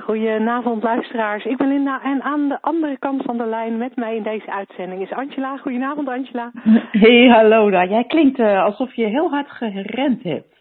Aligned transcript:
Goedenavond 0.00 0.82
luisteraars, 0.82 1.44
ik 1.44 1.56
ben 1.56 1.68
Linda 1.68 2.02
en 2.02 2.22
aan 2.22 2.48
de 2.48 2.58
andere 2.60 2.98
kant 2.98 3.22
van 3.22 3.38
de 3.38 3.46
lijn 3.46 3.78
met 3.78 3.96
mij 3.96 4.16
in 4.16 4.22
deze 4.22 4.52
uitzending 4.52 5.02
is 5.02 5.12
Angela. 5.12 5.56
Goedenavond 5.56 6.08
Angela. 6.08 6.50
Hey, 6.90 7.28
hallo 7.28 7.70
daar. 7.70 7.88
Jij 7.88 8.04
klinkt 8.04 8.38
uh, 8.38 8.64
alsof 8.64 8.94
je 8.94 9.06
heel 9.06 9.30
hard 9.30 9.50
gerend 9.50 10.22
hebt. 10.22 10.56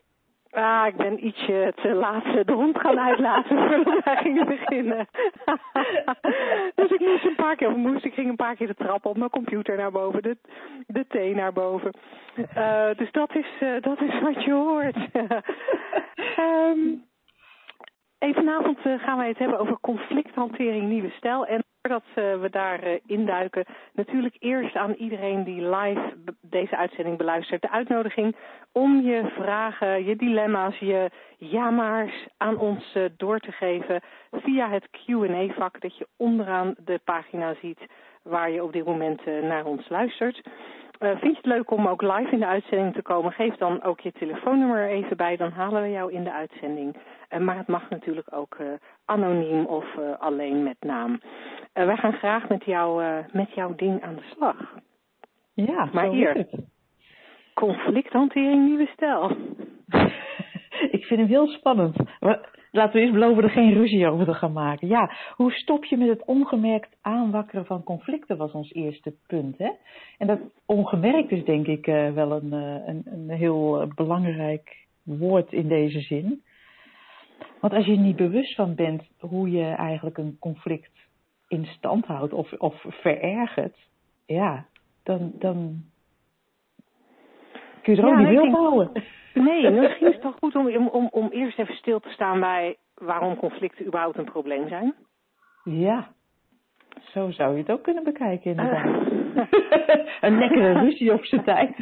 Ah, 0.52 0.88
ik 0.88 0.96
ben 0.96 1.26
ietsje 1.26 1.73
te 1.76 1.94
laat 1.94 2.23
de 2.23 2.54
hond 2.54 2.80
gaan 2.80 3.00
uitlaten 3.00 3.58
voordat 3.68 4.04
wij 4.04 4.16
gingen 4.16 4.46
beginnen. 4.46 5.08
dus 6.76 6.91
ik 6.91 6.99
moest 6.99 7.26
een 7.26 7.35
paar 7.35 7.55
keer, 7.55 7.68
of 7.68 7.76
moest, 7.76 8.05
ik 8.05 8.13
ging 8.13 8.30
een 8.30 8.35
paar 8.35 8.55
keer 8.55 8.68
de 8.68 8.76
trap 8.76 9.05
op, 9.05 9.18
mijn 9.18 9.30
computer 9.30 9.77
naar 9.77 9.91
boven, 9.91 10.22
de, 10.22 10.38
de 10.88 11.05
thee 11.08 11.35
naar 11.35 11.54
boven. 11.54 11.91
Uh, 12.58 12.90
dus 12.96 13.12
dat 13.12 13.35
is, 13.35 13.48
uh, 13.60 13.82
dat 13.82 14.01
is 14.01 14.20
wat 14.22 14.44
je 14.44 14.51
hoort. 14.51 14.98
um, 16.40 17.04
Hey, 18.20 18.34
vanavond 18.34 18.77
uh, 18.85 18.99
gaan 18.99 19.18
wij 19.18 19.27
het 19.27 19.37
hebben 19.37 19.60
over 19.60 19.79
conflicthantering 19.79 20.90
nieuwe 20.90 21.10
stijl. 21.10 21.46
En 21.46 21.63
voordat 21.82 22.04
uh, 22.10 22.41
we 22.41 22.49
daar 22.49 22.87
uh, 22.87 22.99
induiken, 23.05 23.65
natuurlijk 23.93 24.35
eerst 24.40 24.76
aan 24.76 24.93
iedereen 24.93 25.43
die 25.43 25.70
live 25.70 26.13
deze 26.41 26.77
uitzending 26.77 27.18
beluistert, 27.18 27.62
de 27.62 27.71
uitnodiging 27.71 28.35
om 28.71 29.01
je 29.01 29.32
vragen, 29.40 30.05
je 30.05 30.15
dilemma's, 30.15 30.77
je 30.77 31.10
ja-maars 31.38 32.27
aan 32.38 32.57
ons 32.57 32.98
door 33.18 33.40
te 33.40 33.51
geven 33.51 34.01
via 34.32 34.70
het 34.70 34.88
Q&A-vak 34.90 35.82
dat 35.82 35.98
je 35.98 36.07
onderaan 36.18 36.76
de 36.77 36.99
pagina 37.04 37.54
ziet 37.62 37.85
waar 38.23 38.51
je 38.51 38.63
op 38.63 38.73
dit 38.73 38.85
moment 38.85 39.26
naar 39.26 39.65
ons 39.65 39.90
luistert. 39.90 40.41
Uh, 40.99 41.09
vind 41.09 41.21
je 41.21 41.37
het 41.37 41.45
leuk 41.45 41.71
om 41.71 41.87
ook 41.87 42.01
live 42.01 42.31
in 42.31 42.40
de 42.40 42.45
uitzending 42.45 42.93
te 42.93 43.01
komen? 43.01 43.31
Geef 43.31 43.55
dan 43.55 43.84
ook 43.84 43.99
je 43.99 44.12
telefoonnummer 44.12 44.90
even 44.90 45.17
bij, 45.17 45.35
dan 45.37 45.51
halen 45.51 45.81
we 45.81 45.89
jou 45.89 46.12
in 46.12 46.23
de 46.23 46.31
uitzending. 46.31 46.95
Uh, 47.29 47.39
maar 47.39 47.57
het 47.57 47.67
mag 47.67 47.89
natuurlijk 47.89 48.27
ook 48.34 48.57
uh, 48.62 48.67
anoniem 49.05 49.65
of 49.65 49.85
alleen 50.20 50.63
met 50.63 50.77
naam. 50.79 51.21
wij 51.73 51.98
gaan 51.98 52.13
graag 52.13 52.49
met, 52.49 52.65
jou, 52.65 53.04
met 53.31 53.54
jouw 53.54 53.76
ding 53.76 54.04
aan 54.04 54.15
de 54.15 54.26
slag. 54.35 54.73
Ja, 55.54 55.89
maar 55.93 56.09
hier. 56.09 56.48
Conflicthantering 57.54 58.65
nieuwe 58.65 58.89
stijl. 58.93 59.37
Ik 60.98 61.05
vind 61.05 61.20
hem 61.20 61.29
heel 61.29 61.48
spannend. 61.48 61.95
Laten 62.77 62.93
we 62.93 62.99
eerst 62.99 63.13
beloven 63.13 63.43
er 63.43 63.49
geen 63.49 63.73
ruzie 63.73 64.07
over 64.07 64.25
te 64.25 64.33
gaan 64.33 64.51
maken. 64.51 64.88
Ja, 64.88 65.11
hoe 65.35 65.51
stop 65.51 65.85
je 65.85 65.97
met 65.97 66.07
het 66.07 66.25
ongemerkt 66.25 66.97
aanwakkeren 67.01 67.66
van 67.66 67.83
conflicten 67.83 68.38
was 68.38 68.51
ons 68.51 68.73
eerste 68.73 69.13
punt. 69.28 69.57
Hè? 69.57 69.72
En 70.17 70.28
dat 70.28 70.39
ongemerkt 70.66 71.31
is 71.31 71.44
denk 71.44 71.67
ik 71.67 71.88
uh, 71.88 72.13
wel 72.13 72.31
een, 72.31 72.53
uh, 72.53 72.88
een, 72.88 73.03
een 73.05 73.29
heel 73.29 73.81
uh, 73.81 73.88
belangrijk 73.95 74.88
woord 75.03 75.51
in 75.51 75.67
deze 75.67 76.00
zin. 76.00 76.41
Want 77.61 77.73
als 77.73 77.85
je 77.85 77.91
er 77.91 77.97
niet 77.97 78.16
bewust 78.16 78.55
van 78.55 78.75
bent 78.75 79.03
hoe 79.19 79.51
je 79.51 79.66
eigenlijk 79.66 80.17
een 80.17 80.37
conflict 80.39 80.91
in 81.47 81.66
stand 81.66 82.05
houdt 82.05 82.33
of, 82.33 82.53
of 82.53 82.85
verergert, 82.87 83.77
ja, 84.25 84.66
dan, 85.03 85.31
dan 85.39 85.83
kun 87.87 87.95
je 87.95 88.01
er 88.01 88.07
ook 88.07 88.43
niet 88.43 88.53
houden. 88.55 88.91
Nee, 89.33 89.69
misschien 89.69 90.07
is 90.07 90.13
het 90.13 90.21
toch 90.21 90.35
goed 90.39 90.55
om, 90.55 90.87
om, 90.87 91.07
om 91.11 91.29
eerst 91.29 91.59
even 91.59 91.75
stil 91.75 91.99
te 91.99 92.09
staan 92.09 92.39
bij 92.39 92.77
waarom 92.95 93.35
conflicten 93.35 93.85
überhaupt 93.85 94.17
een 94.17 94.31
probleem 94.31 94.67
zijn. 94.67 94.93
Ja, 95.63 96.07
zo 97.13 97.31
zou 97.31 97.53
je 97.53 97.61
het 97.61 97.71
ook 97.71 97.83
kunnen 97.83 98.03
bekijken 98.03 98.51
inderdaad. 98.51 98.85
een 100.21 100.37
lekkere 100.37 100.79
ruzie 100.79 101.13
op 101.13 101.25
zijn 101.25 101.43
tijd. 101.43 101.75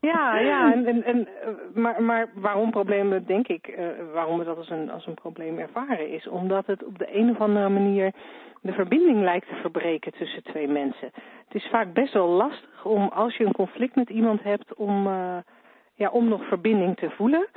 Ja, 0.00 0.38
ja, 0.38 0.72
en, 0.72 0.86
en, 0.86 1.04
en, 1.04 1.28
maar, 1.74 2.02
maar 2.02 2.30
waarom 2.34 2.70
problemen, 2.70 3.26
denk 3.26 3.48
ik, 3.48 3.68
uh, 3.68 3.88
waarom 4.12 4.38
we 4.38 4.44
dat 4.44 4.56
als 4.56 4.70
een, 4.70 4.90
als 4.90 5.06
een 5.06 5.14
probleem 5.14 5.58
ervaren 5.58 6.10
is, 6.10 6.28
omdat 6.28 6.66
het 6.66 6.84
op 6.84 6.98
de 6.98 7.16
een 7.16 7.30
of 7.30 7.40
andere 7.40 7.68
manier 7.68 8.12
de 8.60 8.72
verbinding 8.72 9.20
lijkt 9.20 9.48
te 9.48 9.54
verbreken 9.54 10.12
tussen 10.12 10.42
twee 10.42 10.68
mensen. 10.68 11.10
Het 11.44 11.54
is 11.54 11.68
vaak 11.70 11.92
best 11.92 12.12
wel 12.12 12.28
lastig 12.28 12.84
om, 12.84 13.08
als 13.08 13.36
je 13.36 13.44
een 13.44 13.52
conflict 13.52 13.94
met 13.94 14.10
iemand 14.10 14.42
hebt, 14.42 14.74
om... 14.74 15.06
Uh, 15.06 15.36
ja, 15.98 16.08
om 16.10 16.28
nog 16.28 16.48
verbinding 16.48 16.96
te 16.96 17.10
voelen. 17.10 17.48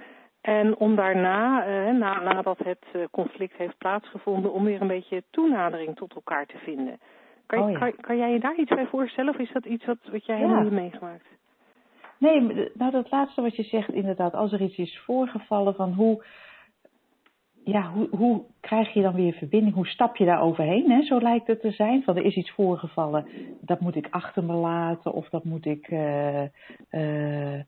En 0.42 0.78
om 0.78 0.96
daarna, 0.96 1.66
eh, 1.66 1.94
na, 1.94 2.22
nadat 2.22 2.58
het 2.58 2.86
conflict 3.12 3.58
heeft 3.58 3.78
plaatsgevonden, 3.78 4.54
om 4.54 4.64
weer 4.64 4.82
een 4.82 4.88
beetje 4.88 5.24
toenadering 5.30 5.96
tot 5.96 6.14
elkaar 6.16 6.46
te 6.46 6.58
vinden. 6.58 7.00
Kan, 7.46 7.64
oh, 7.64 7.72
ja. 7.72 7.78
kan, 7.78 7.96
kan, 7.96 8.18
jij 8.18 8.32
je 8.32 8.40
daar 8.40 8.56
iets 8.56 8.76
bij 8.76 8.86
voorstellen 8.86 9.34
of 9.34 9.40
is 9.40 9.52
dat 9.52 9.66
iets 9.66 9.86
wat, 9.86 9.98
wat 10.12 10.26
jij 10.26 10.36
ja. 10.36 10.42
helemaal 10.42 10.64
niet 10.64 10.72
meegemaakt? 10.72 11.26
Nee, 12.22 12.70
nou 12.74 12.92
dat 12.92 13.12
laatste 13.12 13.42
wat 13.42 13.56
je 13.56 13.64
zegt 13.64 13.94
inderdaad, 13.94 14.34
als 14.34 14.52
er 14.52 14.62
iets 14.62 14.78
is 14.78 15.02
voorgevallen 15.06 15.76
van 15.76 15.94
hoe, 15.94 16.24
ja, 17.64 17.92
hoe, 17.92 18.08
hoe 18.12 18.44
krijg 18.60 18.94
je 18.94 19.02
dan 19.02 19.14
weer 19.14 19.34
verbinding? 19.34 19.76
Hoe 19.76 19.88
stap 19.88 20.16
je 20.16 20.26
daar 20.26 20.42
overheen? 20.42 20.92
Hè? 20.92 21.02
Zo 21.02 21.20
lijkt 21.20 21.48
het 21.48 21.62
te 21.62 21.72
zijn. 21.72 22.04
Van 22.04 22.18
er 22.18 22.26
is 22.26 22.36
iets 22.36 22.52
voorgevallen, 22.52 23.26
dat 23.62 23.80
moet 23.80 23.96
ik 23.96 24.08
achter 24.10 24.44
me 24.44 24.54
laten 24.54 25.14
of 25.14 25.30
dat 25.30 25.44
moet 25.44 25.66
ik 25.66 25.92
uh, 25.92 26.44
uh, 26.92 27.60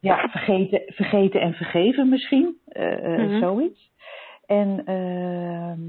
ja, 0.00 0.28
vergeten, 0.28 0.82
vergeten 0.86 1.40
en 1.40 1.52
vergeven 1.52 2.08
misschien. 2.08 2.56
Uh, 2.72 3.00
mm-hmm. 3.00 3.40
Zoiets. 3.40 3.90
En 4.46 4.82
ehm, 4.84 5.80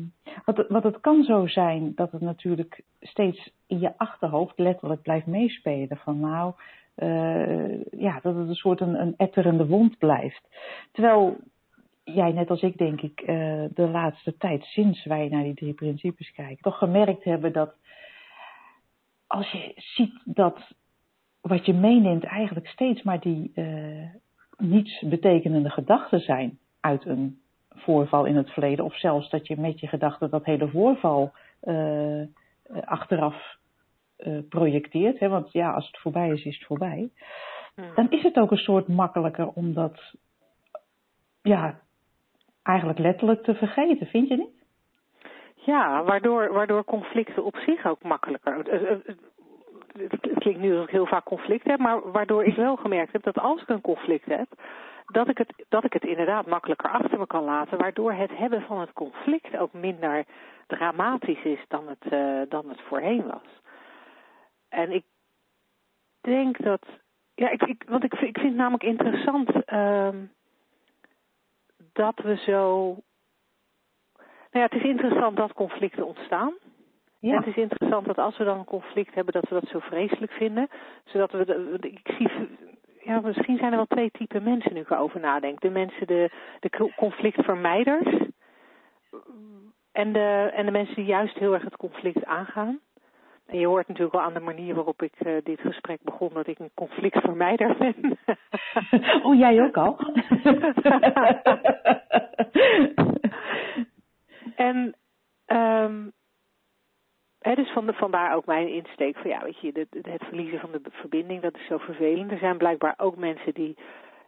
wat, 0.46 0.68
wat 0.68 0.84
het 0.84 1.00
kan 1.00 1.24
zo 1.24 1.48
zijn 1.48 1.92
dat 1.96 2.12
het 2.12 2.22
natuurlijk 2.22 2.84
steeds 3.00 3.54
in 3.68 3.80
je 3.80 3.98
achterhoofd 3.98 4.60
letterlijk 4.60 5.02
blijft 5.02 5.26
meespelen. 5.26 5.98
Van 5.98 6.20
nou, 6.20 6.54
ja, 7.92 8.20
dat 8.22 8.36
het 8.36 8.48
een 8.48 8.56
soort 8.56 8.82
een, 8.82 9.14
etterende 9.18 9.68
wond 9.68 9.98
blijft. 9.98 10.48
Terwijl 10.92 11.38
jij 12.04 12.32
net 12.32 12.50
als 12.50 12.62
ik 12.62 12.78
denk 12.78 13.02
ik 13.02 13.22
uh, 13.22 13.28
de 13.74 13.88
laatste 13.92 14.38
tijd, 14.38 14.64
sinds 14.64 15.06
wij 15.06 15.28
naar 15.28 15.44
die 15.44 15.54
drie 15.54 15.74
principes 15.74 16.32
kijken, 16.32 16.62
toch 16.62 16.78
gemerkt 16.78 17.24
hebben 17.24 17.54
dat 17.54 17.76
als 19.28 19.52
je 19.52 19.72
ziet 19.76 20.22
dat 20.24 20.74
wat 21.42 21.66
je 21.66 21.74
meeneemt 21.74 22.24
eigenlijk 22.24 22.68
steeds 22.68 23.02
maar 23.02 23.20
die 23.20 23.52
uh, 23.56 24.10
niets 24.58 25.02
betekenende 25.02 25.70
gedachten 25.70 26.20
zijn 26.20 26.60
uit 26.80 27.06
een 27.06 27.40
voorval 27.70 28.26
in 28.26 28.36
het 28.36 28.50
verleden, 28.50 28.86
of 28.86 28.98
zelfs 28.98 29.30
dat 29.30 29.48
je 29.48 29.60
met 29.60 29.80
je 29.80 29.88
gedachten 29.88 30.30
dat 30.30 30.46
hele 30.46 30.70
voorval 30.70 31.32
uh, 34.26 34.38
achteraf 34.38 34.50
projecteert, 34.50 35.20
hè, 35.20 35.30
want 35.30 35.52
ja, 35.52 35.72
als 35.72 35.88
het 35.88 35.98
voorbij 35.98 36.30
is, 36.30 36.46
is 36.46 36.58
het 36.58 36.66
voorbij. 36.66 37.10
Hmm. 37.76 37.92
Dan 37.96 38.10
is 38.10 38.24
het 38.24 38.38
ook 38.38 38.52
een 38.52 38.58
soort 38.58 38.88
makkelijker 38.88 39.48
om 39.48 39.74
dat 39.74 40.14
ja, 41.42 41.80
eigenlijk 42.64 43.00
letterlijk 43.00 43.44
te 43.44 43.56
vergeten, 43.56 44.08
vind 44.08 44.28
je 44.28 44.38
niet? 44.38 44.60
Ja, 45.56 46.04
waardoor, 46.04 46.54
waardoor 46.54 46.84
conflicten 46.84 47.44
op 47.44 47.56
zich 47.56 47.86
ook 47.86 48.04
makkelijker. 48.04 48.54
Het 49.92 50.40
klinkt 50.40 50.60
nu 50.60 50.74
dat 50.74 50.84
ik 50.84 50.90
heel 50.90 51.06
vaak 51.06 51.24
conflict 51.24 51.66
heb, 51.66 51.80
maar 51.80 52.12
waardoor 52.12 52.44
ik 52.44 52.56
wel 52.56 52.76
gemerkt 52.76 53.12
heb 53.12 53.24
dat 53.24 53.40
als 53.40 53.62
ik 53.62 53.70
een 53.70 53.82
conflict 53.82 54.26
heb, 54.26 54.48
dat 55.06 55.28
ik 55.28 55.38
het, 55.38 55.66
dat 55.70 55.84
ik 55.84 55.94
het 55.94 56.04
inderdaad 56.04 56.46
makkelijker 56.46 56.90
achter 56.90 57.20
me 57.20 57.28
kan 57.28 57.44
laten, 57.44 57.78
waardoor 57.78 58.14
het 58.14 58.38
hebben 58.38 58.62
van 58.62 58.80
het 58.80 58.94
conflict 58.94 59.58
ook 59.58 59.74
minder 59.74 60.26
dramatisch 60.68 61.44
is 61.44 61.66
dan 61.68 61.88
het, 61.88 62.14
uh, 62.14 62.42
dan 62.50 62.70
het 62.70 62.82
voorheen 62.82 63.28
was. 63.28 63.62
En 64.72 64.92
ik 64.92 65.04
denk 66.22 66.64
dat, 66.64 66.82
ja, 67.36 67.50
ik, 67.50 67.62
ik, 67.62 67.84
want 67.88 68.04
ik, 68.04 68.14
ik 68.14 68.20
vind 68.20 68.48
het 68.48 68.56
namelijk 68.56 68.84
interessant. 68.84 69.50
Uh, 69.74 70.10
dat 71.94 72.20
we 72.24 72.36
zo. 72.36 72.88
Nou 74.52 74.64
ja, 74.64 74.64
het 74.64 74.74
is 74.74 74.84
interessant 74.84 75.38
dat 75.38 75.54
conflicten 75.54 76.06
ontstaan. 76.06 76.54
Ja. 77.20 77.38
Het 77.38 77.48
is 77.48 77.56
interessant 77.56 78.06
dat 78.06 78.18
als 78.18 78.38
we 78.38 78.44
dan 78.44 78.58
een 78.58 78.66
conflict 78.66 79.14
hebben, 79.14 79.34
dat 79.34 79.50
we 79.50 79.60
dat 79.60 79.70
zo 79.70 79.80
vreselijk 79.80 80.32
vinden. 80.32 80.70
Zodat 81.06 81.32
we. 81.32 81.46
De, 81.46 81.78
ik 81.80 82.16
zie. 82.18 82.30
Ja, 83.04 83.20
misschien 83.20 83.58
zijn 83.58 83.72
er 83.72 83.78
wel 83.78 83.86
twee 83.86 84.12
typen 84.12 84.44
mensen 84.44 84.74
nu 84.74 84.80
ik 84.80 84.90
erover 84.90 85.20
nadenk. 85.20 85.62
De 85.62 85.70
mensen, 85.70 86.08
de, 86.08 86.30
de 86.60 86.92
conflictvermijders. 86.96 88.30
En 89.92 90.14
de, 90.14 90.52
en 90.54 90.66
de 90.66 90.72
mensen 90.72 90.96
die 90.96 91.06
juist 91.06 91.38
heel 91.38 91.54
erg 91.54 91.64
het 91.64 91.78
conflict 91.78 92.26
aangaan. 92.26 92.80
En 93.52 93.60
je 93.60 93.68
hoort 93.68 93.88
natuurlijk 93.88 94.16
wel 94.16 94.26
aan 94.26 94.34
de 94.34 94.40
manier 94.40 94.76
waarop 94.76 95.02
ik 95.02 95.14
uh, 95.20 95.38
dit 95.44 95.60
gesprek 95.60 96.02
begon 96.04 96.30
dat 96.34 96.48
ik 96.48 96.60
een 96.60 96.72
conflictvermijder 96.74 97.78
ben. 97.78 98.18
oh, 99.26 99.38
jij 99.38 99.62
ook 99.62 99.78
al? 99.78 99.98
en 104.68 104.96
um, 105.48 106.12
dus 107.56 107.72
van 107.72 107.86
de, 107.86 107.94
vandaar 107.94 108.36
ook 108.36 108.46
mijn 108.46 108.68
insteek 108.68 109.18
van 109.18 109.30
ja, 109.30 109.44
weet 109.44 109.60
je, 109.60 109.72
het, 109.74 110.06
het 110.06 110.24
verliezen 110.24 110.60
van 110.60 110.72
de 110.72 110.82
verbinding, 110.92 111.42
dat 111.42 111.56
is 111.56 111.66
zo 111.66 111.78
vervelend. 111.78 112.32
Er 112.32 112.38
zijn 112.38 112.58
blijkbaar 112.58 112.94
ook 112.98 113.16
mensen 113.16 113.54
die, 113.54 113.78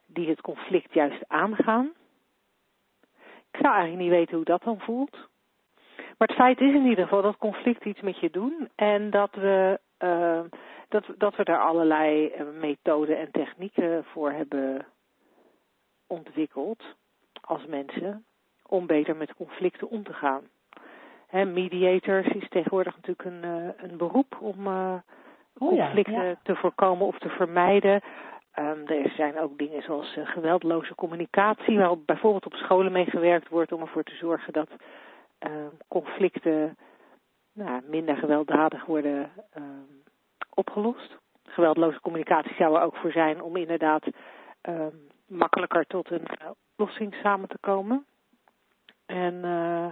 die 0.06 0.30
het 0.30 0.42
conflict 0.42 0.94
juist 0.94 1.24
aangaan. 1.28 1.92
Ik 3.52 3.60
zou 3.60 3.74
eigenlijk 3.74 4.04
niet 4.04 4.12
weten 4.12 4.36
hoe 4.36 4.46
dat 4.46 4.64
dan 4.64 4.80
voelt. 4.80 5.32
Maar 6.18 6.28
het 6.28 6.38
feit 6.38 6.62
is 6.62 6.74
in 6.74 6.86
ieder 6.86 7.04
geval 7.04 7.22
dat 7.22 7.38
conflict 7.38 7.86
iets 7.86 8.02
met 8.02 8.20
je 8.20 8.30
doen 8.30 8.70
en 8.76 9.10
dat 9.10 9.36
we, 9.36 9.80
uh, 10.00 10.40
dat, 10.90 11.06
dat 11.18 11.36
we 11.36 11.44
daar 11.44 11.62
allerlei 11.62 12.28
eh, 12.28 12.46
methoden 12.60 13.18
en 13.18 13.32
technieken 13.32 14.04
voor 14.04 14.32
hebben 14.32 14.86
ontwikkeld 16.08 16.84
als 17.42 17.66
mensen 17.66 18.26
om 18.68 18.86
beter 18.86 19.16
met 19.16 19.34
conflicten 19.34 19.90
om 19.90 20.04
te 20.04 20.14
gaan. 20.14 20.42
He, 21.28 21.46
mediators 21.46 22.28
is 22.28 22.50
tegenwoordig 22.50 22.96
natuurlijk 22.96 23.26
een, 23.26 23.44
uh, 23.46 23.90
een 23.90 23.98
beroep 23.98 24.38
om 24.40 24.68
uh, 24.68 24.94
conflicten 25.58 26.40
te 26.44 26.56
voorkomen 26.56 27.08
of 27.08 27.20
te 27.20 27.30
vermijden. 27.30 28.02
Um, 28.60 28.88
er 28.88 29.14
zijn 29.16 29.40
ook 29.40 29.58
dingen 29.58 29.82
zoals 29.82 30.16
uh, 30.18 30.28
geweldloze 30.28 30.96
communicatie, 30.96 31.78
waarop 31.78 32.06
bijvoorbeeld 32.06 32.46
op 32.46 32.54
scholen 32.54 32.92
mee 32.92 33.06
gewerkt 33.06 33.50
wordt 33.50 33.72
om 33.72 33.82
ervoor 33.82 34.04
te 34.04 34.16
zorgen 34.16 34.54
dat 34.54 34.70
ehm, 34.70 34.80
conflicten 35.88 36.78
nou, 37.54 37.82
minder 37.88 38.18
gewelddadig 38.18 38.86
worden 38.86 39.32
um, 39.58 40.04
opgelost. 40.54 41.18
Geweldloze 41.44 42.02
communicatie 42.02 42.56
zou 42.56 42.76
er 42.76 42.82
ook 42.82 42.96
voor 42.96 43.12
zijn 43.12 43.42
om 43.42 43.56
inderdaad 43.56 44.06
makkelijker 45.28 45.86
tot 45.86 46.12
een 46.12 46.28
oplossing 46.76 47.14
samen 47.14 47.50
te 47.50 47.58
komen. 47.60 48.06
En 49.06 49.34
uh, 49.34 49.92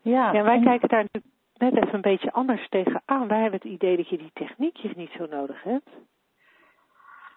ja, 0.00 0.32
ja, 0.32 0.42
wij 0.42 0.60
kijken 0.60 0.88
daar 0.88 1.06
net 1.54 1.76
even 1.76 1.94
een 1.94 2.00
beetje 2.00 2.32
anders 2.32 2.68
tegenaan. 2.68 3.28
Wij 3.28 3.40
hebben 3.40 3.60
het 3.62 3.70
idee 3.70 3.96
dat 3.96 4.08
je 4.08 4.18
die 4.18 4.30
techniekjes 4.32 4.94
niet 4.94 5.10
zo 5.10 5.26
nodig 5.26 5.62
hebt. 5.62 5.90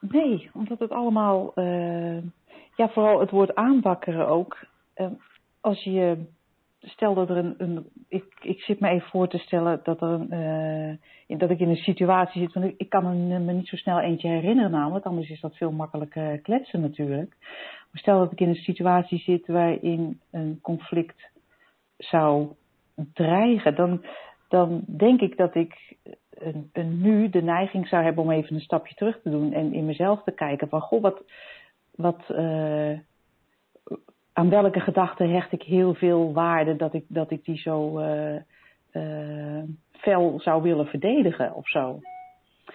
Nee, 0.02 0.50
omdat 0.54 0.80
het 0.80 0.92
allemaal, 0.92 1.52
uh, 1.56 2.18
ja, 2.76 2.90
vooral 2.90 3.20
het 3.20 3.32
woord 3.32 3.56
aanwakkeren 3.56 4.28
ook. 4.28 4.58
Uh, 4.96 5.08
als 5.62 5.84
je, 5.84 6.26
stel 6.80 7.14
dat 7.14 7.30
er 7.30 7.38
een, 7.38 7.56
een 7.58 7.86
ik, 8.08 8.26
ik 8.42 8.62
zit 8.62 8.80
me 8.80 8.90
even 8.90 9.10
voor 9.10 9.28
te 9.28 9.38
stellen 9.38 9.80
dat, 9.84 10.02
er 10.02 10.20
uh, 11.28 11.40
dat 11.40 11.50
ik 11.50 11.60
in 11.60 11.70
een 11.70 11.76
situatie 11.76 12.42
zit, 12.42 12.54
want 12.54 12.66
ik, 12.66 12.74
ik 12.78 12.90
kan 12.90 13.28
me 13.46 13.54
niet 13.54 13.68
zo 13.68 13.76
snel 13.76 14.00
eentje 14.00 14.28
herinneren 14.28 14.72
namelijk, 14.72 15.06
anders 15.06 15.30
is 15.30 15.42
dat 15.42 15.58
veel 15.58 15.72
makkelijker 15.72 16.40
kletsen 16.40 16.82
natuurlijk. 16.82 17.36
Maar 17.92 18.02
stel 18.02 18.20
dat 18.20 18.32
ik 18.32 18.40
in 18.40 18.50
een 18.50 18.56
situatie 18.56 19.20
zit 19.20 19.48
waarin 19.48 20.20
een 20.32 20.60
conflict 20.62 21.30
zou 21.98 22.48
dreigen, 23.14 23.76
dan, 23.76 24.06
dan 24.48 24.84
denk 24.88 25.22
ik 25.22 25.38
dat 25.38 25.56
ik 25.56 25.98
een, 26.40 26.70
een, 26.74 27.02
nu 27.02 27.30
de 27.30 27.42
neiging 27.42 27.88
zou 27.88 28.04
hebben 28.04 28.24
om 28.24 28.32
even 28.32 28.56
een 28.56 28.62
stapje 28.62 28.96
terug 28.96 29.22
te 29.22 29.30
doen 29.30 29.54
en 29.54 29.74
in 29.74 29.86
mezelf 29.86 30.24
te 30.24 30.32
kijken 30.32 30.70
van 30.70 30.82
goh, 30.82 31.02
wat, 31.02 31.24
wat, 31.96 32.24
uh, 32.30 33.00
aan 34.34 34.50
welke 34.50 34.80
gedachten 34.80 35.30
hecht 35.30 35.52
ik 35.52 35.62
heel 35.62 35.94
veel 35.94 36.34
waarde 36.34 36.76
dat 36.76 36.94
ik, 36.94 37.06
dat 37.08 37.32
ik 37.32 37.46
die 37.46 37.58
zo 37.58 38.00
uh, 38.00 38.36
uh, 38.94 39.64
fel 39.92 40.40
zou 40.40 40.62
willen 40.62 40.86
verdedigen 40.86 41.54
of 41.54 41.68
zo. 41.68 42.00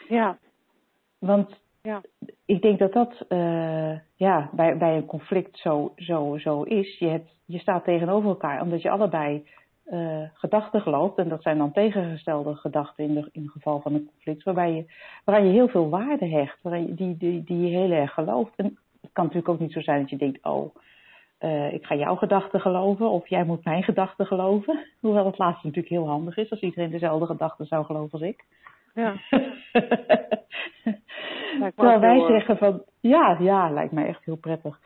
Ja. 0.09 0.39
Want 1.19 1.61
ja. 1.83 2.01
ik 2.47 2.63
denk 2.63 2.79
dat 2.79 2.93
dat 2.93 3.25
ja, 4.17 4.51
bij, 4.53 4.77
bij 4.77 4.97
een 4.97 5.07
conflict 5.07 5.59
zo, 5.59 5.93
zo, 5.97 6.39
zo 6.39 6.63
is. 6.63 6.99
Je, 6.99 7.09
hebt, 7.09 7.31
je 7.45 7.59
staat 7.59 7.85
tegenover 7.85 8.29
elkaar 8.29 8.61
omdat 8.61 8.83
je 8.83 8.91
allebei 8.91 9.45
uh, 9.93 10.23
gedachten 10.33 10.81
gelooft. 10.81 11.19
En 11.19 11.29
dat 11.29 11.43
zijn 11.43 11.59
dan 11.59 11.73
tegengestelde 11.73 12.55
gedachten 12.55 13.05
in, 13.05 13.15
de, 13.15 13.29
in 13.33 13.43
het 13.43 13.51
geval 13.51 13.81
van 13.81 13.95
een 13.95 14.09
conflict. 14.13 14.43
Waarbij 14.43 14.73
je, 14.73 14.85
waaraan 15.25 15.47
je 15.47 15.53
heel 15.53 15.69
veel 15.69 15.89
waarde 15.89 16.27
hecht. 16.27 16.59
Je, 16.63 16.95
die, 16.95 17.17
die, 17.17 17.45
die 17.45 17.61
je 17.61 17.77
heel 17.77 17.91
erg 17.91 18.13
gelooft. 18.13 18.57
En 18.57 18.79
het 19.01 19.11
kan 19.13 19.25
natuurlijk 19.25 19.53
ook 19.53 19.59
niet 19.59 19.73
zo 19.73 19.81
zijn 19.81 20.01
dat 20.01 20.11
je 20.11 20.17
denkt, 20.17 20.45
oh, 20.45 20.75
uh, 21.41 21.73
ik 21.73 21.85
ga 21.85 21.95
jouw 21.95 22.17
gedachten 22.17 22.61
geloven. 22.61 23.11
Of 23.11 23.29
jij 23.29 23.45
moet 23.45 23.65
mijn 23.65 23.83
gedachten 23.83 24.27
geloven. 24.27 24.87
Hoewel 25.01 25.27
het 25.27 25.39
laatste 25.39 25.67
natuurlijk 25.67 25.95
heel 25.95 26.09
handig 26.09 26.37
is 26.37 26.51
als 26.51 26.61
iedereen 26.61 26.91
dezelfde 26.91 27.27
gedachten 27.27 27.67
zou 27.67 27.85
geloven 27.85 28.13
als 28.13 28.29
ik. 28.29 28.45
Ja. 28.95 29.15
Terwijl 31.77 32.01
wij 32.01 32.27
zeggen 32.27 32.57
van, 32.57 32.83
ja, 33.01 33.37
ja, 33.41 33.71
lijkt 33.71 33.93
mij 33.93 34.07
echt 34.07 34.25
heel 34.25 34.37
prettig. 34.37 34.81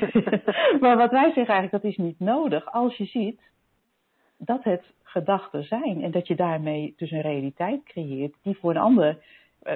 maar 0.80 0.96
wat 0.96 1.10
wij 1.10 1.32
zeggen 1.32 1.54
eigenlijk, 1.54 1.70
dat 1.70 1.84
is 1.84 1.96
niet 1.96 2.20
nodig. 2.20 2.72
Als 2.72 2.96
je 2.96 3.04
ziet 3.04 3.40
dat 4.36 4.64
het 4.64 4.84
gedachten 5.02 5.64
zijn 5.64 6.02
en 6.02 6.10
dat 6.10 6.26
je 6.26 6.34
daarmee 6.34 6.94
dus 6.96 7.10
een 7.10 7.20
realiteit 7.20 7.82
creëert 7.84 8.34
die 8.42 8.58
voor 8.58 8.70
een 8.70 8.76
ander 8.76 9.18
uh, 9.62 9.74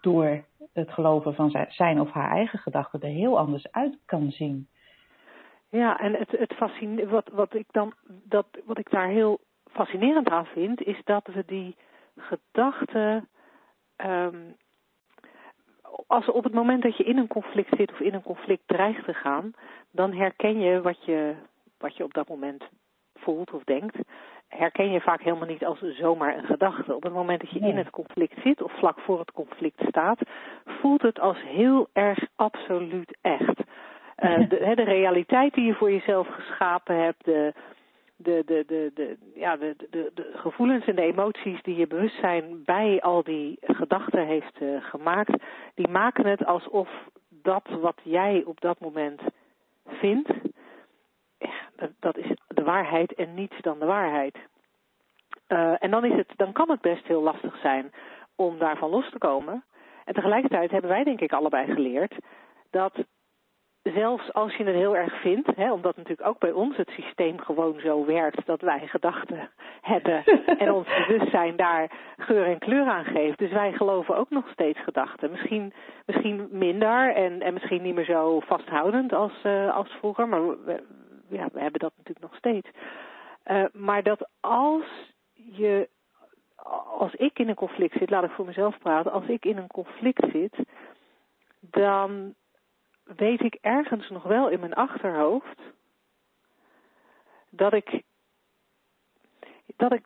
door 0.00 0.44
het 0.72 0.90
geloven 0.90 1.34
van 1.34 1.66
zijn 1.68 2.00
of 2.00 2.10
haar 2.10 2.30
eigen 2.30 2.58
gedachten 2.58 3.00
er 3.00 3.08
heel 3.08 3.38
anders 3.38 3.72
uit 3.72 3.98
kan 4.04 4.30
zien. 4.30 4.68
Ja, 5.68 5.98
en 6.00 6.14
het, 6.14 6.30
het 6.30 6.52
fascine, 6.52 7.06
wat, 7.06 7.28
wat 7.32 7.54
ik 7.54 7.66
dan, 7.70 7.92
dat, 8.24 8.46
wat 8.64 8.78
ik 8.78 8.90
daar 8.90 9.08
heel 9.08 9.40
fascinerend 9.70 10.28
aan 10.28 10.46
vind, 10.46 10.82
is 10.82 11.00
dat 11.04 11.26
we 11.26 11.44
die 11.46 11.76
gedachten 12.16 13.28
um, 13.96 14.56
als 16.06 16.30
op 16.30 16.44
het 16.44 16.54
moment 16.54 16.82
dat 16.82 16.96
je 16.96 17.04
in 17.04 17.18
een 17.18 17.26
conflict 17.26 17.76
zit 17.76 17.90
of 17.90 18.00
in 18.00 18.14
een 18.14 18.22
conflict 18.22 18.62
dreigt 18.66 19.04
te 19.04 19.14
gaan, 19.14 19.52
dan 19.90 20.12
herken 20.12 20.60
je 20.60 20.80
wat 20.80 21.04
je, 21.04 21.34
wat 21.78 21.96
je 21.96 22.04
op 22.04 22.14
dat 22.14 22.28
moment 22.28 22.64
voelt 23.16 23.52
of 23.52 23.64
denkt, 23.64 23.96
herken 24.48 24.90
je 24.90 25.00
vaak 25.00 25.22
helemaal 25.22 25.48
niet 25.48 25.64
als 25.64 25.78
zomaar 25.80 26.38
een 26.38 26.44
gedachte. 26.44 26.94
Op 26.94 27.02
het 27.02 27.12
moment 27.12 27.40
dat 27.40 27.50
je 27.50 27.58
in 27.58 27.76
het 27.76 27.90
conflict 27.90 28.42
zit 28.42 28.62
of 28.62 28.72
vlak 28.72 28.98
voor 29.00 29.18
het 29.18 29.32
conflict 29.32 29.80
staat, 29.88 30.18
voelt 30.64 31.02
het 31.02 31.20
als 31.20 31.42
heel 31.42 31.88
erg 31.92 32.18
absoluut 32.36 33.16
echt. 33.20 33.60
Uh, 34.18 34.48
de, 34.48 34.72
de, 34.74 34.82
realiteit 34.82 35.54
die 35.54 35.64
je 35.64 35.74
voor 35.74 35.90
jezelf 35.90 36.28
geschapen 36.28 36.96
hebt, 36.96 37.24
de, 37.24 37.52
de, 38.16 38.42
de, 38.46 38.64
de, 38.66 38.90
de, 38.94 39.16
ja, 39.34 39.56
de, 39.56 39.76
de, 39.90 40.10
de 40.14 40.30
gevoelens 40.34 40.86
en 40.86 40.96
de 40.96 41.02
emoties 41.02 41.62
die 41.62 41.76
je 41.76 41.86
bewustzijn 41.86 42.62
bij 42.64 43.00
al 43.00 43.22
die 43.22 43.58
gedachten 43.60 44.26
heeft 44.26 44.60
uh, 44.60 44.84
gemaakt, 44.84 45.42
die 45.74 45.88
maken 45.88 46.26
het 46.26 46.46
alsof 46.46 46.88
dat 47.28 47.68
wat 47.80 48.00
jij 48.02 48.42
op 48.46 48.60
dat 48.60 48.80
moment 48.80 49.20
vindt, 49.86 50.30
dat, 52.00 52.16
is 52.16 52.36
de 52.48 52.62
waarheid 52.62 53.14
en 53.14 53.34
niets 53.34 53.60
dan 53.60 53.78
de 53.78 53.86
waarheid. 53.86 54.36
Uh, 55.48 55.82
en 55.82 55.90
dan, 55.90 56.04
is 56.04 56.16
het, 56.16 56.32
dan 56.36 56.52
kan 56.52 56.70
het 56.70 56.80
best 56.80 57.06
heel 57.06 57.22
lastig 57.22 57.58
zijn 57.60 57.92
om 58.36 58.58
daarvan 58.58 58.90
los 58.90 59.10
te 59.10 59.18
komen. 59.18 59.64
En 60.04 60.14
tegelijkertijd 60.14 60.70
hebben 60.70 60.90
wij 60.90 61.04
denk 61.04 61.20
ik 61.20 61.32
allebei 61.32 61.74
geleerd 61.74 62.14
dat 62.70 62.92
zelfs 63.92 64.32
als 64.32 64.54
je 64.54 64.64
het 64.64 64.74
heel 64.74 64.96
erg 64.96 65.20
vindt, 65.20 65.56
hè, 65.56 65.72
omdat 65.72 65.96
natuurlijk 65.96 66.28
ook 66.28 66.38
bij 66.38 66.52
ons 66.52 66.76
het 66.76 66.88
systeem 66.88 67.38
gewoon 67.38 67.80
zo 67.80 68.04
werkt 68.04 68.46
dat 68.46 68.60
wij 68.60 68.86
gedachten 68.86 69.50
hebben 69.92 70.24
en 70.58 70.72
ons 70.72 70.86
bewustzijn 71.06 71.56
daar 71.56 71.90
geur 72.16 72.46
en 72.46 72.58
kleur 72.58 72.86
aan 72.86 73.04
geeft. 73.04 73.38
Dus 73.38 73.52
wij 73.52 73.72
geloven 73.72 74.16
ook 74.16 74.30
nog 74.30 74.48
steeds 74.48 74.80
gedachten. 74.80 75.30
Misschien, 75.30 75.72
misschien 76.06 76.48
minder 76.50 77.14
en, 77.14 77.42
en 77.42 77.52
misschien 77.52 77.82
niet 77.82 77.94
meer 77.94 78.04
zo 78.04 78.40
vasthoudend 78.40 79.12
als, 79.12 79.32
uh, 79.46 79.76
als 79.76 79.88
vroeger, 79.98 80.28
maar 80.28 80.46
we, 80.48 80.82
ja, 81.28 81.48
we 81.52 81.60
hebben 81.60 81.80
dat 81.80 81.92
natuurlijk 81.96 82.26
nog 82.26 82.36
steeds. 82.36 82.68
Uh, 83.44 83.64
maar 83.72 84.02
dat 84.02 84.28
als 84.40 84.84
je, 85.32 85.88
als 86.98 87.14
ik 87.14 87.38
in 87.38 87.48
een 87.48 87.54
conflict 87.54 87.98
zit, 87.98 88.10
laat 88.10 88.24
ik 88.24 88.30
voor 88.30 88.46
mezelf 88.46 88.78
praten, 88.78 89.12
als 89.12 89.26
ik 89.26 89.44
in 89.44 89.56
een 89.56 89.66
conflict 89.66 90.24
zit, 90.32 90.54
dan 91.60 92.34
weet 93.04 93.42
ik 93.42 93.58
ergens 93.60 94.10
nog 94.10 94.22
wel 94.22 94.48
in 94.48 94.60
mijn 94.60 94.74
achterhoofd 94.74 95.60
dat 97.50 97.72
ik 97.72 98.02
dat 99.76 99.92
ik 99.92 100.04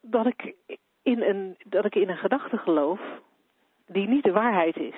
dat 0.00 0.26
ik 0.26 0.54
in 1.02 1.22
een 1.22 1.56
dat 1.64 1.84
ik 1.84 1.94
in 1.94 2.08
een 2.08 2.16
gedachte 2.16 2.56
geloof 2.56 3.00
die 3.86 4.08
niet 4.08 4.24
de 4.24 4.32
waarheid 4.32 4.76
is. 4.76 4.96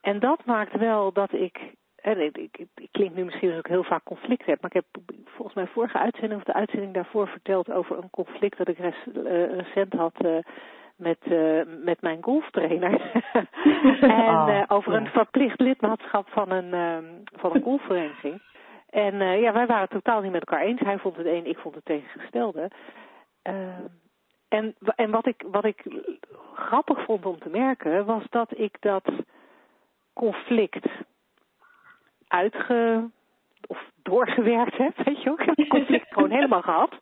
En 0.00 0.20
dat 0.20 0.44
maakt 0.44 0.76
wel 0.76 1.12
dat 1.12 1.32
ik 1.32 1.74
en 2.06 2.20
ik, 2.20 2.36
ik, 2.36 2.66
ik 2.74 2.88
klink 2.90 3.14
nu 3.14 3.24
misschien 3.24 3.48
dat 3.48 3.58
ik 3.58 3.66
heel 3.66 3.84
vaak 3.84 4.04
conflict 4.04 4.46
heb, 4.46 4.60
maar 4.60 4.70
ik 4.74 4.82
heb 4.82 5.04
volgens 5.24 5.56
mij 5.56 5.66
vorige 5.66 5.98
uitzending 5.98 6.40
of 6.40 6.46
de 6.46 6.52
uitzending 6.52 6.94
daarvoor 6.94 7.28
verteld 7.28 7.70
over 7.70 7.98
een 7.98 8.10
conflict 8.10 8.58
dat 8.58 8.68
ik 8.68 8.78
res, 8.78 9.06
uh, 9.06 9.56
recent 9.56 9.92
had 9.92 10.24
uh, 10.24 10.38
met, 10.96 11.18
uh, 11.24 11.62
met 11.84 12.00
mijn 12.00 12.22
golftrainer. 12.22 13.00
en 14.00 14.36
oh, 14.36 14.62
over 14.68 14.92
een 14.92 15.06
verplicht 15.06 15.60
lidmaatschap 15.60 16.28
van 16.28 16.50
een, 16.50 16.74
uh, 16.74 17.10
van 17.32 17.54
een 17.54 17.62
golfvereniging. 17.62 18.42
en 18.90 19.40
ja, 19.40 19.52
wij 19.52 19.66
waren 19.66 19.88
het 19.90 19.90
totaal 19.90 20.20
niet 20.20 20.32
met 20.32 20.44
elkaar 20.44 20.66
eens. 20.66 20.80
Hij 20.80 20.98
vond 20.98 21.16
het 21.16 21.26
een, 21.26 21.46
ik 21.46 21.58
vond 21.58 21.74
het 21.74 21.84
tegengestelde. 21.84 22.70
en 24.48 24.74
en 24.96 25.10
wat, 25.10 25.26
ik, 25.26 25.44
wat 25.50 25.64
ik 25.64 25.84
grappig 26.54 27.04
vond 27.04 27.26
om 27.26 27.38
te 27.38 27.48
merken, 27.48 28.04
was 28.04 28.22
dat 28.30 28.58
ik 28.58 28.76
dat 28.80 29.10
conflict 30.12 30.86
uitge 32.36 33.10
of 33.66 33.90
doorgewerkt 34.02 34.76
heb, 34.76 34.96
weet 35.04 35.22
je 35.22 35.30
ook. 35.30 35.40
Ik 35.40 35.46
heb 35.46 35.56
het 35.56 35.68
conflict 35.68 36.06
gewoon 36.14 36.30
helemaal 36.30 36.62
gehad. 36.62 36.94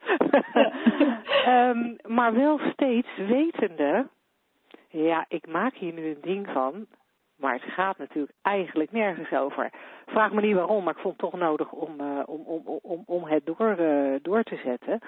um, 1.47 1.97
maar 2.07 2.35
wel 2.35 2.61
steeds 2.73 3.09
wetende, 3.17 4.07
ja, 4.89 5.25
ik 5.29 5.47
maak 5.47 5.75
hier 5.75 5.93
nu 5.93 6.07
een 6.07 6.21
ding 6.21 6.49
van, 6.53 6.87
maar 7.37 7.53
het 7.53 7.73
gaat 7.73 7.99
natuurlijk 7.99 8.33
eigenlijk 8.43 8.93
nergens 8.93 9.33
over. 9.33 9.71
Vraag 10.07 10.33
me 10.33 10.41
niet 10.41 10.55
waarom, 10.55 10.85
maar 10.85 10.95
ik 10.95 11.01
vond 11.01 11.21
het 11.21 11.31
toch 11.31 11.41
nodig 11.41 11.73
om, 11.73 12.01
uh, 12.01 12.21
om, 12.27 12.41
om, 12.41 12.63
om, 12.83 13.03
om 13.07 13.25
het 13.25 13.47
door, 13.47 13.77
uh, 13.81 14.15
door 14.23 14.43
te 14.43 14.61
zetten. 14.65 14.99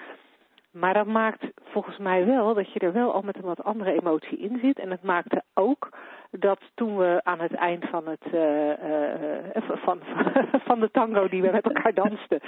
Maar 0.79 0.93
dat 0.93 1.05
maakt 1.05 1.45
volgens 1.63 1.97
mij 1.97 2.25
wel 2.25 2.53
dat 2.53 2.73
je 2.73 2.79
er 2.79 2.93
wel 2.93 3.13
al 3.13 3.21
met 3.21 3.35
een 3.35 3.43
wat 3.43 3.63
andere 3.63 3.91
emotie 3.91 4.37
in 4.37 4.59
zit. 4.61 4.79
En 4.79 4.91
het 4.91 5.03
maakte 5.03 5.43
ook 5.53 5.89
dat 6.31 6.59
toen 6.75 6.97
we 6.97 7.19
aan 7.23 7.39
het 7.39 7.53
eind 7.53 7.85
van, 7.89 8.07
het, 8.07 8.33
uh, 8.33 8.69
uh, 8.69 9.77
van, 9.83 9.99
van 10.67 10.79
de 10.79 10.91
tango 10.91 11.27
die 11.27 11.41
we 11.41 11.51
met 11.51 11.65
elkaar 11.65 11.93
dansten, 11.93 12.41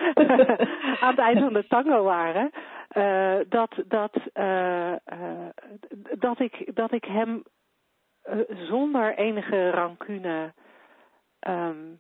aan 1.02 1.10
het 1.10 1.20
eind 1.20 1.40
van 1.40 1.54
de 1.54 1.68
tango 1.68 2.04
waren, 2.04 2.52
dat, 3.50 3.84
dat, 3.88 4.14
dat, 6.20 6.40
ik, 6.40 6.76
dat 6.76 6.92
ik 6.92 7.06
hem 7.06 7.44
zonder 8.48 9.16
enige 9.16 9.70
rancune 9.70 10.54
um, 11.48 12.00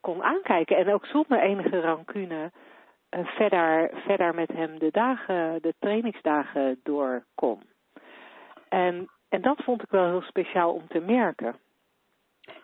kon 0.00 0.22
aankijken. 0.22 0.76
En 0.76 0.92
ook 0.92 1.06
zonder 1.06 1.40
enige 1.40 1.80
rancune 1.80 2.50
verder, 3.10 3.90
verder 3.94 4.34
met 4.34 4.52
hem 4.52 4.78
de 4.78 4.90
dagen, 4.90 5.62
de 5.62 5.74
trainingsdagen 5.78 6.80
door 6.82 7.24
kon. 7.34 7.62
En, 8.68 9.08
en 9.28 9.40
dat 9.42 9.62
vond 9.64 9.82
ik 9.82 9.90
wel 9.90 10.06
heel 10.06 10.22
speciaal 10.22 10.72
om 10.72 10.86
te 10.88 11.00
merken. 11.00 11.56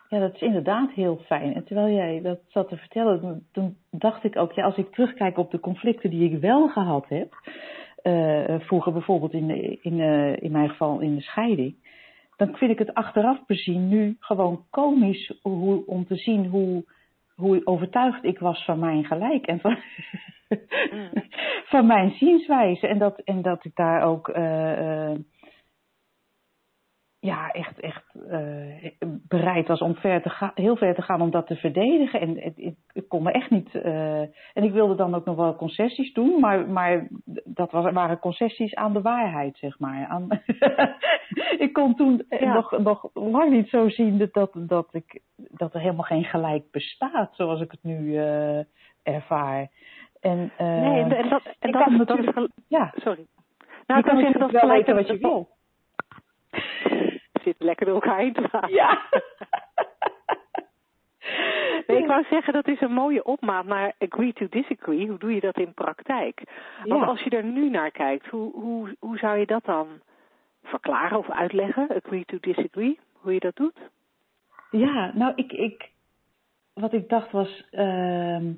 Ja, 0.08 0.18
dat 0.18 0.34
is 0.34 0.40
inderdaad 0.40 0.90
heel 0.90 1.16
fijn. 1.16 1.54
En 1.54 1.64
terwijl 1.64 1.94
jij 1.94 2.20
dat 2.22 2.38
zat 2.48 2.68
te 2.68 2.76
vertellen, 2.76 3.46
toen 3.52 3.76
dacht 3.90 4.24
ik 4.24 4.36
ook, 4.36 4.52
ja, 4.52 4.64
als 4.64 4.76
ik 4.76 4.92
terugkijk 4.92 5.38
op 5.38 5.50
de 5.50 5.60
conflicten 5.60 6.10
die 6.10 6.32
ik 6.32 6.40
wel 6.40 6.68
gehad 6.68 7.08
heb, 7.08 7.34
uh, 8.02 8.60
vroeger 8.60 8.92
bijvoorbeeld 8.92 9.32
in, 9.32 9.50
in, 9.82 9.98
uh, 9.98 10.36
in 10.36 10.52
mijn 10.52 10.68
geval 10.68 11.00
in 11.00 11.14
de 11.14 11.20
scheiding, 11.20 11.74
dan 12.36 12.56
vind 12.56 12.70
ik 12.70 12.78
het 12.78 12.94
achteraf 12.94 13.46
bezien 13.46 13.88
nu 13.88 14.16
gewoon 14.18 14.64
komisch 14.70 15.32
hoe, 15.42 15.86
om 15.86 16.06
te 16.06 16.16
zien 16.16 16.46
hoe, 16.46 16.84
hoe 17.36 17.60
overtuigd 17.64 18.24
ik 18.24 18.38
was 18.38 18.64
van 18.64 18.78
mijn 18.78 19.04
gelijk 19.04 19.46
en 19.46 19.60
van, 19.60 19.78
mm. 20.90 21.10
van 21.72 21.86
mijn 21.86 22.10
zienswijze. 22.10 22.86
En 22.86 22.98
dat, 22.98 23.20
en 23.24 23.42
dat 23.42 23.64
ik 23.64 23.74
daar 23.74 24.02
ook 24.02 24.28
uh, 24.28 24.80
uh, 24.80 25.16
ja, 27.26 27.50
echt, 27.50 27.80
echt 27.80 28.04
uh, 28.30 28.90
bereid 29.28 29.68
was 29.68 29.80
om 29.80 29.94
ver 29.94 30.22
te 30.22 30.30
gaan, 30.30 30.50
heel 30.54 30.76
ver 30.76 30.94
te 30.94 31.02
gaan 31.02 31.20
om 31.20 31.30
dat 31.30 31.46
te 31.46 31.56
verdedigen. 31.56 32.20
En 32.20 32.46
ik, 32.56 32.74
ik 32.92 33.08
kon 33.08 33.22
me 33.22 33.30
echt 33.30 33.50
niet. 33.50 33.74
Uh, 33.74 34.20
en 34.20 34.62
ik 34.62 34.72
wilde 34.72 34.94
dan 34.94 35.14
ook 35.14 35.24
nog 35.24 35.36
wel 35.36 35.56
concessies 35.56 36.12
doen, 36.12 36.40
maar, 36.40 36.68
maar 36.68 37.08
dat 37.44 37.70
was, 37.70 37.92
waren 37.92 38.18
concessies 38.18 38.74
aan 38.74 38.92
de 38.92 39.02
waarheid, 39.02 39.56
zeg 39.56 39.78
maar. 39.78 40.06
Aan, 40.06 40.28
ik 41.66 41.70
kon 41.72 41.94
toen 41.94 42.24
ja. 42.28 42.54
nog, 42.54 42.78
nog 42.78 43.10
lang 43.14 43.50
niet 43.50 43.68
zo 43.68 43.88
zien 43.88 44.18
dat, 44.18 44.32
dat, 44.32 44.50
dat, 44.54 44.88
ik, 44.90 45.20
dat 45.36 45.74
er 45.74 45.80
helemaal 45.80 46.04
geen 46.04 46.24
gelijk 46.24 46.70
bestaat, 46.70 47.34
zoals 47.34 47.60
ik 47.60 47.70
het 47.70 47.82
nu 47.82 47.98
uh, 47.98 48.58
ervaar. 49.02 49.70
En, 50.20 50.52
nee, 50.58 51.02
en 51.02 51.28
dat, 51.28 51.42
en 51.58 51.70
dat, 51.70 51.82
kan 51.82 51.98
dat, 51.98 52.08
natuurlijk, 52.08 52.36
dat 52.36 52.50
ja. 52.68 52.92
Sorry. 52.96 53.26
Nou, 53.86 54.00
je 54.00 54.06
kan 54.06 54.22
natuurlijk 54.22 54.52
wel 54.52 54.68
weten 54.68 54.94
wat 54.94 55.06
je 55.06 55.18
wil 55.18 55.54
zit 57.46 57.54
lekker 57.58 57.86
door 57.86 57.94
elkaar 57.94 58.18
heen 58.18 58.32
te 58.32 58.40
praten. 58.40 58.70
Ja. 58.74 59.00
nee, 61.86 61.98
ik 61.98 62.06
wou 62.06 62.24
zeggen, 62.30 62.52
dat 62.52 62.68
is 62.68 62.80
een 62.80 62.92
mooie 62.92 63.24
opmaat 63.24 63.64
naar 63.64 63.92
agree 63.98 64.32
to 64.32 64.46
disagree. 64.50 65.08
Hoe 65.08 65.18
doe 65.18 65.34
je 65.34 65.40
dat 65.40 65.58
in 65.58 65.74
praktijk? 65.74 66.42
Want 66.84 67.00
Ja. 67.00 67.06
als 67.06 67.22
je 67.22 67.30
er 67.30 67.44
nu 67.44 67.70
naar 67.70 67.90
kijkt, 67.90 68.26
hoe, 68.26 68.52
hoe, 68.52 68.96
hoe 68.98 69.18
zou 69.18 69.38
je 69.38 69.46
dat 69.46 69.64
dan 69.64 69.86
verklaren 70.62 71.18
of 71.18 71.30
uitleggen? 71.30 71.88
Agree 72.04 72.24
to 72.24 72.38
disagree, 72.40 72.98
hoe 73.12 73.32
je 73.32 73.40
dat 73.40 73.56
doet? 73.56 73.78
Ja, 74.70 75.10
nou, 75.14 75.32
ik, 75.34 75.52
ik, 75.52 75.90
wat 76.74 76.92
ik 76.92 77.08
dacht 77.08 77.30
was, 77.30 77.66
ehm 77.70 78.52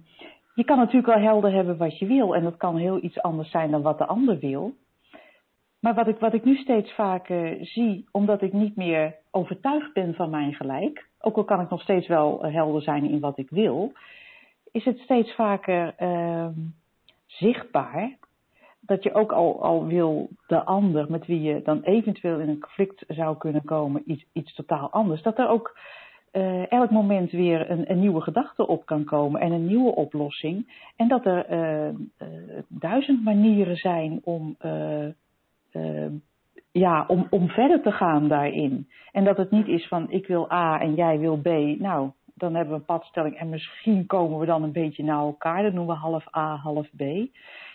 je 0.55 0.65
kan 0.65 0.79
natuurlijk 0.79 1.07
wel 1.07 1.19
helder 1.25 1.53
hebben 1.53 1.77
wat 1.77 1.99
je 1.99 2.07
wil. 2.07 2.35
En 2.35 2.43
dat 2.43 2.57
kan 2.57 2.77
heel 2.77 3.03
iets 3.03 3.23
anders 3.23 3.51
zijn 3.51 3.71
dan 3.71 3.83
wat 3.83 3.99
de 3.99 4.07
ander 4.07 4.39
wil. 4.39 4.75
Maar 5.81 5.95
wat 5.95 6.09
ik, 6.09 6.19
wat 6.19 6.35
ik 6.35 6.45
nu 6.45 6.57
steeds 6.57 6.95
vaker 6.95 7.67
zie, 7.67 8.09
omdat 8.13 8.43
ik 8.43 8.53
niet 8.53 8.77
meer 8.77 9.15
overtuigd 9.31 9.93
ben 9.93 10.15
van 10.15 10.31
mijn 10.31 10.55
gelijk, 10.55 11.09
ook 11.21 11.37
al 11.37 11.45
kan 11.45 11.61
ik 11.61 11.71
nog 11.71 11.83
steeds 11.83 12.07
wel 12.07 12.45
eh, 12.45 12.55
helder 12.55 12.83
zijn 12.83 13.11
in 13.11 13.21
wat 13.21 13.39
ik 13.39 13.51
wil, 13.51 13.93
is 14.71 14.85
het 14.85 14.99
steeds 14.99 15.35
vaker 15.35 15.95
ehm 15.97 16.53
zichtbaar 17.29 18.17
dat 18.81 19.03
je 19.03 19.15
ook 19.15 19.33
al, 19.33 19.63
al 19.63 19.87
wil 19.87 20.29
de 20.47 20.65
ander 20.65 21.11
met 21.11 21.27
wie 21.27 21.43
je 21.43 21.63
dan 21.63 21.83
eventueel 21.83 22.39
in 22.39 22.49
een 22.49 22.61
conflict 22.61 23.05
zou 23.09 23.37
kunnen 23.37 23.65
komen, 23.65 24.03
iets, 24.07 24.27
iets 24.33 24.55
totaal 24.55 24.91
anders. 24.91 25.23
Dat 25.23 25.39
er 25.39 25.49
ook 25.49 25.79
uh, 26.33 26.73
elk 26.73 26.91
moment 26.91 27.31
weer 27.31 27.71
een, 27.71 27.91
een 27.91 28.01
nieuwe 28.01 28.21
gedachte 28.21 28.67
op 28.67 28.87
kan 28.87 29.05
komen 29.05 29.41
en 29.41 29.53
een 29.53 29.67
nieuwe 29.67 29.95
oplossing. 29.95 30.87
En 30.97 31.09
dat 31.09 31.27
er 31.27 31.51
uh, 31.51 31.89
uh, 31.89 32.29
duizend 32.69 33.25
manieren 33.25 33.77
zijn 33.77 34.21
om, 34.25 34.57
ja, 36.73 37.05
om, 37.09 37.27
om 37.31 37.49
verder 37.49 37.83
te 37.83 37.93
gaan 37.93 38.29
daarin. 38.29 38.89
En 39.13 39.25
dat 39.25 39.37
het 39.37 39.51
niet 39.51 39.67
is 39.67 39.89
van 39.89 40.11
ik 40.11 40.27
wil 40.27 40.53
A 40.53 40.81
en 40.81 40.95
jij 40.95 41.19
wil 41.19 41.37
B. 41.37 41.49
Nou, 41.79 42.11
dan 42.35 42.55
hebben 42.55 42.75
we 42.75 42.81
een 42.81 42.85
padstelling 42.85 43.37
en 43.37 43.49
misschien 43.49 44.07
komen 44.07 44.39
we 44.39 44.47
dan 44.47 44.63
een 44.63 44.73
beetje 44.73 45.05
naar 45.05 45.21
elkaar. 45.21 45.63
Dat 45.63 45.73
noemen 45.73 45.95
we 45.95 46.01
half 46.01 46.37
A, 46.37 46.57
half 46.57 46.89
B. 46.97 47.01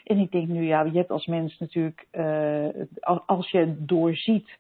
En 0.04 0.18
ik 0.18 0.32
denk 0.32 0.48
nu, 0.48 0.64
ja, 0.66 0.84
je 0.84 0.98
hebt 0.98 1.12
als 1.12 1.26
mens 1.26 1.60
natuurlijk, 1.60 2.08
als 3.26 3.52
je 3.52 3.76
doorziet 3.78 4.58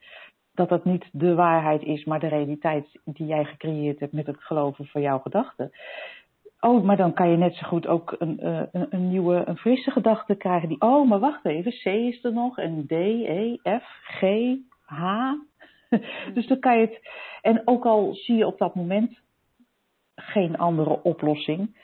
dat 0.54 0.70
dat 0.70 0.86
niet 0.86 1.06
de 1.12 1.36
waarheid 1.36 1.84
is, 1.84 2.04
maar 2.04 2.20
de 2.20 2.28
realiteit 2.28 3.00
die 3.06 3.25
jij 3.25 3.46
gecreëerd 3.46 4.00
hebt 4.00 4.13
met 4.13 4.28
het 4.28 4.44
geloven 4.44 4.86
van 4.86 5.02
jouw 5.02 5.20
gedachten. 5.20 5.72
Oh, 6.65 6.84
maar 6.84 6.98
dan 6.98 7.13
kan 7.13 7.29
je 7.29 7.38
net 7.38 7.55
zo 7.55 7.67
goed 7.67 7.88
ook 7.88 8.15
een, 8.20 8.48
een, 8.48 8.88
een 8.89 9.10
nieuwe, 9.10 9.43
een 9.46 9.58
frisse 9.58 9.91
gedachte 9.91 10.36
krijgen 10.36 10.70
die, 10.70 10.82
oh, 10.82 11.10
maar 11.10 11.20
wacht 11.20 11.46
even, 11.46 11.72
C 11.72 11.86
is 11.86 12.24
er 12.24 12.34
nog 12.34 12.58
en 12.58 12.86
D, 12.88 12.91
E, 12.91 13.58
F, 13.79 13.84
G, 14.03 14.22
H. 14.86 15.32
dus 16.34 16.48
dan 16.48 16.60
kan 16.60 16.79
je 16.79 16.86
het, 16.86 17.10
en 17.41 17.62
ook 17.65 17.86
al 17.86 18.13
zie 18.13 18.36
je 18.36 18.48
op 18.48 18.58
dat 18.58 18.75
moment 18.75 19.20
geen 20.15 20.58
andere 20.58 21.03
oplossing, 21.03 21.77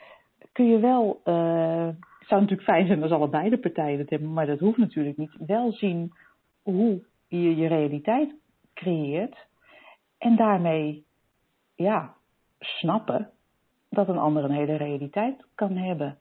kun 0.52 0.66
je 0.66 0.78
wel, 0.78 1.20
uh, 1.24 1.86
het 2.18 2.28
zou 2.28 2.40
natuurlijk 2.40 2.68
fijn 2.68 2.86
zijn 2.86 3.02
als 3.02 3.12
allebei 3.12 3.50
de 3.50 3.58
partijen 3.58 3.98
het 3.98 4.10
hebben, 4.10 4.32
maar 4.32 4.46
dat 4.46 4.58
hoeft 4.58 4.78
natuurlijk 4.78 5.16
niet, 5.16 5.36
wel 5.46 5.72
zien 5.72 6.12
hoe 6.62 7.06
je 7.28 7.56
je 7.56 7.68
realiteit 7.68 8.34
creëert 8.74 9.46
en 10.18 10.36
daarmee 10.36 11.04
ja, 11.74 12.14
snappen 12.58 13.30
dat 13.90 14.08
een 14.08 14.18
ander 14.18 14.44
een 14.44 14.50
hele 14.50 14.76
realiteit 14.76 15.46
kan 15.54 15.76
hebben. 15.76 16.16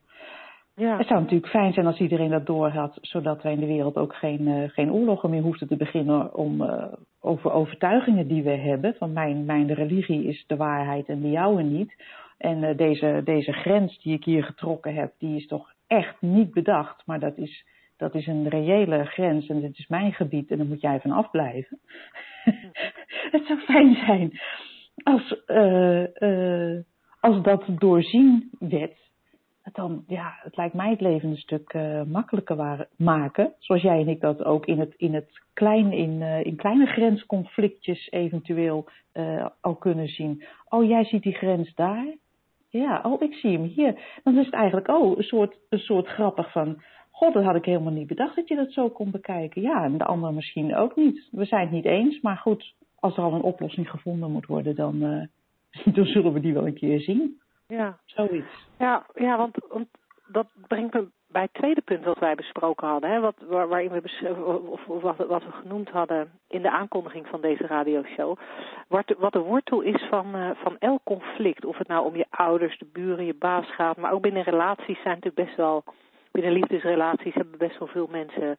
Ja. 0.75 0.97
Het 0.97 1.07
zou 1.07 1.19
natuurlijk 1.19 1.51
fijn 1.51 1.73
zijn 1.73 1.85
als 1.85 1.99
iedereen 1.99 2.29
dat 2.29 2.45
doorhad, 2.45 2.97
zodat 3.01 3.41
wij 3.41 3.51
in 3.51 3.59
de 3.59 3.65
wereld 3.65 3.95
ook 3.95 4.15
geen, 4.15 4.41
uh, 4.41 4.69
geen 4.69 4.91
oorlogen 4.91 5.29
meer 5.29 5.41
hoefden 5.41 5.67
te 5.67 5.75
beginnen 5.75 6.35
om, 6.35 6.61
uh, 6.61 6.83
over 7.19 7.51
overtuigingen 7.51 8.27
die 8.27 8.43
we 8.43 8.49
hebben. 8.49 8.95
Van 8.97 9.13
mijn, 9.13 9.45
mijn 9.45 9.73
religie 9.73 10.23
is 10.23 10.43
de 10.47 10.55
waarheid 10.55 11.07
en 11.07 11.21
de 11.21 11.29
jouwe 11.29 11.63
niet. 11.63 11.95
En 12.37 12.63
uh, 12.63 12.77
deze, 12.77 13.21
deze 13.23 13.51
grens 13.51 14.01
die 14.01 14.13
ik 14.13 14.23
hier 14.23 14.43
getrokken 14.43 14.93
heb, 14.93 15.13
die 15.17 15.35
is 15.35 15.47
toch 15.47 15.73
echt 15.87 16.21
niet 16.21 16.51
bedacht, 16.51 17.05
maar 17.05 17.19
dat 17.19 17.37
is, 17.37 17.65
dat 17.97 18.15
is 18.15 18.27
een 18.27 18.47
reële 18.47 19.05
grens 19.05 19.47
en 19.47 19.61
dit 19.61 19.77
is 19.77 19.87
mijn 19.87 20.13
gebied 20.13 20.51
en 20.51 20.57
daar 20.57 20.67
moet 20.67 20.81
jij 20.81 20.99
van 20.99 21.11
afblijven. 21.11 21.79
het 23.35 23.45
zou 23.45 23.59
fijn 23.59 23.95
zijn 23.95 24.39
als, 25.03 25.43
uh, 25.47 26.03
uh, 26.19 26.79
als 27.19 27.41
dat 27.41 27.63
doorzien 27.67 28.49
werd. 28.59 28.97
Dan, 29.71 30.03
ja, 30.07 30.33
het 30.43 30.57
lijkt 30.57 30.73
mij 30.73 30.89
het 30.89 31.01
leven 31.01 31.29
een 31.29 31.37
stuk 31.37 31.73
uh, 31.73 32.03
makkelijker 32.03 32.87
maken. 32.95 33.53
Zoals 33.59 33.81
jij 33.81 33.99
en 33.99 34.07
ik 34.07 34.21
dat 34.21 34.43
ook 34.43 34.65
in 34.65 34.79
het, 34.79 34.93
in 34.97 35.13
het 35.13 35.41
klein, 35.53 35.91
in, 35.91 36.21
in 36.21 36.55
kleine 36.55 36.85
grensconflictjes 36.85 38.11
eventueel 38.11 38.89
al 39.61 39.75
kunnen 39.75 40.07
zien. 40.07 40.43
Oh, 40.69 40.87
jij 40.87 41.03
ziet 41.03 41.23
die 41.23 41.33
grens 41.33 41.73
daar? 41.75 42.05
Ja, 42.69 43.01
oh, 43.03 43.21
ik 43.21 43.33
zie 43.33 43.51
hem 43.51 43.63
hier. 43.63 44.19
Dan 44.23 44.37
is 44.37 44.45
het 44.45 44.53
eigenlijk, 44.53 44.87
oh, 44.87 45.17
een 45.17 45.23
soort, 45.23 45.57
een 45.69 45.79
soort 45.79 46.07
grappig 46.07 46.51
van, 46.51 46.81
God, 47.11 47.33
dat 47.33 47.43
had 47.43 47.55
ik 47.55 47.65
helemaal 47.65 47.93
niet 47.93 48.07
bedacht 48.07 48.35
dat 48.35 48.47
je 48.47 48.55
dat 48.55 48.71
zo 48.71 48.89
kon 48.89 49.11
bekijken. 49.11 49.61
Ja, 49.61 49.83
en 49.83 49.97
de 49.97 50.05
ander 50.05 50.33
misschien 50.33 50.75
ook 50.75 50.95
niet. 50.95 51.27
We 51.31 51.45
zijn 51.45 51.61
het 51.61 51.71
niet 51.71 51.85
eens, 51.85 52.21
maar 52.21 52.37
goed, 52.37 52.73
als 52.95 53.17
er 53.17 53.23
al 53.23 53.33
een 53.33 53.41
oplossing 53.41 53.89
gevonden 53.89 54.31
moet 54.31 54.45
worden, 54.45 54.75
dan, 54.75 55.29
dan 55.95 56.05
zullen 56.05 56.33
we 56.33 56.39
die 56.39 56.53
wel 56.53 56.67
een 56.67 56.73
keer 56.73 56.99
zien. 56.99 57.41
Ja. 57.67 57.99
Zoiets. 58.05 58.67
Ja, 58.77 59.05
ja 59.13 59.37
want, 59.37 59.55
want 59.69 59.87
dat 60.27 60.47
brengt 60.67 60.93
me 60.93 61.07
bij 61.31 61.41
het 61.41 61.53
tweede 61.53 61.81
punt 61.81 62.05
wat 62.05 62.19
wij 62.19 62.35
besproken 62.35 62.87
hadden, 62.87 63.09
hè, 63.09 63.19
wat, 63.19 63.35
waar, 63.47 63.67
waarin 63.67 63.91
we 63.91 64.35
of, 64.69 64.87
of 64.87 65.01
wat, 65.01 65.17
wat, 65.17 65.43
we 65.43 65.51
genoemd 65.51 65.89
hadden 65.89 66.31
in 66.47 66.61
de 66.61 66.71
aankondiging 66.71 67.27
van 67.27 67.41
deze 67.41 67.67
radioshow, 67.67 68.37
wat, 68.87 69.15
wat 69.17 69.33
de 69.33 69.39
wortel 69.39 69.81
is 69.81 70.03
van, 70.09 70.35
uh, 70.35 70.49
van 70.53 70.75
elk 70.79 71.01
conflict. 71.03 71.65
Of 71.65 71.77
het 71.77 71.87
nou 71.87 72.05
om 72.05 72.15
je 72.15 72.25
ouders, 72.29 72.77
de 72.77 72.89
buren, 72.93 73.25
je 73.25 73.33
baas 73.33 73.75
gaat, 73.75 73.97
maar 73.97 74.11
ook 74.11 74.21
binnen 74.21 74.43
relaties 74.43 75.01
zijn 75.01 75.15
natuurlijk 75.15 75.45
best 75.45 75.55
wel, 75.55 75.83
binnen 76.31 76.51
liefdesrelaties 76.51 77.33
hebben 77.33 77.57
best 77.57 77.79
wel 77.79 77.87
veel 77.87 78.07
mensen 78.07 78.57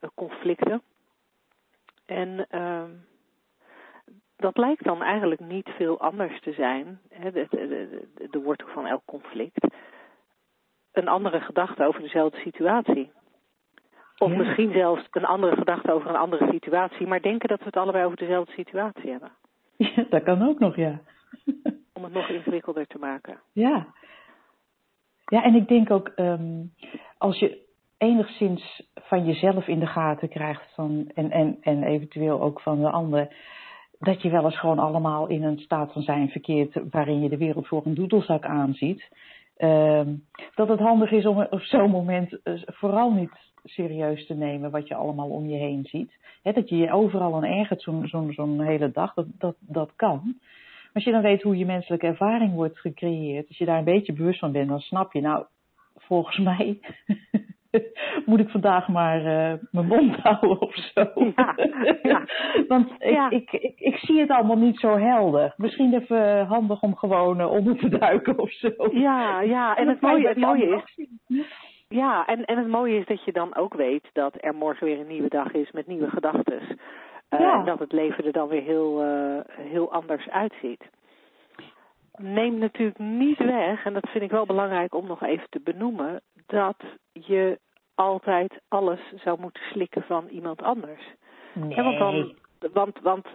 uh, 0.00 0.10
conflicten. 0.14 0.82
En 2.06 2.46
uh, 2.50 2.82
dat 4.42 4.56
lijkt 4.56 4.84
dan 4.84 5.02
eigenlijk 5.02 5.40
niet 5.40 5.68
veel 5.68 6.00
anders 6.00 6.40
te 6.40 6.52
zijn, 6.52 7.00
hè, 7.08 7.30
de, 7.30 7.46
de, 7.50 7.66
de, 7.66 8.28
de 8.30 8.42
wortel 8.42 8.68
van 8.68 8.86
elk 8.86 9.02
conflict 9.04 9.66
een 10.92 11.08
andere 11.08 11.40
gedachte 11.40 11.84
over 11.84 12.00
dezelfde 12.00 12.38
situatie. 12.38 13.12
Of 14.18 14.30
ja. 14.30 14.36
misschien 14.36 14.72
zelfs 14.72 15.06
een 15.10 15.24
andere 15.24 15.56
gedachte 15.56 15.92
over 15.92 16.10
een 16.10 16.16
andere 16.16 16.48
situatie, 16.50 17.06
maar 17.06 17.22
denken 17.22 17.48
dat 17.48 17.58
we 17.58 17.64
het 17.64 17.76
allebei 17.76 18.04
over 18.04 18.16
dezelfde 18.16 18.52
situatie 18.52 19.10
hebben. 19.10 19.30
Ja, 19.76 20.04
dat 20.10 20.22
kan 20.22 20.48
ook 20.48 20.58
nog, 20.58 20.76
ja. 20.76 21.00
Om 21.94 22.04
het 22.04 22.12
nog 22.12 22.28
ingewikkelder 22.28 22.86
te 22.86 22.98
maken. 22.98 23.40
Ja. 23.52 23.86
Ja, 25.24 25.42
en 25.42 25.54
ik 25.54 25.68
denk 25.68 25.90
ook, 25.90 26.12
um, 26.16 26.72
als 27.18 27.38
je 27.38 27.58
enigszins 27.98 28.90
van 28.94 29.24
jezelf 29.24 29.66
in 29.66 29.78
de 29.78 29.86
gaten 29.86 30.28
krijgt 30.28 30.74
van, 30.74 31.10
en, 31.14 31.30
en, 31.30 31.58
en 31.60 31.82
eventueel 31.82 32.40
ook 32.40 32.60
van 32.60 32.80
de 32.80 32.90
ander, 32.90 33.36
dat 34.02 34.22
je 34.22 34.30
wel 34.30 34.44
eens 34.44 34.58
gewoon 34.58 34.78
allemaal 34.78 35.26
in 35.26 35.42
een 35.42 35.58
staat 35.58 35.92
van 35.92 36.02
zijn 36.02 36.28
verkeert 36.28 36.80
waarin 36.90 37.22
je 37.22 37.28
de 37.28 37.36
wereld 37.36 37.66
voor 37.66 37.82
een 37.84 37.94
doedelzak 37.94 38.44
aanziet. 38.44 39.08
Uh, 39.58 40.00
dat 40.54 40.68
het 40.68 40.78
handig 40.78 41.10
is 41.10 41.26
om 41.26 41.46
op 41.50 41.60
zo'n 41.60 41.90
moment 41.90 42.38
uh, 42.44 42.62
vooral 42.66 43.12
niet 43.12 43.30
serieus 43.64 44.26
te 44.26 44.34
nemen 44.34 44.70
wat 44.70 44.88
je 44.88 44.94
allemaal 44.94 45.28
om 45.28 45.48
je 45.48 45.56
heen 45.56 45.84
ziet. 45.84 46.12
Dat 46.42 46.68
je 46.68 46.76
je 46.76 46.92
overal 46.92 47.34
aan 47.34 47.44
ergert 47.44 47.82
zo'n 47.82 48.06
zo, 48.06 48.30
zo 48.30 48.60
hele 48.60 48.90
dag, 48.90 49.14
dat, 49.14 49.26
dat, 49.38 49.56
dat 49.58 49.92
kan. 49.96 50.20
Maar 50.24 50.90
als 50.92 51.04
je 51.04 51.12
dan 51.12 51.22
weet 51.22 51.42
hoe 51.42 51.56
je 51.56 51.66
menselijke 51.66 52.06
ervaring 52.06 52.54
wordt 52.54 52.78
gecreëerd, 52.78 53.48
als 53.48 53.58
je 53.58 53.64
daar 53.64 53.78
een 53.78 53.84
beetje 53.84 54.12
bewust 54.12 54.38
van 54.38 54.52
bent, 54.52 54.68
dan 54.68 54.80
snap 54.80 55.12
je, 55.12 55.20
nou, 55.20 55.44
volgens 55.96 56.38
mij 56.38 56.78
moet 58.26 58.40
ik 58.40 58.48
vandaag 58.48 58.88
maar 58.88 59.18
uh, 59.18 59.58
mijn 59.70 59.86
mond 59.86 60.16
houden 60.22 60.60
of 60.60 60.74
zo. 60.74 61.06
Ja, 61.36 61.54
ja. 62.02 62.24
Want 62.68 62.90
ik, 62.90 63.10
ja. 63.10 63.30
ik, 63.30 63.52
ik, 63.52 63.80
ik, 63.80 63.96
zie 63.96 64.20
het 64.20 64.30
allemaal 64.30 64.56
niet 64.56 64.78
zo 64.78 64.98
helder. 64.98 65.54
Misschien 65.56 65.94
even 65.94 66.46
handig 66.46 66.82
om 66.82 66.96
gewoon 66.96 67.40
uh, 67.40 67.50
onder 67.50 67.76
te 67.76 67.88
duiken 67.88 68.38
of 68.38 68.50
zo. 68.50 68.70
Ja, 68.92 69.40
ja. 69.40 69.76
En, 69.76 69.82
en 69.82 69.88
het, 69.88 70.00
mooie, 70.00 70.28
het 70.28 70.36
mooie 70.36 70.82
is. 70.84 71.06
Ja, 71.88 72.26
en, 72.26 72.44
en 72.44 72.58
het 72.58 72.68
mooie 72.68 72.98
is 72.98 73.06
dat 73.06 73.24
je 73.24 73.32
dan 73.32 73.56
ook 73.56 73.74
weet 73.74 74.10
dat 74.12 74.34
er 74.40 74.54
morgen 74.54 74.86
weer 74.86 75.00
een 75.00 75.06
nieuwe 75.06 75.28
dag 75.28 75.52
is 75.52 75.70
met 75.70 75.86
nieuwe 75.86 76.10
gedachten. 76.10 76.60
Uh, 76.60 77.40
ja. 77.40 77.58
En 77.58 77.64
dat 77.64 77.78
het 77.78 77.92
leven 77.92 78.24
er 78.24 78.32
dan 78.32 78.48
weer 78.48 78.62
heel, 78.62 79.02
heel 79.58 79.92
anders 79.92 80.28
uitziet 80.28 80.90
neemt 82.16 82.58
natuurlijk 82.58 82.98
niet 82.98 83.38
weg, 83.38 83.84
en 83.84 83.92
dat 83.92 84.08
vind 84.08 84.24
ik 84.24 84.30
wel 84.30 84.46
belangrijk 84.46 84.94
om 84.94 85.06
nog 85.06 85.22
even 85.22 85.46
te 85.50 85.60
benoemen, 85.60 86.20
dat 86.46 86.76
je 87.12 87.58
altijd 87.94 88.60
alles 88.68 89.00
zou 89.14 89.40
moeten 89.40 89.62
slikken 89.62 90.02
van 90.02 90.28
iemand 90.28 90.62
anders. 90.62 91.14
Nee. 91.52 91.74
Ja, 91.74 91.82
want, 91.82 91.98
dan, 91.98 92.70
want, 92.72 93.00
want 93.00 93.26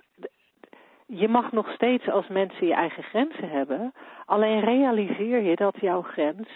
je 1.05 1.27
mag 1.27 1.51
nog 1.51 1.71
steeds 1.71 2.09
als 2.09 2.27
mensen 2.27 2.67
je 2.67 2.73
eigen 2.73 3.03
grenzen 3.03 3.49
hebben, 3.49 3.93
alleen 4.25 4.59
realiseer 4.59 5.41
je 5.41 5.55
dat 5.55 5.75
jouw 5.79 6.01
grens 6.01 6.47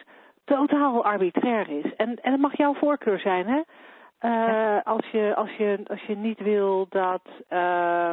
totaal 0.44 1.06
arbitrair 1.06 1.70
is. 1.70 1.96
En, 1.96 2.16
en 2.22 2.32
het 2.32 2.42
mag 2.42 2.58
jouw 2.58 2.74
voorkeur 2.74 3.20
zijn, 3.20 3.48
hè? 3.48 3.58
Uh, 3.58 4.32
ja. 4.32 4.80
als, 4.80 5.08
je, 5.12 5.34
als, 5.36 5.52
je, 5.52 5.80
als 5.88 6.02
je 6.02 6.16
niet 6.16 6.40
wil 6.40 6.86
dat. 6.90 7.22
Uh, 7.50 8.12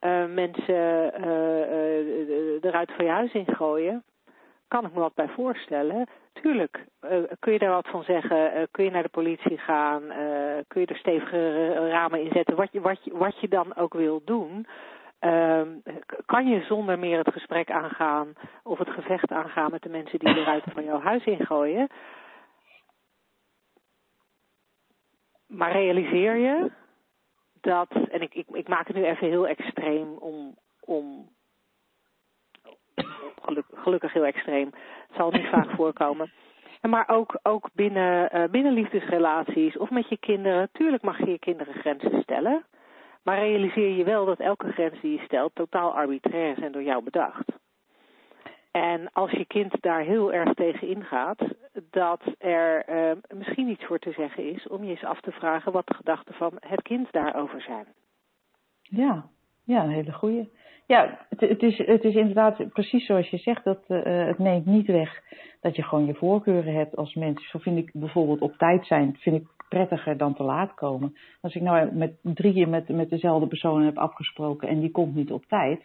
uh, 0.00 0.24
mensen 0.26 1.12
uh, 1.20 2.64
eruit 2.64 2.92
van 2.92 3.04
je 3.04 3.10
huis 3.10 3.32
ingooien, 3.32 4.04
kan 4.68 4.84
ik 4.86 4.92
me 4.92 5.00
wat 5.00 5.14
bij 5.14 5.28
voorstellen. 5.28 6.08
Tuurlijk, 6.32 6.86
kun 7.38 7.52
je 7.52 7.58
daar 7.58 7.70
wat 7.70 7.88
van 7.88 8.02
zeggen, 8.02 8.68
kun 8.70 8.84
je 8.84 8.90
naar 8.90 9.02
de 9.02 9.08
politie 9.08 9.58
gaan, 9.58 10.02
kun 10.68 10.80
je 10.80 10.86
er 10.86 10.96
stevige 10.96 11.72
ramen 11.88 12.20
in 12.20 12.30
zetten, 12.32 12.56
wat 12.56 12.72
je, 12.72 12.80
wat 12.80 13.04
je, 13.04 13.16
wat 13.16 13.40
je 13.40 13.48
dan 13.48 13.76
ook 13.76 13.94
wil 13.94 14.22
doen. 14.24 14.66
Ehm, 15.20 15.68
kan 16.26 16.48
je 16.48 16.64
zonder 16.64 16.98
meer 16.98 17.18
het 17.18 17.32
gesprek 17.32 17.70
aangaan 17.70 18.32
of 18.62 18.78
het 18.78 18.90
gevecht 18.90 19.30
aangaan 19.30 19.70
met 19.70 19.82
de 19.82 19.88
mensen 19.88 20.18
die 20.18 20.36
eruit 20.36 20.64
van 20.72 20.84
jouw 20.84 21.00
huis 21.00 21.24
ingooien. 21.24 21.88
Maar 25.46 25.72
realiseer 25.72 26.36
je 26.36 26.70
dat, 27.60 27.90
en 28.10 28.20
ik, 28.20 28.34
ik, 28.34 28.46
ik 28.48 28.68
maak 28.68 28.86
het 28.86 28.96
nu 28.96 29.04
even 29.04 29.28
heel 29.28 29.46
extreem 29.46 30.08
om, 30.12 30.56
om 30.80 31.28
gelukkig, 33.74 34.12
heel 34.12 34.24
extreem, 34.24 34.70
het 35.06 35.16
zal 35.16 35.30
niet 35.30 35.46
vaak 35.46 35.70
voorkomen. 35.70 36.30
Maar 36.80 37.08
ook, 37.08 37.38
ook 37.42 37.68
binnen, 37.72 38.36
uh, 38.36 38.44
binnen 38.50 38.72
liefdesrelaties 38.72 39.76
of 39.76 39.90
met 39.90 40.08
je 40.08 40.16
kinderen. 40.16 40.68
Tuurlijk 40.72 41.02
mag 41.02 41.18
je 41.18 41.30
je 41.30 41.38
kinderen 41.38 41.74
grenzen 41.74 42.22
stellen. 42.22 42.64
Maar 43.22 43.38
realiseer 43.38 43.96
je 43.96 44.04
wel 44.04 44.24
dat 44.24 44.38
elke 44.38 44.72
grens 44.72 45.00
die 45.00 45.12
je 45.12 45.24
stelt 45.24 45.54
totaal 45.54 45.94
arbitrair 45.94 46.56
is 46.56 46.64
en 46.64 46.72
door 46.72 46.82
jou 46.82 47.02
bedacht. 47.02 47.44
En 48.70 49.12
als 49.12 49.30
je 49.30 49.44
kind 49.44 49.80
daar 49.80 50.00
heel 50.00 50.32
erg 50.32 50.54
tegen 50.54 50.88
ingaat, 50.88 51.38
dat 51.90 52.20
er 52.38 52.88
uh, 52.88 53.16
misschien 53.28 53.68
iets 53.68 53.84
voor 53.84 53.98
te 53.98 54.12
zeggen 54.12 54.54
is 54.54 54.68
om 54.68 54.84
je 54.84 54.90
eens 54.90 55.04
af 55.04 55.20
te 55.20 55.32
vragen 55.32 55.72
wat 55.72 55.86
de 55.86 55.94
gedachten 55.94 56.34
van 56.34 56.52
het 56.60 56.82
kind 56.82 57.12
daarover 57.12 57.60
zijn. 57.60 57.86
Ja, 58.82 59.28
ja, 59.64 59.82
een 59.82 59.90
hele 59.90 60.12
goeie. 60.12 60.50
Ja, 60.90 61.18
het, 61.28 61.40
het, 61.40 61.62
is, 61.62 61.78
het 61.78 62.04
is 62.04 62.14
inderdaad 62.14 62.68
precies 62.72 63.06
zoals 63.06 63.28
je 63.28 63.36
zegt, 63.36 63.64
dat 63.64 63.84
uh, 63.88 64.26
het 64.26 64.38
neemt 64.38 64.66
niet 64.66 64.86
weg 64.86 65.22
dat 65.60 65.76
je 65.76 65.82
gewoon 65.82 66.06
je 66.06 66.14
voorkeuren 66.14 66.74
hebt 66.74 66.96
als 66.96 67.14
mens. 67.14 67.50
Zo 67.50 67.58
vind 67.58 67.78
ik 67.78 67.90
bijvoorbeeld 67.92 68.40
op 68.40 68.56
tijd 68.56 68.86
zijn, 68.86 69.16
vind 69.18 69.36
ik 69.36 69.46
prettiger 69.68 70.16
dan 70.16 70.34
te 70.34 70.42
laat 70.42 70.74
komen. 70.74 71.16
Als 71.40 71.54
ik 71.54 71.62
nou 71.62 71.94
met 71.94 72.12
drieën 72.22 72.70
met, 72.70 72.88
met 72.88 73.10
dezelfde 73.10 73.46
persoon 73.46 73.82
heb 73.82 73.98
afgesproken 73.98 74.68
en 74.68 74.80
die 74.80 74.90
komt 74.90 75.14
niet 75.14 75.32
op 75.32 75.44
tijd, 75.44 75.82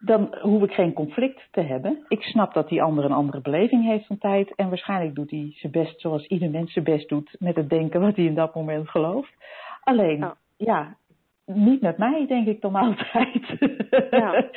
dan 0.00 0.36
hoef 0.40 0.62
ik 0.62 0.72
geen 0.72 0.92
conflict 0.92 1.48
te 1.50 1.60
hebben. 1.60 2.04
Ik 2.08 2.22
snap 2.22 2.54
dat 2.54 2.68
die 2.68 2.82
ander 2.82 3.04
een 3.04 3.12
andere 3.12 3.40
beleving 3.40 3.84
heeft 3.84 4.06
van 4.06 4.18
tijd. 4.18 4.54
En 4.54 4.68
waarschijnlijk 4.68 5.14
doet 5.14 5.30
hij 5.30 5.52
zijn 5.54 5.72
best 5.72 6.00
zoals 6.00 6.26
ieder 6.26 6.50
mens 6.50 6.72
zijn 6.72 6.84
best 6.84 7.08
doet 7.08 7.36
met 7.38 7.56
het 7.56 7.68
denken 7.68 8.00
wat 8.00 8.16
hij 8.16 8.24
in 8.24 8.34
dat 8.34 8.54
moment 8.54 8.88
gelooft. 8.88 9.32
Alleen, 9.84 10.18
ja, 10.18 10.36
ja 10.56 10.96
niet 11.54 11.80
met 11.80 11.98
mij, 11.98 12.26
denk 12.26 12.46
ik 12.46 12.60
dan 12.60 12.74
altijd. 12.74 13.56
Ja. 14.10 14.44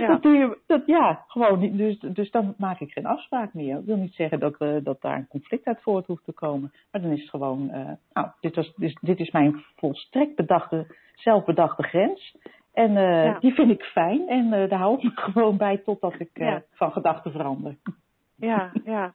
ja. 0.00 0.06
Dat 0.06 0.22
doe 0.22 0.36
je, 0.36 0.58
dat, 0.66 0.82
ja, 0.86 1.24
gewoon 1.26 1.58
niet. 1.58 1.76
Dus, 1.76 1.98
dus 1.98 2.30
dan 2.30 2.54
maak 2.58 2.80
ik 2.80 2.92
geen 2.92 3.06
afspraak 3.06 3.54
meer. 3.54 3.74
Dat 3.74 3.84
wil 3.84 3.96
niet 3.96 4.14
zeggen 4.14 4.40
dat, 4.40 4.54
uh, 4.58 4.76
dat 4.82 5.00
daar 5.00 5.16
een 5.16 5.28
conflict 5.28 5.64
uit 5.64 5.82
voort 5.82 6.06
hoeft 6.06 6.24
te 6.24 6.32
komen. 6.32 6.72
Maar 6.90 7.02
dan 7.02 7.10
is 7.10 7.20
het 7.20 7.30
gewoon, 7.30 7.70
uh, 7.72 7.90
nou, 8.12 8.28
dit, 8.40 8.54
was, 8.54 8.72
dit, 8.76 8.98
dit 9.00 9.20
is 9.20 9.30
mijn 9.30 9.64
volstrekt 9.76 10.36
bedachte, 10.36 10.86
zelfbedachte 11.14 11.82
grens. 11.82 12.36
En 12.72 12.90
uh, 12.90 13.24
ja. 13.24 13.38
die 13.38 13.54
vind 13.54 13.70
ik 13.70 13.82
fijn 13.82 14.28
en 14.28 14.44
uh, 14.44 14.68
daar 14.68 14.78
hou 14.78 14.96
ik 14.96 15.02
me 15.02 15.10
gewoon 15.32 15.56
bij 15.56 15.76
totdat 15.76 16.14
ik 16.18 16.30
ja. 16.32 16.62
van 16.72 16.92
gedachten 16.92 17.30
verander. 17.30 17.76
Ja, 18.36 18.72
ja. 18.84 19.14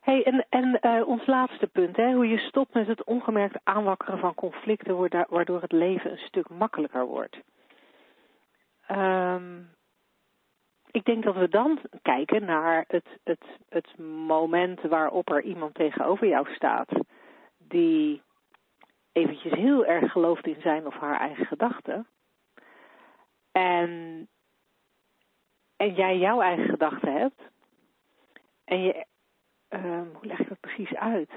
Hey, 0.00 0.24
en 0.24 0.46
en 0.48 1.04
ons 1.04 1.26
laatste 1.26 1.66
punt, 1.66 1.96
hè, 1.96 2.12
hoe 2.12 2.28
je 2.28 2.38
stopt 2.38 2.74
met 2.74 2.86
het 2.86 3.04
ongemerkt 3.04 3.60
aanwakkeren 3.62 4.18
van 4.18 4.34
conflicten, 4.34 5.26
waardoor 5.28 5.60
het 5.60 5.72
leven 5.72 6.10
een 6.10 6.18
stuk 6.18 6.48
makkelijker 6.48 7.06
wordt. 7.06 7.40
Um, 8.90 9.70
ik 10.90 11.04
denk 11.04 11.24
dat 11.24 11.34
we 11.34 11.48
dan 11.48 11.78
kijken 12.02 12.44
naar 12.44 12.84
het, 12.88 13.06
het, 13.24 13.44
het 13.68 13.98
moment 13.98 14.80
waarop 14.80 15.30
er 15.30 15.42
iemand 15.42 15.74
tegenover 15.74 16.26
jou 16.26 16.54
staat, 16.54 16.90
die 17.58 18.22
eventjes 19.12 19.52
heel 19.52 19.86
erg 19.86 20.12
gelooft 20.12 20.46
in 20.46 20.60
zijn 20.60 20.86
of 20.86 20.94
haar 20.94 21.20
eigen 21.20 21.46
gedachten 21.46 22.06
en, 23.52 24.28
en 25.76 25.94
jij 25.94 26.18
jouw 26.18 26.40
eigen 26.40 26.68
gedachten 26.68 27.12
hebt. 27.12 27.42
En 28.64 28.80
je, 28.82 29.06
um, 29.70 30.10
hoe 30.12 30.26
leg 30.26 30.38
ik 30.38 30.48
dat 30.48 30.60
precies 30.60 30.94
uit? 30.94 31.30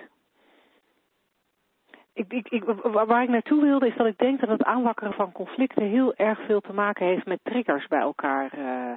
Ik, 2.14 2.34
ik, 2.34 2.48
ik, 2.50 2.64
waar 2.64 3.24
ik 3.24 3.30
naartoe 3.30 3.62
wilde 3.62 3.88
is 3.88 3.96
dat 3.96 4.08
ik 4.08 4.18
denk 4.18 4.40
dat 4.40 4.50
het 4.50 4.64
aanwakkeren 4.64 5.14
van 5.14 5.32
conflicten 5.32 5.84
heel 5.84 6.16
erg 6.16 6.40
veel 6.46 6.62
te 6.62 6.74
maken 6.74 7.06
heeft 7.06 7.26
met 7.26 7.40
triggers 7.44 7.88
bij 7.88 8.00
elkaar 8.00 8.58
uh, 8.58 8.92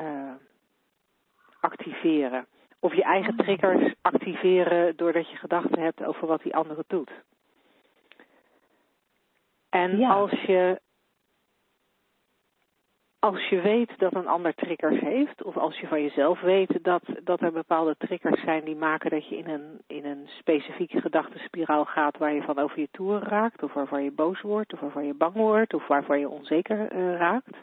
uh, 0.00 0.32
activeren. 1.60 2.46
Of 2.80 2.94
je 2.94 3.02
eigen 3.02 3.36
triggers 3.36 3.94
activeren 4.00 4.96
doordat 4.96 5.30
je 5.30 5.36
gedachten 5.36 5.82
hebt 5.82 6.04
over 6.04 6.26
wat 6.26 6.42
die 6.42 6.56
andere 6.56 6.84
doet. 6.86 7.10
En 9.68 9.98
ja. 9.98 10.10
als 10.12 10.30
je 10.30 10.80
als 13.26 13.48
je 13.48 13.60
weet 13.60 13.98
dat 13.98 14.14
een 14.14 14.26
ander 14.26 14.54
triggers 14.54 15.00
heeft, 15.00 15.42
of 15.42 15.56
als 15.56 15.78
je 15.78 15.86
van 15.86 16.02
jezelf 16.02 16.40
weet 16.40 16.78
dat, 16.82 17.02
dat 17.24 17.40
er 17.40 17.52
bepaalde 17.52 17.94
triggers 17.98 18.40
zijn 18.40 18.64
die 18.64 18.76
maken 18.76 19.10
dat 19.10 19.28
je 19.28 19.36
in 19.36 19.48
een, 19.48 19.80
in 19.86 20.04
een 20.04 20.28
specifieke 20.38 21.00
gedachtenspiraal 21.00 21.84
gaat 21.84 22.18
waar 22.18 22.32
je 22.32 22.42
van 22.42 22.58
over 22.58 22.80
je 22.80 22.88
toeren 22.90 23.28
raakt, 23.28 23.62
of 23.62 23.72
waarvan 23.72 24.04
je 24.04 24.10
boos 24.10 24.40
wordt, 24.40 24.72
of 24.72 24.80
waarvan 24.80 25.06
je 25.06 25.14
bang 25.14 25.34
wordt, 25.34 25.74
of 25.74 25.86
waarvan 25.86 26.18
je 26.18 26.28
onzeker 26.28 26.92
uh, 26.92 27.16
raakt, 27.16 27.56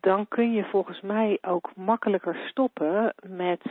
dan 0.00 0.28
kun 0.28 0.52
je 0.52 0.64
volgens 0.64 1.00
mij 1.00 1.38
ook 1.40 1.70
makkelijker 1.76 2.36
stoppen 2.48 3.14
met 3.26 3.62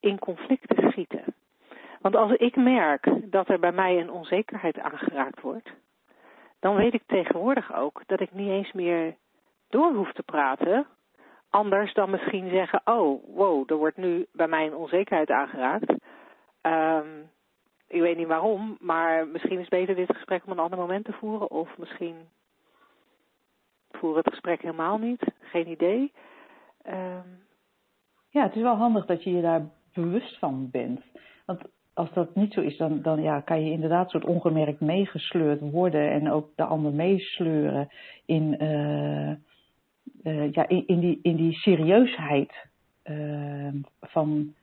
in 0.00 0.18
conflicten 0.18 0.90
schieten. 0.90 1.24
Want 2.00 2.16
als 2.16 2.32
ik 2.32 2.56
merk 2.56 3.30
dat 3.30 3.48
er 3.48 3.58
bij 3.58 3.72
mij 3.72 4.00
een 4.00 4.10
onzekerheid 4.10 4.78
aangeraakt 4.78 5.40
wordt, 5.40 5.70
dan 6.60 6.76
weet 6.76 6.94
ik 6.94 7.02
tegenwoordig 7.06 7.74
ook 7.74 8.02
dat 8.06 8.20
ik 8.20 8.32
niet 8.32 8.48
eens 8.48 8.72
meer 8.72 9.16
door 9.68 9.92
hoef 9.92 10.12
te 10.12 10.22
praten. 10.22 10.86
Anders 11.50 11.94
dan 11.94 12.10
misschien 12.10 12.50
zeggen, 12.50 12.80
oh, 12.84 13.24
wow, 13.34 13.70
er 13.70 13.76
wordt 13.76 13.96
nu 13.96 14.26
bij 14.32 14.48
mij 14.48 14.66
een 14.66 14.74
onzekerheid 14.74 15.30
aangeraakt. 15.30 15.90
Um, 16.62 17.30
ik 17.86 18.00
weet 18.00 18.16
niet 18.16 18.26
waarom, 18.26 18.76
maar 18.80 19.28
misschien 19.28 19.56
is 19.56 19.60
het 19.60 19.68
beter 19.68 19.94
dit 19.94 20.16
gesprek 20.16 20.42
op 20.42 20.50
een 20.50 20.58
ander 20.58 20.78
moment 20.78 21.04
te 21.04 21.12
voeren. 21.12 21.50
Of 21.50 21.78
misschien 21.78 22.16
voeren 23.90 24.18
het 24.18 24.32
gesprek 24.32 24.62
helemaal 24.62 24.98
niet. 24.98 25.22
Geen 25.40 25.68
idee. 25.68 26.12
Um, 26.86 27.46
ja, 28.28 28.42
het 28.42 28.56
is 28.56 28.62
wel 28.62 28.76
handig 28.76 29.06
dat 29.06 29.24
je 29.24 29.30
je 29.30 29.42
daar 29.42 29.68
bewust 29.92 30.38
van 30.38 30.70
bent. 30.70 31.02
Want 31.46 31.62
als 31.98 32.12
dat 32.12 32.34
niet 32.34 32.52
zo 32.52 32.60
is, 32.60 32.76
dan, 32.76 33.02
dan 33.02 33.22
ja, 33.22 33.40
kan 33.40 33.64
je 33.64 33.70
inderdaad 33.70 34.10
soort 34.10 34.24
ongemerkt 34.24 34.80
meegesleurd 34.80 35.60
worden 35.60 36.10
en 36.10 36.30
ook 36.30 36.48
de 36.56 36.64
ander 36.64 36.92
meesleuren 36.92 37.88
in, 38.26 38.56
uh, 38.62 39.30
uh, 40.22 40.52
ja, 40.52 40.68
in, 40.68 41.00
die, 41.00 41.18
in 41.22 41.36
die 41.36 41.52
serieusheid 41.52 42.52
uh, 43.04 43.68
van. 44.00 44.54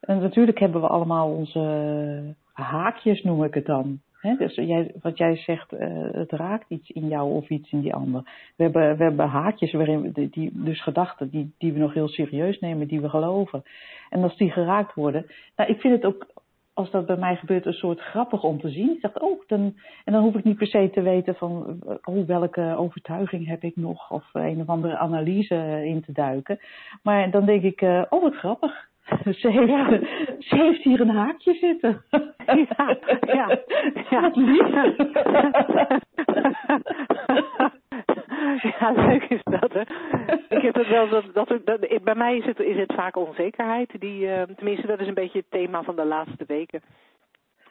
En 0.00 0.20
natuurlijk 0.20 0.58
hebben 0.58 0.80
we 0.80 0.86
allemaal 0.86 1.30
onze 1.30 2.34
haakjes, 2.52 3.22
noem 3.22 3.44
ik 3.44 3.54
het 3.54 3.66
dan. 3.66 4.00
Dus 4.38 4.54
jij, 4.54 4.94
wat 5.00 5.18
jij 5.18 5.36
zegt, 5.36 5.70
het 6.12 6.32
raakt 6.32 6.70
iets 6.70 6.90
in 6.90 7.08
jou 7.08 7.32
of 7.32 7.48
iets 7.48 7.72
in 7.72 7.80
die 7.80 7.94
ander. 7.94 8.22
We 8.56 8.64
hebben, 8.72 9.18
haakjes 9.18 9.72
waarin 9.72 10.12
die, 10.30 10.50
dus 10.52 10.82
gedachten 10.82 11.30
die, 11.30 11.52
die 11.58 11.72
we 11.72 11.78
nog 11.78 11.94
heel 11.94 12.08
serieus 12.08 12.58
nemen, 12.58 12.86
die 12.86 13.00
we 13.00 13.08
geloven. 13.08 13.62
En 14.10 14.22
als 14.22 14.36
die 14.36 14.50
geraakt 14.50 14.94
worden, 14.94 15.26
nou, 15.56 15.70
ik 15.70 15.80
vind 15.80 15.94
het 15.94 16.04
ook 16.04 16.26
als 16.74 16.90
dat 16.90 17.06
bij 17.06 17.16
mij 17.16 17.36
gebeurt, 17.36 17.66
een 17.66 17.72
soort 17.72 18.00
grappig 18.00 18.42
om 18.42 18.60
te 18.60 18.68
zien. 18.68 18.90
Ik 18.90 19.00
dacht, 19.00 19.20
oh, 19.20 19.40
dan, 19.46 19.76
en 20.04 20.12
dan 20.12 20.22
hoef 20.22 20.34
ik 20.34 20.44
niet 20.44 20.56
per 20.56 20.66
se 20.66 20.90
te 20.92 21.02
weten 21.02 21.34
van 21.34 21.78
oh, 22.04 22.26
welke 22.26 22.74
overtuiging 22.76 23.46
heb 23.46 23.62
ik 23.62 23.76
nog 23.76 24.10
of 24.10 24.24
een 24.32 24.60
of 24.60 24.68
andere 24.68 24.96
analyse 24.96 25.82
in 25.84 26.02
te 26.02 26.12
duiken. 26.12 26.58
Maar 27.02 27.30
dan 27.30 27.46
denk 27.46 27.62
ik, 27.62 27.80
oh, 28.10 28.22
wat 28.22 28.34
grappig. 28.34 28.89
Ze 29.40 29.50
heeft, 29.50 29.68
ja. 29.68 29.88
ze 30.38 30.56
heeft 30.56 30.82
hier 30.82 31.00
een 31.00 31.16
haakje 31.16 31.54
zitten. 31.54 32.02
Ja, 32.50 32.96
ja. 33.26 33.58
ja. 34.10 34.20
Wat 34.20 34.36
lief. 34.36 34.66
Ja, 38.62 38.92
leuk 38.92 39.24
is 39.24 39.42
dat. 39.42 39.72
Hè? 39.72 39.80
Ik 40.56 40.62
heb 40.62 40.74
het 40.74 40.88
wel 40.88 41.08
dat, 41.08 41.24
dat, 41.32 41.60
dat, 41.64 42.02
bij 42.02 42.14
mij 42.14 42.36
is 42.36 42.44
het, 42.44 42.60
is 42.60 42.76
het 42.76 42.92
vaak 42.94 43.16
onzekerheid. 43.16 44.00
Die, 44.00 44.26
uh, 44.26 44.42
tenminste, 44.42 44.86
dat 44.86 45.00
is 45.00 45.06
een 45.06 45.14
beetje 45.14 45.38
het 45.38 45.50
thema 45.50 45.82
van 45.82 45.96
de 45.96 46.04
laatste 46.04 46.44
weken. 46.46 46.82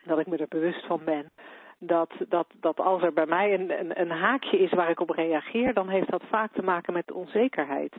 Dat 0.04 0.20
ik 0.20 0.28
me 0.28 0.38
er 0.38 0.46
bewust 0.50 0.86
van 0.86 1.02
ben. 1.06 1.32
Dat, 1.80 2.12
dat, 2.30 2.48
dat 2.60 2.80
als 2.80 3.02
er 3.02 3.14
bij 3.14 3.26
mij 3.26 3.54
een, 3.54 3.80
een, 3.80 4.02
een 4.02 4.12
haakje 4.12 4.60
is 4.60 4.72
waar 4.72 4.90
ik 4.90 5.00
op 5.00 5.10
reageer, 5.10 5.74
dan 5.74 5.90
heeft 5.90 6.10
dat 6.12 6.24
vaak 6.30 6.52
te 6.54 6.64
maken 6.64 6.94
met 6.94 7.12
onzekerheid. 7.12 7.96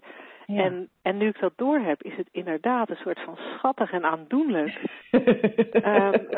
Ja. 0.46 0.64
En, 0.64 0.88
en 1.02 1.16
nu 1.16 1.28
ik 1.28 1.40
dat 1.40 1.52
doorheb, 1.56 2.02
is 2.02 2.16
het 2.16 2.28
inderdaad 2.30 2.90
een 2.90 2.96
soort 2.96 3.20
van 3.20 3.36
schattig 3.36 3.92
en 3.92 4.04
aandoenlijk. 4.04 4.80
um, 5.10 6.28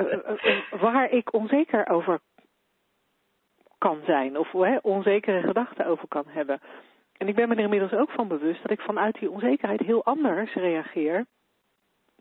waar 0.87 1.11
ik 1.11 1.33
onzeker 1.35 1.88
over 1.88 2.20
kan 3.78 4.00
zijn 4.07 4.38
of 4.38 4.55
onzekere 4.83 5.40
gedachten 5.40 5.87
over 5.87 6.09
kan 6.09 6.24
hebben. 6.26 6.61
En 7.16 7.28
ik 7.28 7.35
ben 7.35 7.48
me 7.48 7.55
er 7.55 7.61
inmiddels 7.61 7.92
ook 7.92 8.11
van 8.11 8.28
bewust 8.28 8.62
dat 8.62 8.70
ik 8.70 8.81
vanuit 8.81 9.18
die 9.18 9.31
onzekerheid 9.31 9.81
heel 9.81 10.05
anders 10.05 10.55
reageer 10.55 11.26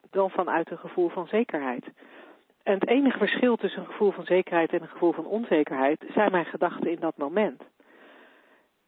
dan 0.09 0.29
vanuit 0.29 0.71
een 0.71 0.77
gevoel 0.77 1.09
van 1.09 1.27
zekerheid. 1.27 1.85
En 2.63 2.73
het 2.73 2.87
enige 2.87 3.17
verschil 3.17 3.55
tussen 3.55 3.81
een 3.81 3.87
gevoel 3.87 4.11
van 4.11 4.25
zekerheid 4.25 4.73
en 4.73 4.81
een 4.81 4.87
gevoel 4.87 5.11
van 5.11 5.25
onzekerheid 5.25 6.03
zijn 6.13 6.31
mijn 6.31 6.45
gedachten 6.45 6.91
in 6.91 6.99
dat 6.99 7.17
moment. 7.17 7.63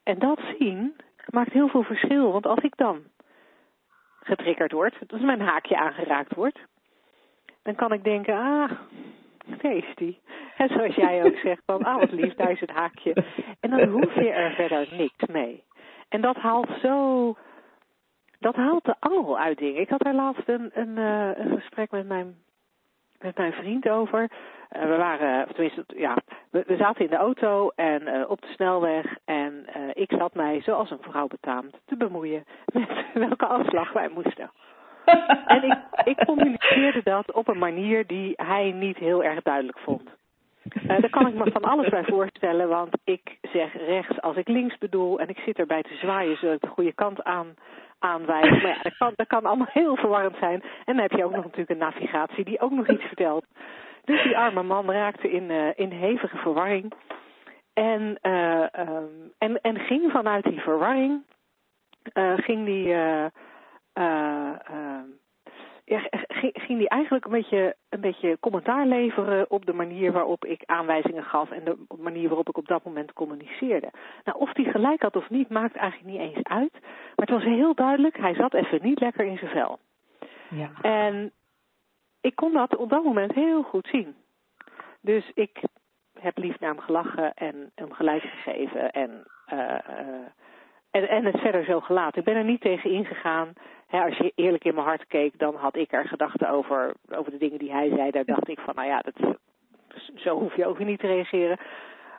En 0.03 0.19
dat 0.19 0.39
zien 0.59 0.95
maakt 1.29 1.53
heel 1.53 1.67
veel 1.67 1.83
verschil, 1.83 2.31
want 2.31 2.45
als 2.45 2.63
ik 2.63 2.77
dan 2.77 3.03
getriggerd 4.19 4.71
word, 4.71 4.95
dus 5.07 5.21
mijn 5.21 5.41
haakje 5.41 5.77
aangeraakt 5.77 6.35
wordt, 6.35 6.59
dan 7.63 7.75
kan 7.75 7.93
ik 7.93 8.03
denken, 8.03 8.35
ah, 8.35 8.71
daar 9.61 9.75
is 9.75 9.95
die. 9.95 10.19
En 10.57 10.69
zoals 10.69 10.95
jij 10.95 11.23
ook 11.23 11.37
zegt, 11.37 11.61
van, 11.65 11.83
ah 11.83 11.99
wat 11.99 12.11
lief, 12.11 12.33
daar 12.33 12.51
is 12.51 12.59
het 12.59 12.71
haakje. 12.71 13.25
En 13.59 13.69
dan 13.69 13.87
hoef 13.89 14.13
je 14.15 14.29
er 14.29 14.51
verder 14.51 14.87
niks 14.91 15.25
mee. 15.31 15.63
En 16.09 16.21
dat 16.21 16.35
haalt 16.35 16.69
zo, 16.81 17.35
dat 18.39 18.55
haalt 18.55 18.85
de 18.85 18.95
angel 18.99 19.39
uit 19.39 19.57
dingen. 19.57 19.81
Ik 19.81 19.89
had 19.89 20.01
daar 20.01 20.13
laatst 20.13 20.47
een, 20.47 20.71
een, 20.73 20.97
uh, 20.97 21.45
een 21.45 21.57
gesprek 21.59 21.91
met 21.91 22.07
mijn, 22.07 22.35
met 23.23 23.37
mijn 23.37 23.53
vriend 23.53 23.89
over. 23.89 24.21
Uh, 24.21 24.81
we 24.81 24.95
waren, 24.97 25.47
tenminste, 25.53 25.83
ja, 25.87 26.17
we, 26.49 26.63
we, 26.67 26.75
zaten 26.75 27.03
in 27.03 27.09
de 27.09 27.15
auto 27.15 27.71
en 27.75 28.01
uh, 28.01 28.29
op 28.29 28.41
de 28.41 28.47
snelweg. 28.47 29.05
En 29.25 29.65
ik 29.93 30.13
zat 30.17 30.33
mij, 30.33 30.61
zoals 30.61 30.91
een 30.91 31.01
vrouw 31.01 31.27
betaamt, 31.27 31.77
te 31.85 31.97
bemoeien 31.97 32.43
met 32.73 32.89
welke 33.13 33.45
afslag 33.45 33.91
wij 33.93 34.09
moesten. 34.13 34.51
en 35.55 35.63
ik, 35.63 35.77
ik 36.03 36.25
communiceerde 36.25 37.01
dat 37.03 37.31
op 37.31 37.47
een 37.47 37.57
manier 37.57 38.07
die 38.07 38.33
hij 38.35 38.71
niet 38.71 38.97
heel 38.97 39.23
erg 39.23 39.41
duidelijk 39.41 39.79
vond. 39.79 40.09
Uh, 40.63 40.87
daar 40.87 41.09
kan 41.09 41.27
ik 41.27 41.33
me 41.33 41.51
van 41.51 41.63
alles 41.63 41.89
bij 41.89 42.03
voorstellen, 42.03 42.67
want 42.67 42.97
ik 43.03 43.37
zeg 43.41 43.73
rechts 43.73 44.21
als 44.21 44.35
ik 44.35 44.47
links 44.47 44.77
bedoel 44.77 45.19
en 45.19 45.29
ik 45.29 45.37
zit 45.37 45.59
erbij 45.59 45.81
te 45.81 45.95
zwaaien 45.95 46.37
zodat 46.37 46.55
ik 46.55 46.61
de 46.61 46.67
goede 46.67 46.93
kant 46.93 47.23
aan, 47.23 47.53
aanwijs. 47.99 48.49
Maar 48.49 48.67
ja, 48.67 48.81
dat 48.81 48.97
kan, 48.97 49.13
kan 49.27 49.45
allemaal 49.45 49.67
heel 49.81 49.95
verwarrend 49.95 50.35
zijn. 50.39 50.61
En 50.61 50.95
dan 50.95 50.97
heb 50.97 51.11
je 51.11 51.25
ook 51.25 51.31
nog 51.31 51.43
natuurlijk 51.43 51.69
een 51.69 51.77
navigatie 51.77 52.43
die 52.43 52.59
ook 52.59 52.71
nog 52.71 52.87
iets 52.87 53.03
vertelt. 53.03 53.45
Dus 54.03 54.23
die 54.23 54.37
arme 54.37 54.63
man 54.63 54.91
raakte 54.91 55.31
in, 55.31 55.43
uh, 55.43 55.67
in 55.75 55.91
hevige 55.91 56.37
verwarring. 56.37 56.93
En, 57.73 58.17
uh, 58.21 58.75
en, 59.37 59.61
en 59.61 59.79
ging 59.79 60.11
vanuit 60.11 60.43
die 60.43 60.59
verwarring, 60.59 61.23
ging 62.35 62.65
die 62.65 62.87
uh, 62.87 63.25
ja, 65.85 66.07
ging 66.53 66.79
die 66.79 66.89
eigenlijk 66.89 67.25
een 67.25 67.31
beetje, 67.31 67.75
een 67.89 68.01
beetje 68.01 68.37
commentaar 68.39 68.85
leveren 68.85 69.51
op 69.51 69.65
de 69.65 69.73
manier 69.73 70.11
waarop 70.11 70.45
ik 70.45 70.63
aanwijzingen 70.65 71.23
gaf 71.23 71.51
en 71.51 71.63
de 71.63 71.77
manier 71.97 72.27
waarop 72.27 72.49
ik 72.49 72.57
op 72.57 72.67
dat 72.67 72.83
moment 72.83 73.13
communiceerde. 73.13 73.91
Nou, 74.23 74.39
of 74.39 74.53
die 74.53 74.71
gelijk 74.71 75.01
had 75.01 75.15
of 75.15 75.29
niet, 75.29 75.49
maakt 75.49 75.75
eigenlijk 75.75 76.11
niet 76.11 76.35
eens 76.35 76.43
uit. 76.47 76.71
Maar 76.81 77.27
het 77.27 77.29
was 77.29 77.43
heel 77.43 77.75
duidelijk, 77.75 78.17
hij 78.17 78.33
zat 78.33 78.53
even 78.53 78.79
niet 78.81 78.99
lekker 78.99 79.25
in 79.25 79.37
zijn 79.37 79.51
vel. 79.51 79.79
Ja. 80.49 80.71
En 80.81 81.31
ik 82.21 82.35
kon 82.35 82.53
dat 82.53 82.75
op 82.75 82.89
dat 82.89 83.03
moment 83.03 83.33
heel 83.33 83.63
goed 83.63 83.87
zien. 83.87 84.15
Dus 85.01 85.31
ik 85.33 85.61
heb 86.19 86.37
lief 86.37 86.59
naar 86.59 86.69
hem 86.69 86.79
gelachen 86.79 87.33
en 87.33 87.71
hem 87.75 87.91
gelijk 87.91 88.21
gegeven 88.21 88.91
en 88.91 89.27
uh, 89.53 89.79
en, 90.93 91.09
en 91.09 91.25
het 91.25 91.39
verder 91.39 91.63
zo 91.63 91.79
gelaten. 91.79 92.19
Ik 92.19 92.25
ben 92.25 92.35
er 92.35 92.43
niet 92.43 92.61
tegen 92.61 92.89
ingegaan. 92.89 93.53
Als 94.01 94.17
je 94.17 94.31
eerlijk 94.35 94.63
in 94.63 94.73
mijn 94.73 94.85
hart 94.85 95.07
keek, 95.07 95.39
dan 95.39 95.55
had 95.55 95.75
ik 95.75 95.91
er 95.91 96.07
gedachten 96.07 96.49
over, 96.49 96.93
over 97.15 97.31
de 97.31 97.37
dingen 97.37 97.59
die 97.59 97.71
hij 97.71 97.89
zei. 97.89 98.11
Daar 98.11 98.25
dacht 98.25 98.49
ik 98.49 98.59
van, 98.59 98.75
nou 98.75 98.87
ja, 98.87 98.99
dat, 98.99 99.35
zo 100.15 100.39
hoef 100.39 100.55
je 100.55 100.65
over 100.65 100.85
niet 100.85 100.99
te 100.99 101.07
reageren. 101.07 101.57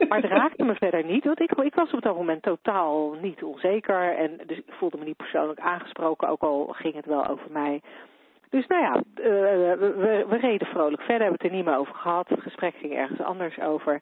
Maar 0.09 0.21
het 0.21 0.31
raakte 0.31 0.65
me 0.65 0.75
verder 0.75 1.05
niet, 1.05 1.25
want 1.25 1.41
ik, 1.41 1.53
ik 1.53 1.75
was 1.75 1.93
op 1.93 2.03
dat 2.03 2.17
moment 2.17 2.43
totaal 2.43 3.13
niet 3.21 3.43
onzeker. 3.43 4.17
En 4.17 4.41
dus 4.47 4.59
ik 4.59 4.65
voelde 4.67 4.99
me 4.99 5.05
niet 5.05 5.17
persoonlijk 5.17 5.61
aangesproken, 5.61 6.29
ook 6.29 6.43
al 6.43 6.67
ging 6.67 6.95
het 6.95 7.07
wel 7.07 7.27
over 7.27 7.51
mij. 7.51 7.81
Dus 8.51 8.67
nou 8.67 8.83
ja, 8.83 8.97
uh, 8.97 9.25
we, 9.79 10.25
we, 10.29 10.37
reden 10.37 10.67
vrolijk 10.67 11.03
verder, 11.03 11.23
hebben 11.23 11.39
het 11.41 11.51
er 11.51 11.57
niet 11.57 11.65
meer 11.65 11.77
over 11.77 11.95
gehad. 11.95 12.29
Het 12.29 12.41
gesprek 12.41 12.75
ging 12.75 12.93
ergens 12.93 13.21
anders 13.21 13.61
over. 13.61 14.01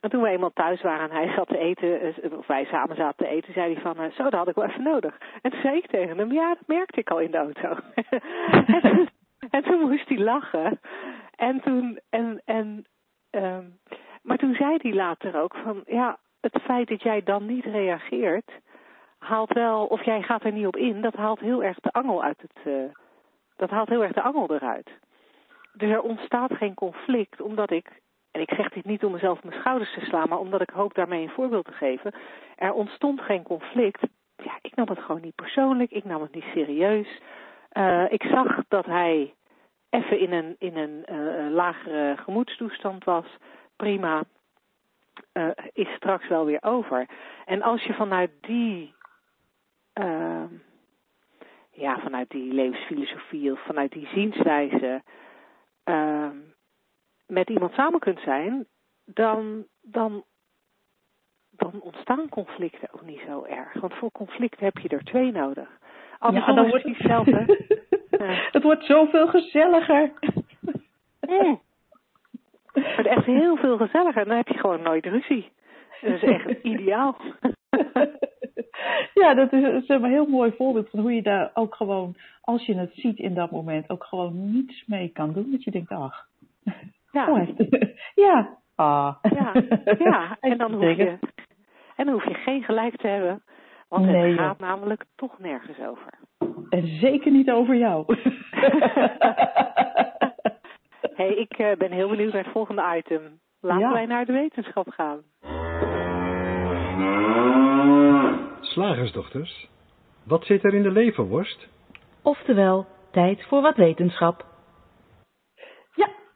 En 0.00 0.10
toen 0.10 0.22
we 0.22 0.28
eenmaal 0.28 0.52
thuis 0.52 0.82
waren 0.82 1.10
en 1.10 1.16
hij 1.16 1.34
zat 1.34 1.48
te 1.48 1.58
eten, 1.58 2.00
eh, 2.00 2.38
of 2.38 2.46
wij 2.46 2.64
samen 2.64 2.96
zaten 2.96 3.26
te 3.26 3.32
eten, 3.32 3.52
zei 3.52 3.72
hij 3.72 3.82
van, 3.82 3.96
eh, 3.96 4.10
zo, 4.10 4.22
dat 4.22 4.32
had 4.32 4.48
ik 4.48 4.54
wel 4.54 4.64
even 4.64 4.82
nodig. 4.82 5.18
En 5.42 5.50
toen 5.50 5.60
zei 5.60 5.76
ik 5.76 5.86
tegen 5.86 6.18
hem, 6.18 6.32
ja, 6.32 6.48
dat 6.48 6.66
merkte 6.66 7.00
ik 7.00 7.10
al 7.10 7.18
in 7.18 7.30
de 7.30 7.36
auto. 7.36 7.68
en, 8.66 8.80
toen, 8.80 9.08
en, 9.50 9.62
toen, 9.62 9.80
moest 9.80 10.08
hij 10.08 10.18
lachen. 10.18 10.80
En 11.36 11.60
toen, 11.60 11.98
en, 12.10 12.42
en, 12.44 12.86
um, 13.30 13.78
maar 14.22 14.36
toen 14.36 14.54
zei 14.54 14.76
hij 14.82 14.92
later 14.92 15.40
ook 15.40 15.54
van, 15.54 15.82
ja, 15.86 16.18
het 16.40 16.62
feit 16.62 16.88
dat 16.88 17.02
jij 17.02 17.22
dan 17.22 17.46
niet 17.46 17.64
reageert, 17.64 18.50
haalt 19.18 19.52
wel, 19.52 19.86
of 19.86 20.04
jij 20.04 20.22
gaat 20.22 20.44
er 20.44 20.52
niet 20.52 20.66
op 20.66 20.76
in, 20.76 21.00
dat 21.00 21.14
haalt 21.14 21.40
heel 21.40 21.62
erg 21.62 21.80
de 21.80 21.92
angel 21.92 22.22
uit 22.22 22.40
het, 22.40 22.66
uh, 22.66 22.90
dat 23.56 23.70
haalt 23.70 23.88
heel 23.88 24.02
erg 24.02 24.12
de 24.12 24.22
angel 24.22 24.54
eruit. 24.54 24.90
Dus 25.72 25.90
er 25.90 26.00
ontstaat 26.00 26.52
geen 26.56 26.74
conflict, 26.74 27.40
omdat 27.40 27.70
ik 27.70 28.00
en 28.30 28.40
ik 28.40 28.54
zeg 28.54 28.68
dit 28.68 28.84
niet 28.84 29.04
om 29.04 29.12
mezelf 29.12 29.38
op 29.38 29.44
mijn 29.44 29.60
schouders 29.60 29.94
te 29.94 30.04
slaan, 30.04 30.28
maar 30.28 30.38
omdat 30.38 30.60
ik 30.60 30.70
hoop 30.70 30.94
daarmee 30.94 31.22
een 31.22 31.30
voorbeeld 31.30 31.64
te 31.64 31.72
geven. 31.72 32.14
Er 32.56 32.72
ontstond 32.72 33.20
geen 33.20 33.42
conflict. 33.42 34.02
Ja, 34.36 34.58
ik 34.62 34.74
nam 34.74 34.88
het 34.88 34.98
gewoon 34.98 35.20
niet 35.20 35.34
persoonlijk, 35.34 35.90
ik 35.90 36.04
nam 36.04 36.22
het 36.22 36.34
niet 36.34 36.44
serieus. 36.54 37.20
Uh, 37.72 38.12
ik 38.12 38.22
zag 38.22 38.62
dat 38.68 38.86
hij 38.86 39.34
even 39.90 40.18
in 40.18 40.32
een, 40.32 40.56
in 40.58 40.76
een 40.76 41.04
uh, 41.12 41.50
lagere 41.50 42.16
gemoedstoestand 42.16 43.04
was. 43.04 43.26
Prima. 43.76 44.22
Uh, 45.32 45.48
is 45.72 45.88
straks 45.88 46.28
wel 46.28 46.44
weer 46.44 46.62
over. 46.62 47.08
En 47.44 47.62
als 47.62 47.82
je 47.82 47.94
vanuit 47.94 48.30
die, 48.40 48.94
uh, 49.94 50.44
ja, 51.70 51.98
vanuit 51.98 52.30
die 52.30 52.52
levensfilosofie 52.52 53.52
of 53.52 53.60
vanuit 53.64 53.92
die 53.92 54.06
zienswijze 54.06 55.02
uh, 55.84 56.28
met 57.30 57.50
iemand 57.50 57.72
samen 57.72 58.00
kunt 58.00 58.20
zijn, 58.20 58.66
dan, 59.04 59.66
dan, 59.82 60.24
dan 61.50 61.80
ontstaan 61.80 62.28
conflicten 62.28 62.92
ook 62.92 63.02
niet 63.02 63.20
zo 63.26 63.44
erg. 63.44 63.80
Want 63.80 63.94
voor 63.94 64.10
conflicten 64.10 64.64
heb 64.64 64.78
je 64.78 64.88
er 64.88 65.04
twee 65.04 65.32
nodig. 65.32 65.68
Andersom 66.18 66.54
ja, 66.54 66.60
dan 66.60 66.70
wordt 66.70 66.84
het 66.84 66.96
hetzelfde. 66.96 67.66
ja. 68.10 68.48
Het 68.50 68.62
wordt 68.62 68.84
zoveel 68.84 69.28
gezelliger. 69.28 70.12
Mm. 71.20 71.60
Het 72.72 72.94
wordt 72.94 73.06
echt 73.06 73.24
heel 73.24 73.56
veel 73.56 73.76
gezelliger. 73.76 74.24
Dan 74.24 74.36
heb 74.36 74.48
je 74.48 74.58
gewoon 74.58 74.82
nooit 74.82 75.04
ruzie. 75.04 75.52
Dat 76.00 76.12
is 76.12 76.22
echt 76.22 76.62
ideaal. 76.62 77.16
ja, 79.14 79.34
dat 79.34 79.52
is, 79.52 79.62
dat 79.62 79.82
is 79.82 79.88
een 79.88 80.04
heel 80.04 80.26
mooi 80.26 80.52
voorbeeld 80.56 80.90
van 80.90 81.00
hoe 81.00 81.12
je 81.12 81.22
daar 81.22 81.50
ook 81.54 81.74
gewoon, 81.74 82.16
als 82.40 82.66
je 82.66 82.74
het 82.74 82.94
ziet 82.94 83.18
in 83.18 83.34
dat 83.34 83.50
moment, 83.50 83.90
ook 83.90 84.04
gewoon 84.04 84.52
niets 84.52 84.86
mee 84.86 85.08
kan 85.08 85.32
doen. 85.32 85.50
Dat 85.50 85.64
je 85.64 85.70
denkt, 85.70 85.90
ach. 85.90 86.28
Ja. 87.10 87.46
ja. 88.26 88.58
Ah. 88.74 89.14
Ja, 89.22 89.52
ja. 89.98 90.36
En 90.50 90.58
dan 90.58 90.72
hoef 90.72 90.96
je, 90.96 91.18
en 91.96 92.04
dan 92.04 92.14
hoef 92.14 92.24
je 92.24 92.34
geen 92.34 92.62
gelijk 92.62 92.96
te 92.96 93.06
hebben. 93.06 93.42
Want 93.88 94.06
nee, 94.06 94.30
het 94.30 94.38
gaat 94.38 94.58
namelijk 94.58 95.04
toch 95.14 95.38
nergens 95.38 95.78
over. 95.78 96.18
En 96.68 96.86
zeker 96.86 97.32
niet 97.32 97.50
over 97.50 97.76
jou. 97.76 98.04
hey, 101.20 101.34
ik 101.34 101.58
uh, 101.58 101.72
ben 101.72 101.92
heel 101.92 102.08
benieuwd 102.08 102.32
naar 102.32 102.42
het 102.42 102.52
volgende 102.52 102.96
item. 102.96 103.40
Laten 103.60 103.86
ja. 103.86 103.92
wij 103.92 104.06
naar 104.06 104.26
de 104.26 104.32
wetenschap 104.32 104.88
gaan. 104.88 105.22
Slagersdochters, 108.60 109.68
wat 110.26 110.44
zit 110.44 110.64
er 110.64 110.74
in 110.74 110.82
de 110.82 110.90
leverworst? 110.90 111.68
Oftewel, 112.22 112.86
tijd 113.10 113.44
voor 113.46 113.62
wat 113.62 113.76
wetenschap. 113.76 114.49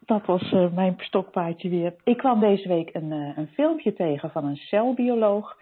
Dat 0.04 0.26
was 0.26 0.52
uh, 0.52 0.72
mijn 0.74 0.94
stokpaardje 0.98 1.68
weer. 1.68 1.94
Ik 2.04 2.16
kwam 2.16 2.40
deze 2.40 2.68
week 2.68 2.94
een, 2.94 3.12
uh, 3.12 3.36
een 3.36 3.48
filmpje 3.48 3.92
tegen 3.92 4.30
van 4.30 4.44
een 4.44 4.56
celbioloog 4.56 5.58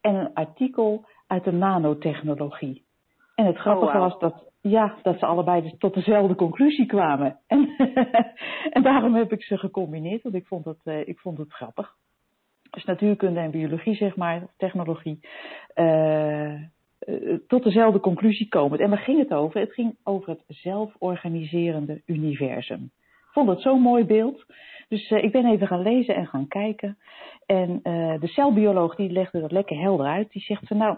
en 0.00 0.14
een 0.14 0.34
artikel 0.34 1.04
uit 1.26 1.44
de 1.44 1.52
nanotechnologie. 1.52 2.84
En 3.34 3.46
het 3.46 3.56
grappige 3.56 3.96
oh, 3.96 3.98
wow. 3.98 4.10
was 4.10 4.18
dat, 4.18 4.50
ja, 4.60 4.94
dat 5.02 5.18
ze 5.18 5.26
allebei 5.26 5.74
tot 5.78 5.94
dezelfde 5.94 6.34
conclusie 6.34 6.86
kwamen. 6.86 7.38
En, 7.46 7.76
en 8.70 8.82
daarom 8.82 9.14
heb 9.14 9.32
ik 9.32 9.42
ze 9.42 9.58
gecombineerd, 9.58 10.22
want 10.22 10.34
ik 10.34 10.46
vond 10.46 10.64
het, 10.64 10.80
uh, 10.84 11.08
ik 11.08 11.18
vond 11.18 11.38
het 11.38 11.52
grappig. 11.52 11.94
Dus 12.70 12.84
natuurkunde 12.84 13.40
en 13.40 13.50
biologie, 13.50 13.94
zeg 13.94 14.16
maar, 14.16 14.46
technologie, 14.56 15.20
tot 17.46 17.62
dezelfde 17.64 18.00
conclusie 18.00 18.48
komen. 18.48 18.78
En 18.78 18.90
waar 18.90 18.98
ging 18.98 19.18
het 19.18 19.32
over? 19.32 19.60
Het 19.60 19.72
ging 19.72 19.96
over 20.02 20.28
het 20.28 20.42
zelforganiserende 20.46 22.02
universum. 22.06 22.90
Vond 23.34 23.48
het 23.48 23.60
zo'n 23.60 23.80
mooi 23.80 24.04
beeld. 24.04 24.44
Dus 24.88 25.10
uh, 25.10 25.22
ik 25.22 25.32
ben 25.32 25.46
even 25.46 25.66
gaan 25.66 25.82
lezen 25.82 26.14
en 26.14 26.26
gaan 26.26 26.48
kijken. 26.48 26.98
En 27.46 27.80
de 28.20 28.28
celbioloog 28.28 28.94
die 28.94 29.10
legde 29.10 29.40
dat 29.40 29.52
lekker 29.52 29.80
helder 29.80 30.06
uit. 30.06 30.32
Die 30.32 30.42
zegt 30.42 30.66
van 30.66 30.76
nou, 30.76 30.96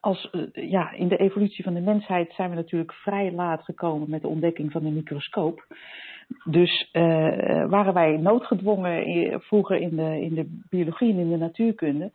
als, 0.00 0.28
uh, 0.32 0.70
ja, 0.70 0.92
in 0.92 1.08
de 1.08 1.16
evolutie 1.16 1.64
van 1.64 1.74
de 1.74 1.80
mensheid 1.80 2.32
zijn 2.32 2.50
we 2.50 2.56
natuurlijk 2.56 2.92
vrij 2.92 3.32
laat 3.32 3.62
gekomen 3.62 4.10
met 4.10 4.22
de 4.22 4.28
ontdekking 4.28 4.72
van 4.72 4.82
de 4.82 4.90
microscoop. 4.90 5.66
Dus 6.44 6.88
waren 7.68 7.94
wij 7.94 8.16
noodgedwongen 8.16 9.40
vroeger 9.40 9.76
in 9.76 9.96
de, 9.96 10.20
in 10.20 10.34
de 10.34 10.60
biologie 10.68 11.12
en 11.12 11.18
in 11.18 11.30
de 11.30 11.36
natuurkunde 11.36 12.12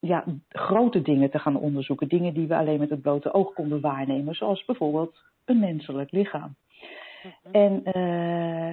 ja, 0.00 0.24
grote 0.48 1.02
dingen 1.02 1.30
te 1.30 1.38
gaan 1.38 1.56
onderzoeken. 1.56 2.08
Dingen 2.08 2.34
die 2.34 2.46
we 2.46 2.56
alleen 2.56 2.78
met 2.78 2.90
het 2.90 3.02
blote 3.02 3.32
oog 3.32 3.52
konden 3.52 3.80
waarnemen, 3.80 4.34
zoals 4.34 4.64
bijvoorbeeld 4.64 5.18
een 5.44 5.58
menselijk 5.58 6.10
lichaam. 6.10 6.54
Mhm. 7.22 7.54
En 7.54 7.82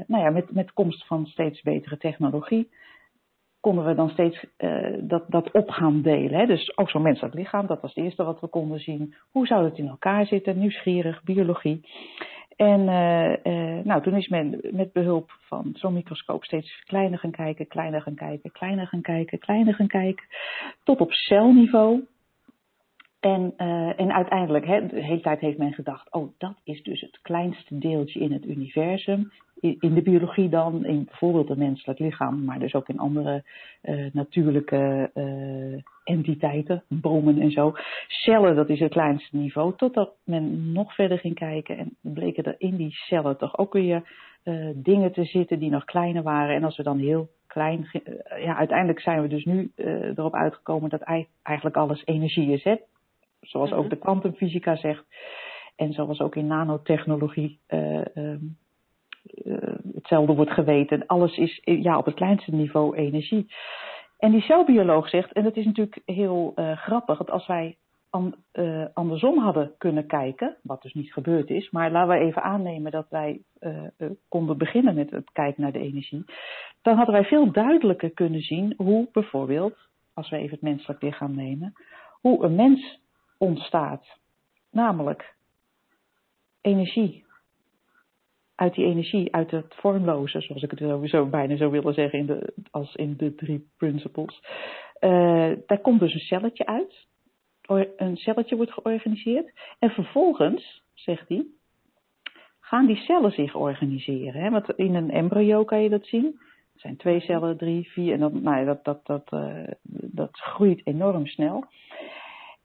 nou 0.07 0.23
ja, 0.23 0.29
met, 0.29 0.51
met 0.51 0.73
komst 0.73 1.05
van 1.07 1.25
steeds 1.25 1.61
betere 1.61 1.97
technologie 1.97 2.69
konden 3.65 3.85
we 3.85 3.95
dan 3.95 4.09
steeds 4.09 4.45
uh, 4.57 4.97
dat, 5.01 5.23
dat 5.27 5.51
op 5.51 5.69
gaan 5.69 6.01
delen. 6.01 6.39
Hè? 6.39 6.45
Dus 6.45 6.77
ook 6.77 6.89
zo'n 6.89 7.01
menselijk 7.01 7.33
lichaam, 7.33 7.67
dat 7.67 7.81
was 7.81 7.93
het 7.93 8.03
eerste 8.03 8.23
wat 8.23 8.39
we 8.39 8.47
konden 8.47 8.79
zien. 8.79 9.13
Hoe 9.31 9.47
zou 9.47 9.65
het 9.65 9.77
in 9.77 9.87
elkaar 9.87 10.25
zitten? 10.25 10.59
Nieuwsgierig, 10.59 11.23
biologie. 11.23 11.81
En 12.55 12.79
uh, 12.79 13.83
nou, 13.83 14.01
toen 14.01 14.15
is 14.15 14.27
men 14.27 14.59
met 14.71 14.93
behulp 14.93 15.31
van 15.39 15.69
zo'n 15.73 15.93
microscoop 15.93 16.43
steeds 16.43 16.83
kleiner 16.83 17.19
gaan 17.19 17.31
kijken, 17.31 17.67
kleiner 17.67 18.01
gaan 18.01 18.15
kijken, 18.15 18.51
kleiner 18.51 18.87
gaan 18.87 19.01
kijken, 19.01 19.39
kleiner 19.39 19.73
gaan 19.73 19.87
kijken. 19.87 20.25
Tot 20.83 20.99
op 20.99 21.11
celniveau. 21.11 22.03
En, 23.25 23.53
uh, 23.57 23.99
en 23.99 24.13
uiteindelijk, 24.13 24.65
de 24.65 25.03
hele 25.03 25.21
tijd 25.21 25.39
heeft 25.39 25.57
men 25.57 25.73
gedacht, 25.73 26.11
oh, 26.11 26.31
dat 26.37 26.53
is 26.63 26.83
dus 26.83 27.01
het 27.01 27.19
kleinste 27.21 27.77
deeltje 27.77 28.19
in 28.19 28.31
het 28.31 28.45
universum. 28.45 29.31
In, 29.59 29.93
de 29.93 30.01
biologie 30.01 30.49
dan, 30.49 30.85
in 30.85 31.05
bijvoorbeeld 31.05 31.49
het 31.49 31.57
menselijk 31.57 31.99
lichaam, 31.99 32.43
maar 32.43 32.59
dus 32.59 32.73
ook 32.73 32.89
in 32.89 32.99
andere 32.99 33.43
uh, 33.83 34.05
natuurlijke 34.13 35.11
uh, 35.13 35.81
entiteiten, 36.03 36.83
bomen 36.87 37.41
en 37.41 37.51
zo. 37.51 37.73
Cellen, 38.07 38.55
dat 38.55 38.69
is 38.69 38.79
het 38.79 38.91
kleinste 38.91 39.37
niveau, 39.37 39.73
totdat 39.75 40.13
men 40.23 40.71
nog 40.71 40.95
verder 40.95 41.19
ging 41.19 41.35
kijken 41.35 41.77
en 41.77 41.95
bleken 42.01 42.43
er 42.43 42.55
in 42.57 42.75
die 42.75 42.91
cellen 42.91 43.37
toch 43.37 43.57
ook 43.57 43.73
weer 43.73 44.23
dingen 44.75 45.11
te 45.11 45.23
zitten 45.23 45.59
die 45.59 45.69
nog 45.69 45.85
kleiner 45.85 46.23
waren. 46.23 46.55
En 46.55 46.63
als 46.63 46.77
we 46.77 46.83
dan 46.83 46.99
heel 46.99 47.27
klein, 47.47 47.89
ja, 48.39 48.55
uiteindelijk 48.55 48.99
zijn 48.99 49.21
we 49.21 49.27
dus 49.27 49.45
nu 49.45 49.71
erop 50.15 50.33
uitgekomen 50.33 50.89
dat 50.89 51.25
eigenlijk 51.43 51.75
alles 51.75 52.01
energie 52.05 52.51
is, 52.51 52.63
hè 52.63 52.75
zoals 53.45 53.71
ook 53.71 53.79
mhm. 53.79 53.89
de 53.89 53.97
kwantumfysica 53.97 54.75
zegt. 54.75 55.05
En 55.75 55.93
zoals 55.93 56.19
ook 56.19 56.35
in 56.35 56.47
nanotechnologie 56.47 57.59
uh, 57.69 58.01
uh, 58.13 58.37
hetzelfde 59.93 60.33
wordt 60.33 60.51
geweten. 60.51 61.07
Alles 61.07 61.37
is 61.37 61.61
ja, 61.63 61.97
op 61.97 62.05
het 62.05 62.15
kleinste 62.15 62.51
niveau 62.51 62.95
energie. 62.95 63.53
En 64.17 64.31
die 64.31 64.41
celbioloog 64.41 65.09
zegt, 65.09 65.31
en 65.31 65.43
dat 65.43 65.55
is 65.55 65.65
natuurlijk 65.65 66.01
heel 66.05 66.53
grappig, 66.55 67.17
dat 67.17 67.29
als 67.29 67.47
wij 67.47 67.77
an, 68.09 68.35
andersom 68.93 69.39
hadden 69.39 69.73
kunnen 69.77 70.07
kijken, 70.07 70.57
wat 70.63 70.81
dus 70.81 70.93
niet 70.93 71.13
gebeurd 71.13 71.49
is, 71.49 71.69
maar 71.69 71.91
laten 71.91 72.19
we 72.19 72.25
even 72.25 72.43
aannemen 72.43 72.91
dat 72.91 73.05
wij 73.09 73.41
konden 74.27 74.57
beginnen 74.57 74.95
met 74.95 75.11
het 75.11 75.31
kijken 75.31 75.61
naar 75.61 75.71
de 75.71 75.79
energie, 75.79 76.23
dan 76.81 76.95
hadden 76.95 77.15
wij 77.15 77.23
veel 77.23 77.51
duidelijker 77.51 78.09
kunnen 78.09 78.41
zien 78.41 78.73
hoe 78.77 79.07
bijvoorbeeld, 79.11 79.77
als 80.13 80.29
we 80.29 80.37
even 80.37 80.51
het 80.51 80.61
menselijk 80.61 81.01
lichaam 81.01 81.35
nemen, 81.35 81.73
hoe 82.21 82.43
een 82.43 82.55
mens 82.55 82.99
ontstaat. 83.37 84.19
Namelijk 84.71 85.35
energie. 86.61 87.25
Uit 88.55 88.73
die 88.73 88.85
energie, 88.85 89.33
uit 89.33 89.51
het 89.51 89.75
vormloze, 89.75 90.41
zoals 90.41 90.63
ik 90.63 90.71
het 90.71 90.79
sowieso 90.79 91.25
bijna 91.25 91.57
zou 91.57 91.71
willen 91.71 91.93
zeggen 91.93 92.19
in 92.19 92.25
de, 92.25 92.53
als 92.71 92.95
in 92.95 93.17
de 93.17 93.35
drie 93.35 93.67
principles. 93.77 94.43
Uh, 94.99 95.51
daar 95.65 95.81
komt 95.81 95.99
dus 95.99 96.13
een 96.13 96.19
celletje 96.19 96.65
uit. 96.65 97.07
Een 97.97 98.17
celletje 98.17 98.55
wordt 98.55 98.71
georganiseerd. 98.71 99.51
En 99.79 99.89
vervolgens, 99.89 100.83
zegt 100.93 101.27
hij, 101.27 101.45
gaan 102.59 102.85
die 102.85 102.95
cellen 102.95 103.31
zich 103.31 103.55
organiseren. 103.55 104.41
Hè? 104.41 104.49
Want 104.49 104.69
in 104.69 104.95
een 104.95 105.11
embryo 105.11 105.63
kan 105.63 105.81
je 105.81 105.89
dat 105.89 106.05
zien. 106.05 106.25
Er 106.73 106.79
zijn 106.79 106.97
twee 106.97 107.19
cellen, 107.19 107.57
drie, 107.57 107.89
vier. 107.91 108.13
En 108.13 108.19
dat, 108.19 108.33
nou, 108.33 108.65
dat, 108.65 108.85
dat, 108.85 109.05
dat, 109.05 109.31
uh, 109.33 109.67
dat 110.11 110.31
groeit 110.31 110.81
enorm 110.85 111.27
snel. 111.27 111.65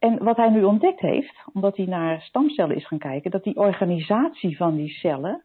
En 0.00 0.24
wat 0.24 0.36
hij 0.36 0.48
nu 0.48 0.62
ontdekt 0.64 1.00
heeft, 1.00 1.42
omdat 1.52 1.76
hij 1.76 1.86
naar 1.86 2.20
stamcellen 2.20 2.76
is 2.76 2.86
gaan 2.86 2.98
kijken, 2.98 3.30
dat 3.30 3.44
die 3.44 3.56
organisatie 3.56 4.56
van 4.56 4.76
die 4.76 4.88
cellen 4.88 5.42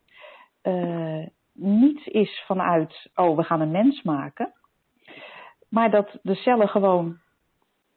uh, 0.63 1.25
niet 1.53 2.07
is 2.07 2.43
vanuit, 2.45 3.09
oh, 3.15 3.35
we 3.35 3.43
gaan 3.43 3.61
een 3.61 3.71
mens 3.71 4.01
maken, 4.01 4.53
maar 5.69 5.91
dat 5.91 6.19
de 6.21 6.35
cellen 6.35 6.69
gewoon 6.69 7.17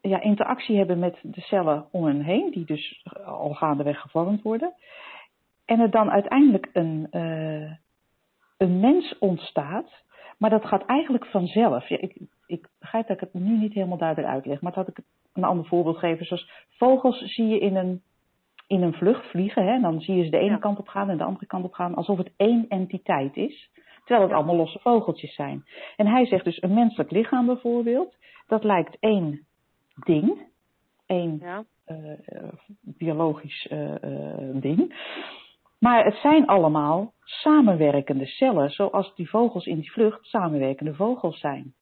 ja, 0.00 0.20
interactie 0.20 0.76
hebben 0.76 0.98
met 0.98 1.18
de 1.22 1.40
cellen 1.40 1.86
om 1.90 2.04
hen 2.04 2.20
heen, 2.22 2.50
die 2.50 2.64
dus 2.64 3.04
al 3.24 3.54
gaandeweg 3.54 4.00
gevormd 4.00 4.42
worden. 4.42 4.74
En 5.64 5.80
er 5.80 5.90
dan 5.90 6.10
uiteindelijk 6.10 6.68
een, 6.72 7.06
uh, 7.10 7.72
een 8.56 8.80
mens 8.80 9.18
ontstaat, 9.18 10.02
maar 10.38 10.50
dat 10.50 10.64
gaat 10.66 10.84
eigenlijk 10.86 11.26
vanzelf. 11.26 11.88
Ja, 11.88 11.98
ik, 12.00 12.16
ik 12.46 12.68
begrijp 12.78 13.06
dat 13.06 13.16
ik 13.16 13.28
het 13.32 13.42
nu 13.42 13.56
niet 13.58 13.72
helemaal 13.72 13.98
duidelijk 13.98 14.28
uitleg, 14.32 14.60
maar 14.60 14.72
dat 14.72 14.86
had 14.86 14.96
ik 14.98 15.04
een 15.32 15.44
ander 15.44 15.66
voorbeeld 15.66 15.98
geven. 15.98 16.26
Zoals 16.26 16.50
vogels 16.68 17.18
zie 17.34 17.46
je 17.46 17.58
in 17.58 17.76
een, 17.76 18.02
in 18.66 18.82
een 18.82 18.92
vlucht 18.94 19.26
vliegen. 19.30 19.64
Hè, 19.64 19.72
en 19.72 19.82
dan 19.82 20.00
zie 20.00 20.14
je 20.16 20.24
ze 20.24 20.30
de 20.30 20.38
ene 20.38 20.58
kant 20.58 20.78
op 20.78 20.88
gaan 20.88 21.10
en 21.10 21.16
de 21.16 21.24
andere 21.24 21.46
kant 21.46 21.64
op 21.64 21.72
gaan. 21.72 21.94
Alsof 21.94 22.18
het 22.18 22.30
één 22.36 22.64
entiteit 22.68 23.36
is. 23.36 23.70
Terwijl 24.04 24.28
het 24.28 24.36
allemaal 24.36 24.56
losse 24.56 24.78
vogeltjes 24.78 25.34
zijn. 25.34 25.64
En 25.96 26.06
hij 26.06 26.26
zegt 26.26 26.44
dus 26.44 26.62
een 26.62 26.74
menselijk 26.74 27.10
lichaam 27.10 27.46
bijvoorbeeld, 27.46 28.16
dat 28.46 28.64
lijkt 28.64 28.96
één 29.00 29.46
ding, 30.04 30.46
één 31.06 31.38
Ja. 31.40 31.64
eh, 31.84 32.12
eh, 32.12 32.48
biologisch 32.80 33.66
eh, 33.66 33.94
eh, 34.02 34.54
ding. 34.54 34.94
Maar 35.78 36.04
het 36.04 36.16
zijn 36.16 36.46
allemaal 36.46 37.12
samenwerkende 37.22 38.26
cellen, 38.26 38.70
zoals 38.70 39.14
die 39.14 39.28
vogels 39.28 39.66
in 39.66 39.80
die 39.80 39.92
vlucht 39.92 40.24
samenwerkende 40.26 40.94
vogels 40.94 41.40
zijn. 41.40 41.74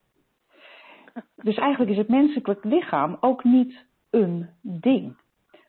Dus 1.35 1.55
eigenlijk 1.55 1.91
is 1.91 1.97
het 1.97 2.07
menselijk 2.07 2.63
lichaam 2.63 3.17
ook 3.19 3.43
niet 3.43 3.85
een 4.09 4.49
ding. 4.61 5.17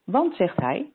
Want, 0.05 0.35
zegt 0.35 0.57
hij, 0.57 0.93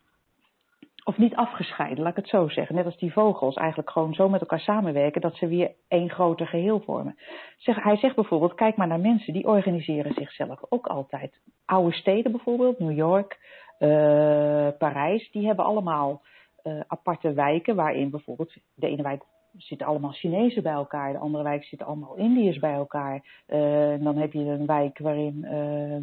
of 1.04 1.18
niet 1.18 1.36
afgescheiden, 1.36 2.04
laat 2.04 2.18
ik 2.18 2.24
het 2.24 2.28
zo 2.30 2.48
zeggen. 2.48 2.76
Net 2.76 2.86
als 2.86 2.98
die 2.98 3.12
vogels 3.12 3.56
eigenlijk 3.56 3.90
gewoon 3.90 4.14
zo 4.14 4.30
met 4.30 4.42
elkaar 4.42 4.60
samenwerken 4.60 5.22
dat 5.22 5.36
ze 5.36 5.48
weer 5.48 5.72
één 5.88 6.10
groter 6.10 6.48
geheel 6.48 6.80
vormen. 6.80 7.18
Zeg, 7.58 7.84
hij 7.84 7.98
zegt 7.98 8.16
bijvoorbeeld, 8.16 8.54
kijk 8.54 8.76
maar 8.76 8.88
naar 8.88 9.00
mensen, 9.00 9.34
die 9.34 9.48
organiseren 9.48 10.14
zichzelf 10.14 10.60
ook 10.70 10.88
altijd. 10.88 11.42
Oude 11.66 11.96
steden 11.96 12.32
bijvoorbeeld, 12.32 12.80
New 12.80 12.98
York, 12.98 13.40
eh, 13.78 14.68
Parijs, 14.78 15.32
die 15.32 15.46
hebben 15.46 15.66
allemaal 15.66 16.22
eh, 16.64 16.80
aparte 16.88 17.34
wijken 17.34 17.76
waarin 17.76 18.10
bijvoorbeeld 18.10 18.54
de 18.74 18.88
ene 18.88 19.04
wijk 19.04 19.24
zitten 19.58 19.88
allemaal 19.88 20.12
Chinezen 20.12 20.64
bij 20.64 20.72
elkaar, 20.72 21.12
de 21.12 21.18
andere 21.18 21.44
wijk 21.44 21.64
zitten 21.64 21.88
allemaal 21.88 22.16
Indiërs 22.16 22.60
bij 22.60 22.74
elkaar. 22.74 23.42
Eh, 23.46 23.60
dan 24.00 24.18
heb 24.18 24.34
je 24.34 24.40
een 24.40 24.66
wijk 24.66 24.98
waarin 24.98 25.44
eh, 25.44 25.98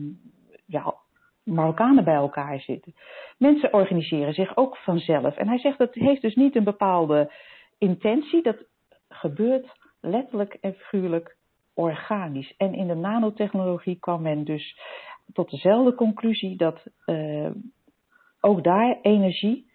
ja, 0.67 0.95
Marokkanen 1.43 2.05
bij 2.05 2.15
elkaar 2.15 2.61
zitten. 2.61 2.95
Mensen 3.39 3.73
organiseren 3.73 4.35
zich 4.35 4.57
ook 4.57 4.77
vanzelf. 4.77 5.37
En 5.37 5.49
hij 5.49 5.59
zegt 5.59 5.79
dat 5.79 5.95
heeft 5.95 6.23
dus 6.23 6.35
niet 6.35 6.57
een 6.57 6.65
bepaalde 6.65 7.33
intentie. 7.79 8.43
Dat 8.43 8.65
gebeurt 9.09 9.79
letterlijk 10.01 10.55
en 10.61 10.75
figuurlijk 10.75 11.37
organisch. 11.75 12.55
En 12.57 12.75
in 12.75 12.87
de 12.87 12.95
nanotechnologie 12.95 13.99
kwam 13.99 14.23
men 14.23 14.45
dus 14.45 14.81
tot 15.33 15.51
dezelfde 15.51 15.95
conclusie 15.95 16.57
dat 16.57 16.87
eh, 17.05 17.51
ook 18.41 18.65
daar 18.65 18.99
energie 19.03 19.70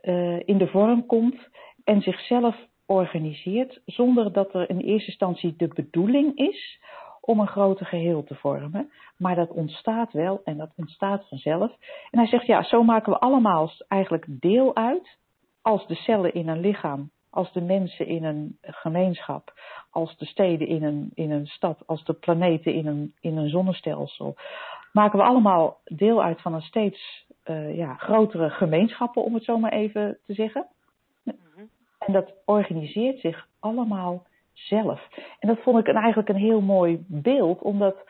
eh, 0.00 0.48
in 0.48 0.58
de 0.58 0.66
vorm 0.66 1.06
komt 1.06 1.48
en 1.84 2.00
zichzelf 2.00 2.56
organiseert 2.86 3.80
zonder 3.86 4.32
dat 4.32 4.54
er 4.54 4.70
in 4.70 4.78
eerste 4.78 5.10
instantie 5.10 5.54
de 5.56 5.68
bedoeling 5.68 6.36
is 6.38 6.80
om 7.20 7.40
een 7.40 7.48
groter 7.48 7.86
geheel 7.86 8.24
te 8.24 8.34
vormen. 8.34 8.90
Maar 9.16 9.34
dat 9.34 9.50
ontstaat 9.50 10.12
wel 10.12 10.40
en 10.44 10.56
dat 10.56 10.72
ontstaat 10.76 11.28
vanzelf. 11.28 11.70
En 12.10 12.18
hij 12.18 12.26
zegt, 12.26 12.46
ja, 12.46 12.62
zo 12.62 12.82
maken 12.82 13.12
we 13.12 13.18
allemaal 13.18 13.70
eigenlijk 13.88 14.24
deel 14.28 14.76
uit 14.76 15.18
als 15.62 15.86
de 15.86 15.94
cellen 15.94 16.34
in 16.34 16.48
een 16.48 16.60
lichaam, 16.60 17.10
als 17.30 17.52
de 17.52 17.60
mensen 17.60 18.06
in 18.06 18.24
een 18.24 18.58
gemeenschap, 18.60 19.52
als 19.90 20.16
de 20.16 20.26
steden 20.26 20.66
in 20.66 20.82
een, 20.82 21.10
in 21.14 21.30
een 21.30 21.46
stad, 21.46 21.86
als 21.86 22.04
de 22.04 22.12
planeten 22.12 22.74
in 22.74 22.86
een, 22.86 23.14
in 23.20 23.36
een 23.36 23.48
zonnestelsel. 23.48 24.34
Maken 24.92 25.18
we 25.18 25.24
allemaal 25.24 25.80
deel 25.84 26.22
uit 26.22 26.40
van 26.40 26.54
een 26.54 26.62
steeds 26.62 27.26
uh, 27.50 27.76
ja, 27.76 27.94
grotere 27.94 28.50
gemeenschappen, 28.50 29.22
om 29.22 29.34
het 29.34 29.44
zo 29.44 29.58
maar 29.58 29.72
even 29.72 30.18
te 30.26 30.34
zeggen. 30.34 30.66
En 31.98 32.12
dat 32.12 32.34
organiseert 32.44 33.20
zich 33.20 33.48
allemaal 33.58 34.26
zelf. 34.52 35.08
En 35.38 35.48
dat 35.48 35.62
vond 35.62 35.78
ik 35.78 35.86
een, 35.86 35.96
eigenlijk 35.96 36.28
een 36.28 36.36
heel 36.36 36.60
mooi 36.60 37.04
beeld, 37.08 37.62
omdat 37.62 38.04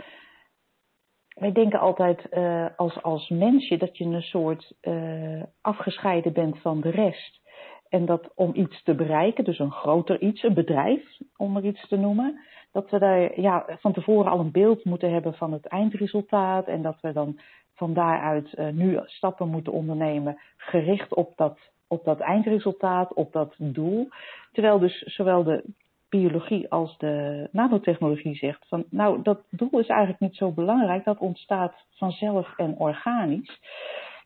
wij 1.29 1.53
denken 1.53 1.81
altijd 1.81 2.27
uh, 2.31 2.67
als, 2.77 3.03
als 3.03 3.29
mensje 3.29 3.77
dat 3.77 3.97
je 3.97 4.05
een 4.05 4.23
soort 4.23 4.73
uh, 4.83 5.43
afgescheiden 5.61 6.33
bent 6.33 6.59
van 6.59 6.81
de 6.81 6.91
rest. 6.91 7.41
En 7.89 8.07
dat 8.07 8.33
om 8.35 8.51
iets 8.55 8.83
te 8.83 8.95
bereiken, 8.95 9.45
dus 9.45 9.59
een 9.59 9.73
groter 9.73 10.21
iets, 10.21 10.43
een 10.43 10.55
bedrijf, 10.55 11.19
om 11.37 11.57
er 11.57 11.65
iets 11.65 11.89
te 11.89 11.97
noemen, 11.97 12.41
dat 12.73 12.91
we 12.91 12.99
daar 12.99 13.41
ja, 13.41 13.65
van 13.69 13.93
tevoren 13.93 14.31
al 14.31 14.41
een 14.41 14.51
beeld 14.51 14.85
moeten 14.85 15.13
hebben 15.13 15.35
van 15.35 15.53
het 15.53 15.67
eindresultaat. 15.67 16.67
En 16.67 16.83
dat 16.83 16.97
we 17.01 17.13
dan 17.13 17.41
van 17.75 17.95
daaruit 17.95 18.53
uh, 18.55 18.69
nu 18.69 19.01
stappen 19.05 19.49
moeten 19.49 19.73
ondernemen 19.73 20.39
gericht 20.57 21.15
op 21.15 21.33
dat, 21.37 21.59
op 21.89 22.05
dat 22.05 22.21
eindresultaat, 22.21 23.15
op 23.15 23.33
dat 23.33 23.55
doel. 23.59 24.09
Terwijl 24.53 24.79
dus 24.79 25.03
zowel 25.03 25.45
de 25.45 25.65
biologie 26.09 26.71
als 26.71 26.99
de 26.99 27.49
nanotechnologie 27.53 28.35
zegt 28.35 28.69
van 28.69 28.85
nou 28.91 29.23
dat 29.23 29.41
doel 29.51 29.81
is 29.81 29.87
eigenlijk 29.87 30.21
niet 30.21 30.37
zo 30.37 30.51
belangrijk, 30.51 31.05
dat 31.05 31.19
ontstaat 31.19 31.75
vanzelf 31.91 32.57
en 32.57 32.75
organisch. 32.79 33.61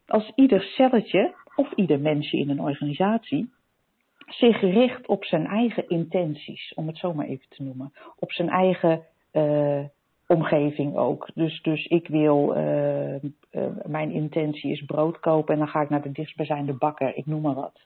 Als 0.06 0.32
ieder 0.34 0.60
celletje 0.62 1.34
of 1.54 1.72
ieder 1.72 2.00
mensje 2.00 2.38
in 2.38 2.50
een 2.50 2.60
organisatie 2.60 3.52
zich 4.26 4.60
richt 4.60 5.06
op 5.06 5.24
zijn 5.24 5.46
eigen 5.46 5.88
intenties, 5.88 6.74
om 6.74 6.86
het 6.86 6.98
zo 6.98 7.14
maar 7.14 7.26
even 7.26 7.48
te 7.48 7.62
noemen, 7.62 7.92
op 8.18 8.32
zijn 8.32 8.48
eigen 8.48 9.02
uh, 9.32 9.84
omgeving 10.26 10.96
ook. 10.96 11.28
Dus, 11.34 11.62
dus 11.62 11.86
ik 11.86 12.08
wil, 12.08 12.56
uh, 12.56 13.14
uh, 13.14 13.20
mijn 13.86 14.10
intentie 14.10 14.70
is 14.70 14.84
brood 14.84 15.20
kopen 15.20 15.52
en 15.52 15.58
dan 15.58 15.68
ga 15.68 15.80
ik 15.80 15.88
naar 15.88 16.02
de 16.02 16.12
dichtstbijzijnde 16.12 16.72
bakker, 16.72 17.16
ik 17.16 17.26
noem 17.26 17.40
maar 17.40 17.54
wat. 17.54 17.80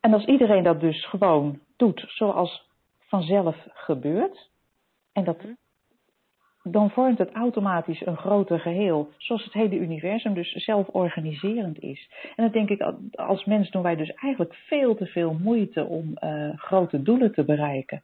En 0.00 0.12
als 0.12 0.24
iedereen 0.24 0.62
dat 0.62 0.80
dus 0.80 1.06
gewoon 1.06 1.60
doet 1.76 2.04
zoals 2.06 2.70
vanzelf 2.98 3.56
gebeurt, 3.68 4.50
en 5.12 5.24
dat, 5.24 5.36
dan 6.62 6.90
vormt 6.90 7.18
het 7.18 7.32
automatisch 7.32 8.06
een 8.06 8.16
groter 8.16 8.60
geheel, 8.60 9.08
zoals 9.16 9.44
het 9.44 9.52
hele 9.52 9.76
universum 9.76 10.34
dus 10.34 10.52
zelforganiserend 10.52 11.80
is. 11.80 12.10
En 12.36 12.44
dan 12.44 12.52
denk 12.52 12.68
ik, 12.68 12.94
als 13.14 13.44
mens 13.44 13.70
doen 13.70 13.82
wij 13.82 13.96
dus 13.96 14.14
eigenlijk 14.14 14.54
veel 14.54 14.94
te 14.94 15.06
veel 15.06 15.36
moeite 15.42 15.84
om 15.84 16.16
uh, 16.24 16.48
grote 16.56 17.02
doelen 17.02 17.32
te 17.32 17.44
bereiken. 17.44 18.02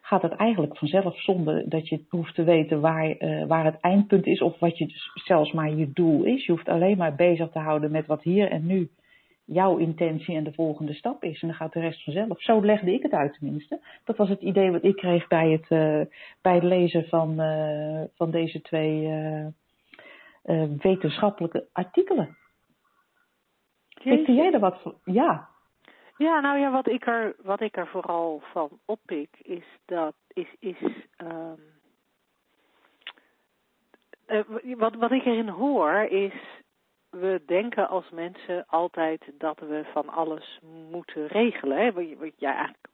Gaat 0.00 0.22
het 0.22 0.32
eigenlijk 0.32 0.76
vanzelf 0.76 1.20
zonder 1.22 1.68
dat 1.68 1.88
je 1.88 2.04
hoeft 2.08 2.34
te 2.34 2.44
weten 2.44 2.80
waar, 2.80 3.22
uh, 3.22 3.46
waar 3.46 3.64
het 3.64 3.80
eindpunt 3.80 4.26
is 4.26 4.42
of 4.42 4.58
wat 4.58 4.78
je 4.78 4.86
dus 4.86 5.10
zelfs 5.14 5.52
maar 5.52 5.70
je 5.70 5.92
doel 5.92 6.24
is. 6.24 6.46
Je 6.46 6.52
hoeft 6.52 6.68
alleen 6.68 6.96
maar 6.96 7.14
bezig 7.14 7.50
te 7.50 7.58
houden 7.58 7.90
met 7.90 8.06
wat 8.06 8.22
hier 8.22 8.50
en 8.50 8.66
nu 8.66 8.90
jouw 9.50 9.76
intentie 9.76 10.36
en 10.36 10.44
de 10.44 10.52
volgende 10.52 10.94
stap 10.94 11.24
is. 11.24 11.42
En 11.42 11.48
dan 11.48 11.56
gaat 11.56 11.72
de 11.72 11.80
rest 11.80 12.04
vanzelf. 12.04 12.42
Zo 12.42 12.64
legde 12.64 12.92
ik 12.92 13.02
het 13.02 13.12
uit 13.12 13.34
tenminste. 13.34 13.80
Dat 14.04 14.16
was 14.16 14.28
het 14.28 14.40
idee 14.40 14.70
wat 14.70 14.84
ik 14.84 14.96
kreeg 14.96 15.26
bij 15.26 15.50
het, 15.50 15.70
uh, 15.70 16.04
bij 16.42 16.54
het 16.54 16.62
lezen 16.62 17.08
van, 17.08 17.40
uh, 17.40 18.02
van 18.14 18.30
deze 18.30 18.60
twee 18.60 19.02
uh, 19.02 20.64
wetenschappelijke 20.78 21.66
artikelen. 21.72 22.36
Weet 24.02 24.26
jij 24.26 24.52
er 24.52 24.60
wat 24.60 24.80
van? 24.82 24.94
Ja. 25.04 25.48
Ja, 26.16 26.40
nou 26.40 26.58
ja, 26.58 26.70
wat 26.70 26.88
ik 26.88 27.06
er, 27.06 27.36
wat 27.42 27.60
ik 27.60 27.76
er 27.76 27.86
vooral 27.86 28.42
van 28.52 28.68
oppik 28.84 29.30
is 29.42 29.64
dat 29.84 30.14
is, 30.28 30.54
is 30.58 30.76
um, 31.22 31.56
wat, 34.76 34.94
wat 34.94 35.10
ik 35.10 35.24
erin 35.24 35.48
hoor 35.48 35.94
is 35.94 36.57
we 37.10 37.42
denken 37.46 37.88
als 37.88 38.10
mensen 38.10 38.64
altijd 38.66 39.22
dat 39.32 39.58
we 39.58 39.84
van 39.92 40.08
alles 40.08 40.58
moeten 40.90 41.26
regelen. 41.26 41.78
Hè? 41.78 41.92
Wat, 41.92 42.32
jij 42.36 42.52
eigenlijk 42.52 42.88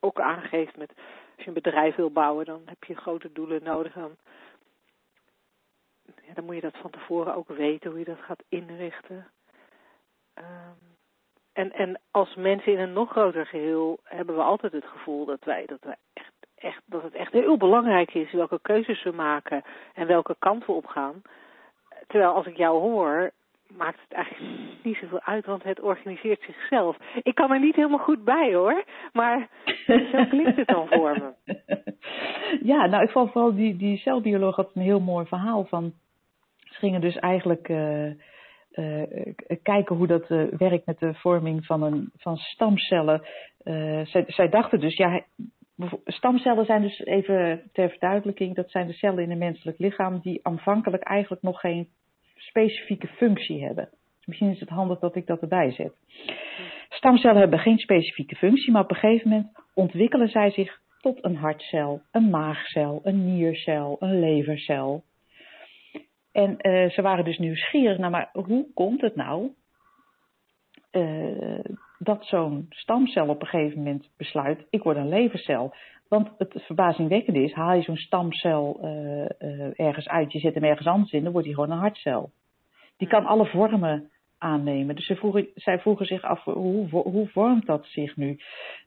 ook 0.00 0.20
aangeeft 0.20 0.76
met 0.76 0.92
als 1.36 1.44
je 1.44 1.46
een 1.46 1.62
bedrijf 1.62 1.94
wil 1.94 2.10
bouwen, 2.10 2.44
dan 2.44 2.62
heb 2.64 2.84
je 2.84 2.94
grote 2.94 3.32
doelen 3.32 3.62
nodig. 3.62 3.92
Dan, 3.92 4.16
ja, 6.04 6.34
dan 6.34 6.44
moet 6.44 6.54
je 6.54 6.60
dat 6.60 6.76
van 6.76 6.90
tevoren 6.90 7.34
ook 7.34 7.48
weten 7.48 7.90
hoe 7.90 7.98
je 7.98 8.04
dat 8.04 8.20
gaat 8.20 8.42
inrichten. 8.48 9.26
Um, 10.34 10.96
en, 11.56 11.72
en 11.72 12.00
als 12.10 12.34
mensen 12.34 12.72
in 12.72 12.78
een 12.78 12.92
nog 12.92 13.10
groter 13.10 13.46
geheel 13.46 13.98
hebben 14.02 14.36
we 14.36 14.42
altijd 14.42 14.72
het 14.72 14.84
gevoel 14.84 15.24
dat 15.24 15.44
wij, 15.44 15.66
dat 15.66 15.78
wij 15.80 15.96
echt, 16.12 16.32
echt, 16.54 16.82
dat 16.84 17.02
het 17.02 17.14
echt 17.14 17.32
heel 17.32 17.56
belangrijk 17.56 18.14
is 18.14 18.32
welke 18.32 18.58
keuzes 18.62 19.02
we 19.02 19.12
maken 19.12 19.62
en 19.94 20.06
welke 20.06 20.36
kant 20.38 20.66
we 20.66 20.72
op 20.72 20.86
gaan. 20.86 21.22
Terwijl 22.06 22.32
als 22.32 22.46
ik 22.46 22.56
jou 22.56 22.80
hoor, 22.80 23.30
maakt 23.76 24.00
het 24.00 24.12
eigenlijk 24.12 24.58
niet 24.82 24.96
zoveel 24.96 25.20
uit, 25.20 25.46
want 25.46 25.62
het 25.62 25.80
organiseert 25.80 26.42
zichzelf. 26.42 26.96
Ik 27.22 27.34
kan 27.34 27.52
er 27.52 27.60
niet 27.60 27.76
helemaal 27.76 27.98
goed 27.98 28.24
bij 28.24 28.54
hoor, 28.54 28.84
maar 29.12 29.48
zo 30.12 30.24
klinkt 30.28 30.56
het 30.56 30.66
dan 30.66 30.88
voor 30.88 31.12
me. 31.12 31.54
Ja, 32.62 32.86
nou 32.86 33.02
ik 33.02 33.10
vond 33.10 33.32
vooral 33.32 33.54
die, 33.54 33.76
die 33.76 33.96
celbioloog 33.96 34.56
had 34.56 34.70
een 34.74 34.82
heel 34.82 35.00
mooi 35.00 35.26
verhaal 35.26 35.64
van, 35.64 35.92
ze 36.58 36.78
gingen 36.78 37.00
dus 37.00 37.16
eigenlijk 37.16 37.68
uh, 37.68 38.10
uh, 38.72 39.02
kijken 39.62 39.96
hoe 39.96 40.06
dat 40.06 40.30
uh, 40.30 40.44
werkt 40.50 40.86
met 40.86 40.98
de 40.98 41.14
vorming 41.14 41.66
van, 41.66 41.82
een, 41.82 42.10
van 42.16 42.36
stamcellen. 42.36 43.22
zij, 44.04 44.24
zij 44.26 44.48
dachten 44.48 44.80
dus, 44.80 44.96
ja, 44.96 45.22
stamcellen 46.04 46.64
zijn 46.64 46.82
dus 46.82 46.98
even 47.04 47.70
ter 47.72 47.88
verduidelijking, 47.88 48.54
dat 48.54 48.70
zijn 48.70 48.86
de 48.86 48.92
cellen 48.92 49.22
in 49.22 49.30
een 49.30 49.38
menselijk 49.38 49.78
lichaam 49.78 50.20
die 50.20 50.40
aanvankelijk 50.42 51.02
eigenlijk 51.02 51.42
nog 51.42 51.60
geen 51.60 51.88
specifieke 52.36 53.06
functie 53.06 53.64
hebben. 53.64 53.88
Dus 54.16 54.26
misschien 54.26 54.50
is 54.50 54.60
het 54.60 54.68
handig 54.68 54.98
dat 54.98 55.16
ik 55.16 55.26
dat 55.26 55.40
erbij 55.40 55.70
zet. 55.70 55.92
Stamcellen 56.88 57.40
hebben 57.40 57.58
geen 57.58 57.78
specifieke 57.78 58.36
functie, 58.36 58.72
maar 58.72 58.82
op 58.82 58.90
een 58.90 58.96
gegeven 58.96 59.28
moment 59.28 59.48
ontwikkelen 59.74 60.28
zij 60.28 60.50
zich 60.50 60.80
tot 61.00 61.24
een 61.24 61.36
hartcel, 61.36 62.02
een 62.12 62.30
maagcel, 62.30 63.00
een 63.04 63.34
niercel, 63.34 63.96
een 64.00 64.20
levercel. 64.20 65.04
En 66.32 66.50
uh, 66.50 66.90
ze 66.90 67.02
waren 67.02 67.24
dus 67.24 67.38
nieuwsgierig 67.38 67.98
naar, 67.98 68.10
maar 68.10 68.30
hoe 68.32 68.66
komt 68.74 69.00
het 69.00 69.16
nou 69.16 69.50
uh, 70.92 71.64
dat 71.98 72.24
zo'n 72.24 72.66
stamcel 72.68 73.28
op 73.28 73.40
een 73.40 73.46
gegeven 73.46 73.78
moment 73.78 74.10
besluit, 74.16 74.66
ik 74.70 74.82
word 74.82 74.96
een 74.96 75.08
levercel. 75.08 75.74
Want 76.08 76.30
het 76.38 76.62
verbazingwekkende 76.62 77.42
is, 77.42 77.52
haal 77.52 77.74
je 77.74 77.82
zo'n 77.82 77.96
stamcel 77.96 78.80
uh, 78.82 78.90
uh, 78.90 79.80
ergens 79.80 80.08
uit, 80.08 80.32
je 80.32 80.38
zet 80.38 80.54
hem 80.54 80.64
ergens 80.64 80.86
anders 80.86 81.12
in, 81.12 81.22
dan 81.22 81.32
wordt 81.32 81.46
hij 81.46 81.56
gewoon 81.56 81.70
een 81.70 81.78
hartcel. 81.78 82.30
Die 82.96 83.08
kan 83.08 83.26
alle 83.26 83.46
vormen 83.46 84.10
aannemen. 84.38 84.94
Dus 84.94 85.06
zij 85.06 85.16
vroegen, 85.16 85.46
zij 85.54 85.78
vroegen 85.78 86.06
zich 86.06 86.22
af, 86.22 86.44
hoe, 86.44 86.88
hoe 86.88 87.28
vormt 87.28 87.66
dat 87.66 87.86
zich 87.86 88.16
nu? 88.16 88.38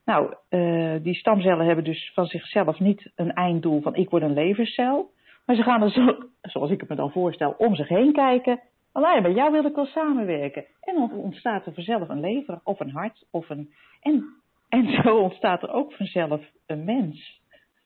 Nou, 0.05 0.34
uh, 0.49 0.95
die 1.01 1.15
stamcellen 1.15 1.65
hebben 1.65 1.84
dus 1.84 2.11
van 2.13 2.26
zichzelf 2.26 2.80
niet 2.80 3.11
een 3.15 3.34
einddoel 3.34 3.82
van 3.82 3.95
ik 3.95 4.09
word 4.09 4.24
een 4.24 4.34
levercel. 4.34 5.11
Maar 5.45 5.55
ze 5.55 5.63
gaan 5.63 5.82
er 5.82 5.91
zo, 5.91 6.17
zoals 6.41 6.72
ik 6.72 6.80
het 6.80 6.89
me 6.89 6.95
dan 6.95 7.11
voorstel, 7.11 7.55
om 7.57 7.76
zich 7.76 7.88
heen 7.88 8.13
kijken. 8.13 8.59
Alleen 8.91 9.22
met 9.22 9.36
jou 9.36 9.51
wil 9.51 9.65
ik 9.65 9.76
wel 9.76 9.86
samenwerken. 9.86 10.65
En 10.82 10.95
dan 10.95 11.11
ontstaat 11.11 11.65
er 11.65 11.74
vanzelf 11.74 12.09
een 12.09 12.20
lever 12.20 12.59
of 12.63 12.80
een 12.80 12.91
hart 12.91 13.26
of 13.32 13.49
een. 13.49 13.74
En, 14.01 14.26
en 14.70 15.01
zo 15.03 15.17
ontstaat 15.17 15.63
er 15.63 15.72
ook 15.72 15.93
vanzelf 15.93 16.41
een 16.65 16.84
mens. 16.84 17.41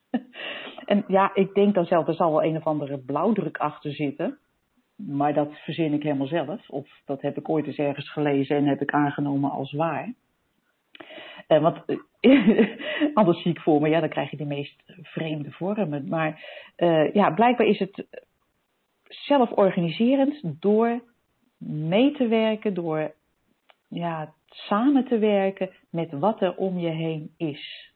En 0.86 1.06
ja, 1.08 1.36
ik 1.36 1.54
denk 1.54 1.74
dan 1.74 1.86
zelf, 1.86 2.08
er 2.08 2.14
zal 2.14 2.32
wel 2.32 2.44
een 2.44 2.58
of 2.58 2.64
andere 2.64 2.98
blauwdruk 2.98 3.58
achter 3.58 3.94
zitten. 3.94 4.38
Maar 4.96 5.34
dat 5.34 5.52
verzin 5.54 5.94
ik 5.94 6.04
helemaal 6.04 6.28
zelf. 6.28 6.70
Of 6.70 6.88
dat 7.06 7.22
heb 7.22 7.38
ik 7.38 7.50
ooit 7.50 7.66
eens 7.66 7.78
ergens 7.78 8.12
gelezen 8.12 8.56
en 8.56 8.66
heb 8.66 8.82
ik 8.82 8.92
aangenomen 8.92 9.52
als 9.52 9.72
waar. 9.72 10.14
Uh, 11.48 11.62
want 11.62 11.84
uh, 12.22 12.78
anders 13.14 13.42
zie 13.42 13.52
ik 13.52 13.60
voor 13.60 13.82
me, 13.82 13.90
ja, 13.90 14.00
dan 14.00 14.10
krijg 14.10 14.32
je 14.32 14.38
de 14.38 14.46
meest 14.46 14.84
vreemde 15.02 15.52
vormen. 15.52 16.10
Maar 16.10 16.46
uh, 16.78 17.14
ja, 17.14 17.32
blijkbaar 17.32 17.68
is 17.68 17.80
het 17.80 18.06
zelforganiserend 19.08 20.62
door 20.62 21.02
mee 21.58 22.12
te 22.12 22.28
werken, 22.28 22.74
door 22.74 23.14
ja, 23.94 24.34
samen 24.46 25.06
te 25.06 25.18
werken 25.18 25.70
met 25.90 26.12
wat 26.12 26.42
er 26.42 26.56
om 26.56 26.78
je 26.78 26.90
heen 26.90 27.34
is. 27.38 27.92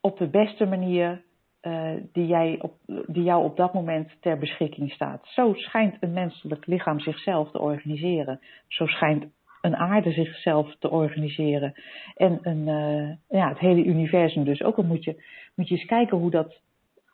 Op 0.00 0.18
de 0.18 0.28
beste 0.28 0.66
manier 0.66 1.22
uh, 1.62 1.92
die, 2.12 2.26
jij 2.26 2.58
op, 2.60 2.74
die 3.06 3.22
jou 3.22 3.44
op 3.44 3.56
dat 3.56 3.74
moment 3.74 4.16
ter 4.20 4.38
beschikking 4.38 4.92
staat. 4.92 5.26
Zo 5.26 5.54
schijnt 5.54 5.96
een 6.00 6.12
menselijk 6.12 6.66
lichaam 6.66 7.00
zichzelf 7.00 7.50
te 7.50 7.60
organiseren. 7.60 8.40
Zo 8.68 8.86
schijnt 8.86 9.26
een 9.60 9.76
aarde 9.76 10.12
zichzelf 10.12 10.76
te 10.78 10.90
organiseren. 10.90 11.74
En 12.14 12.38
een, 12.42 12.66
uh, 12.66 13.38
ja, 13.40 13.48
het 13.48 13.58
hele 13.58 13.84
universum 13.84 14.44
dus 14.44 14.62
ook. 14.62 14.76
Dan 14.76 14.86
moet 14.86 15.04
je, 15.04 15.22
moet 15.54 15.68
je 15.68 15.74
eens 15.74 15.86
kijken 15.86 16.18
hoe 16.18 16.30
dat, 16.30 16.60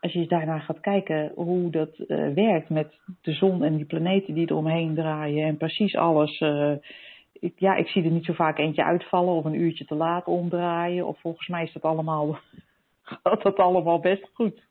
als 0.04 0.12
je 0.12 0.26
daarnaar 0.26 0.60
gaat 0.60 0.80
kijken, 0.80 1.32
hoe 1.34 1.70
dat 1.70 1.98
uh, 1.98 2.34
werkt 2.34 2.68
met 2.68 2.98
de 3.22 3.32
zon 3.32 3.62
en 3.62 3.76
die 3.76 3.84
planeten 3.84 4.34
die 4.34 4.50
eromheen 4.50 4.94
draaien. 4.94 5.46
En 5.46 5.56
precies 5.56 5.96
alles. 5.96 6.40
Ik, 7.32 7.52
ja, 7.56 7.74
ik 7.74 7.88
zie 7.88 8.04
er 8.04 8.10
niet 8.10 8.24
zo 8.24 8.32
vaak 8.32 8.58
eentje 8.58 8.84
uitvallen 8.84 9.34
of 9.34 9.44
een 9.44 9.60
uurtje 9.60 9.84
te 9.84 9.94
laat 9.94 10.26
omdraaien. 10.26 11.06
Of 11.06 11.20
volgens 11.20 11.48
mij 11.48 11.62
is 11.62 11.72
dat 11.72 11.82
allemaal 11.82 12.38
gaat 13.02 13.42
dat 13.42 13.56
allemaal 13.56 14.00
best 14.00 14.30
goed. 14.32 14.62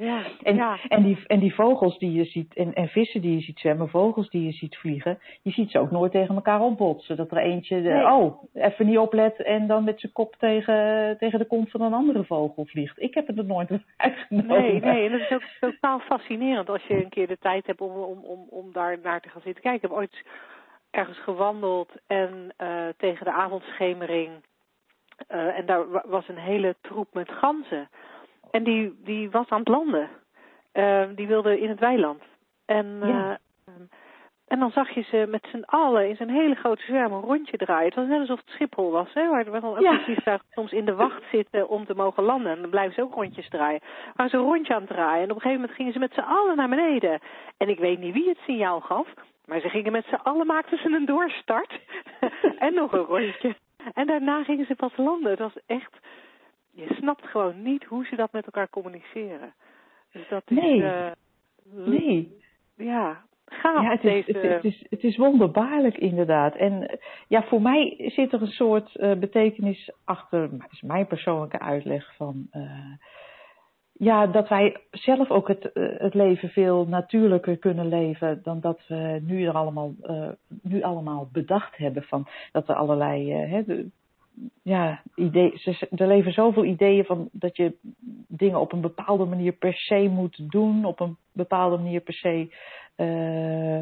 Ja, 0.00 0.22
en, 0.42 0.54
ja. 0.56 0.78
en, 0.88 1.02
die, 1.02 1.18
en 1.26 1.38
die 1.40 1.54
vogels 1.54 1.98
die 1.98 2.12
je 2.12 2.24
ziet, 2.24 2.54
en, 2.54 2.74
en 2.74 2.88
vissen 2.88 3.20
die 3.20 3.34
je 3.34 3.40
ziet 3.40 3.58
zwemmen, 3.58 3.88
vogels 3.88 4.30
die 4.30 4.44
je 4.44 4.52
ziet 4.52 4.76
vliegen, 4.76 5.18
je 5.42 5.50
ziet 5.50 5.70
ze 5.70 5.78
ook 5.78 5.90
nooit 5.90 6.12
tegen 6.12 6.34
elkaar 6.34 6.60
opbotsen. 6.60 7.16
Dat 7.16 7.30
er 7.30 7.36
eentje, 7.36 7.82
de, 7.82 7.88
Nee. 7.88 8.04
oh, 8.06 8.42
even 8.54 8.86
niet 8.86 8.98
oplet 8.98 9.42
en 9.42 9.66
dan 9.66 9.84
met 9.84 10.00
zijn 10.00 10.12
kop 10.12 10.36
tegen, 10.36 11.16
tegen 11.18 11.38
de 11.38 11.44
kont 11.46 11.70
van 11.70 11.80
een 11.80 11.92
andere 11.94 12.24
vogel 12.24 12.64
vliegt. 12.66 13.00
Ik 13.02 13.14
heb 13.14 13.26
het 13.26 13.38
er 13.38 13.44
nooit 13.44 13.70
uitgenomen. 13.96 14.46
Nee, 14.60 14.80
nee, 14.80 15.04
en 15.06 15.12
dat 15.12 15.20
is 15.20 15.30
ook 15.32 15.42
totaal 15.60 15.98
fascinerend 15.98 16.68
als 16.68 16.82
je 16.82 16.94
een 17.02 17.08
keer 17.08 17.26
de 17.26 17.38
tijd 17.38 17.66
hebt 17.66 17.80
om, 17.80 17.90
om, 17.90 18.18
om, 18.24 18.46
om 18.50 18.72
daar 18.72 18.98
naar 19.02 19.20
te 19.20 19.28
gaan 19.28 19.42
zitten 19.44 19.62
kijken. 19.62 19.82
Ik 19.82 19.88
heb 19.88 19.98
ooit 19.98 20.24
ergens 20.90 21.18
gewandeld 21.18 21.92
en 22.06 22.52
uh, 22.62 22.68
tegen 22.96 23.24
de 23.24 23.32
avondschemering 23.32 24.30
uh, 25.28 25.58
en 25.58 25.66
daar 25.66 25.90
wa- 25.90 26.04
was 26.06 26.28
een 26.28 26.38
hele 26.38 26.76
troep 26.80 27.08
met 27.14 27.30
ganzen. 27.30 27.88
En 28.50 28.64
die, 28.64 28.94
die 29.04 29.30
was 29.30 29.48
aan 29.48 29.58
het 29.58 29.68
landen. 29.68 30.08
Uh, 30.72 31.02
die 31.14 31.26
wilde 31.26 31.60
in 31.60 31.68
het 31.68 31.80
weiland. 31.80 32.22
En, 32.66 32.86
uh, 33.02 33.08
Ja. 33.08 33.38
en 34.46 34.58
dan 34.58 34.70
zag 34.70 34.90
je 34.90 35.02
ze 35.02 35.26
met 35.28 35.46
z'n 35.52 35.62
allen 35.66 36.08
in 36.08 36.16
zo'n 36.16 36.28
hele 36.28 36.54
grote 36.54 36.82
zwerm 36.82 37.12
een 37.12 37.20
rondje 37.20 37.56
draaien. 37.56 37.84
Het 37.84 37.94
was 37.94 38.06
net 38.06 38.20
alsof 38.20 38.38
het 38.38 38.48
Schiphol 38.48 38.90
was, 38.90 39.12
hè, 39.12 39.28
waar, 39.28 39.50
waar 39.50 39.60
dan 39.60 39.80
Ja. 39.80 40.40
soms 40.50 40.72
in 40.72 40.84
de 40.84 40.94
wacht 40.94 41.22
zitten 41.32 41.68
om 41.68 41.86
te 41.86 41.94
mogen 41.94 42.22
landen. 42.22 42.52
En 42.52 42.60
dan 42.60 42.70
blijven 42.70 42.94
ze 42.94 43.02
ook 43.02 43.14
rondjes 43.14 43.48
draaien. 43.48 43.80
Maar 44.16 44.28
ze 44.28 44.36
een 44.36 44.42
rondje 44.42 44.74
aan 44.74 44.80
het 44.80 44.90
draaien. 44.90 45.22
En 45.22 45.30
op 45.30 45.36
een 45.36 45.42
gegeven 45.42 45.60
moment 45.60 45.76
gingen 45.76 45.92
ze 45.92 45.98
met 45.98 46.12
z'n 46.12 46.20
allen 46.34 46.56
naar 46.56 46.68
beneden. 46.68 47.18
En 47.56 47.68
ik 47.68 47.78
weet 47.78 47.98
niet 47.98 48.14
wie 48.14 48.28
het 48.28 48.38
signaal 48.46 48.80
gaf. 48.80 49.08
Maar 49.44 49.60
ze 49.60 49.68
gingen 49.68 49.92
met 49.92 50.04
z'n 50.04 50.14
allen, 50.22 50.46
maakten 50.46 50.78
ze 50.78 50.88
een 50.88 51.06
doorstart. 51.06 51.80
en 52.58 52.74
nog 52.74 52.92
een 52.92 53.04
rondje. 53.04 53.54
En 53.94 54.06
daarna 54.06 54.42
gingen 54.44 54.66
ze 54.66 54.74
pas 54.74 54.96
landen. 54.96 55.30
Het 55.30 55.38
was 55.40 55.56
echt, 55.66 55.98
je 56.88 56.94
snapt 56.94 57.26
gewoon 57.26 57.62
niet 57.62 57.84
hoe 57.84 58.04
ze 58.06 58.16
dat 58.16 58.32
met 58.32 58.44
elkaar 58.44 58.68
communiceren. 58.70 59.52
Dus 60.12 60.28
dat 60.28 60.42
is, 60.46 60.56
Nee. 60.56 60.82
eh, 60.84 61.10
Nee. 61.74 62.42
ja, 62.76 63.22
gaaf 63.46 63.82
Ja, 63.82 63.90
het 63.90 64.04
is, 64.04 64.24
deze... 64.26 64.46
het, 64.46 64.64
is, 64.64 64.86
het 64.90 65.02
is 65.02 65.16
wonderbaarlijk 65.16 65.96
inderdaad. 65.98 66.54
En 66.54 66.88
eh, 66.88 66.96
ja, 67.28 67.42
voor 67.42 67.62
mij 67.62 67.94
zit 68.14 68.32
er 68.32 68.40
een 68.42 68.46
soort 68.46 68.96
eh, 68.96 69.18
betekenis 69.18 69.92
achter, 70.04 70.50
is 70.70 70.80
mijn 70.80 71.06
persoonlijke 71.06 71.58
uitleg 71.60 72.14
van. 72.16 72.48
ja, 73.92 74.26
dat 74.26 74.48
wij 74.48 74.76
zelf 74.90 75.30
ook 75.30 75.48
het, 75.48 75.70
het 75.98 76.14
leven 76.14 76.48
veel 76.48 76.86
natuurlijker 76.86 77.56
kunnen 77.56 77.88
leven 77.88 78.40
dan 78.42 78.60
dat 78.60 78.80
we 78.88 79.20
nu 79.22 79.44
er 79.46 79.54
allemaal, 79.54 79.94
nu 80.62 80.82
allemaal 80.82 81.28
bedacht 81.32 81.76
hebben. 81.76 82.02
Van 82.02 82.26
dat 82.52 82.68
er 82.68 82.74
allerlei 82.74 83.32
hè, 83.32 83.64
de- 83.64 83.90
ja, 84.62 85.02
idee, 85.14 85.52
ze- 85.58 85.88
er 85.96 86.06
leven 86.06 86.32
zoveel 86.32 86.64
ideeën 86.64 87.04
van 87.04 87.28
dat 87.32 87.56
je 87.56 87.74
dingen 88.28 88.60
op 88.60 88.72
een 88.72 88.80
bepaalde 88.80 89.24
manier 89.24 89.52
per 89.52 89.74
se 89.74 90.08
moet 90.10 90.50
doen, 90.50 90.84
op 90.84 91.00
een 91.00 91.16
bepaalde 91.32 91.76
manier 91.76 92.00
per 92.00 92.14
se 92.14 92.54
eh, 92.96 93.80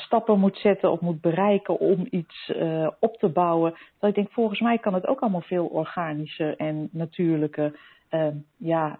stappen 0.00 0.38
moet 0.38 0.56
zetten 0.58 0.90
of 0.90 1.00
moet 1.00 1.20
bereiken 1.20 1.78
om 1.78 2.06
iets 2.10 2.50
eh, 2.56 2.88
op 3.00 3.16
te 3.18 3.28
bouwen. 3.28 3.74
Dat 3.98 4.08
ik 4.08 4.14
denk, 4.14 4.30
volgens 4.30 4.60
mij 4.60 4.78
kan 4.78 4.94
het 4.94 5.06
ook 5.06 5.20
allemaal 5.20 5.40
veel 5.40 5.66
organischer 5.66 6.56
en 6.56 6.88
natuurlijker. 6.92 7.78
Eh, 8.08 8.26
ja, 8.56 8.98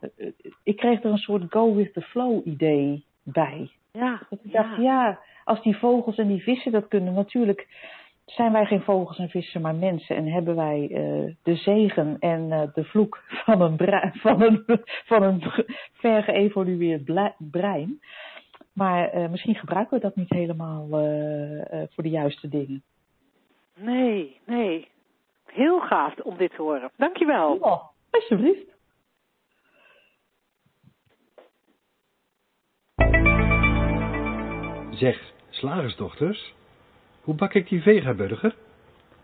ik 0.62 0.76
kreeg 0.76 1.02
er 1.02 1.10
een 1.10 1.16
soort 1.18 1.42
go 1.52 1.74
with 1.74 1.92
the 1.92 2.00
flow 2.00 2.46
idee 2.46 3.04
bij. 3.22 3.70
ja, 3.92 4.26
Dat 4.30 4.38
ik 4.44 4.52
ja. 4.52 4.62
dacht, 4.62 4.82
ja, 4.82 5.18
als 5.44 5.62
die 5.62 5.76
vogels 5.76 6.16
en 6.16 6.28
die 6.28 6.42
vissen 6.42 6.72
dat 6.72 6.88
kunnen, 6.88 7.14
natuurlijk 7.14 7.68
zijn 8.24 8.52
wij 8.52 8.64
geen 8.66 8.82
vogels 8.82 9.18
en 9.18 9.28
vissen, 9.28 9.60
maar 9.60 9.74
mensen. 9.74 10.16
En 10.16 10.26
hebben 10.26 10.56
wij 10.56 10.88
eh, 10.90 11.34
de 11.42 11.54
zegen 11.54 12.16
en 12.18 12.52
eh, 12.52 12.62
de 12.74 12.84
vloek 12.84 13.22
van 13.44 13.60
een, 13.60 13.78
van 14.20 14.42
een, 14.42 14.64
van 15.04 15.22
een 15.22 15.42
ver 15.92 16.22
geëvolueerd 16.22 17.04
blei- 17.04 17.34
brein. 17.38 18.00
Maar 18.72 19.08
eh, 19.08 19.28
misschien 19.30 19.54
gebruiken 19.54 19.96
we 19.96 20.02
dat 20.02 20.16
niet 20.16 20.30
helemaal 20.30 20.86
eh, 20.90 21.82
eh, 21.82 21.88
voor 21.90 22.02
de 22.02 22.10
juiste 22.10 22.48
dingen. 22.48 22.82
Nee, 23.76 24.40
nee. 24.46 24.88
Heel 25.46 25.80
gaaf 25.80 26.14
om 26.20 26.36
dit 26.36 26.50
te 26.50 26.62
horen. 26.62 26.90
Dankjewel. 26.96 27.56
Oh, 27.60 27.82
alsjeblieft. 28.10 28.70
Zeg, 34.90 35.32
slagersdochters, 35.50 36.54
hoe 37.22 37.34
bak 37.34 37.54
ik 37.54 37.68
die 37.68 37.82
vegaburger? 37.82 38.54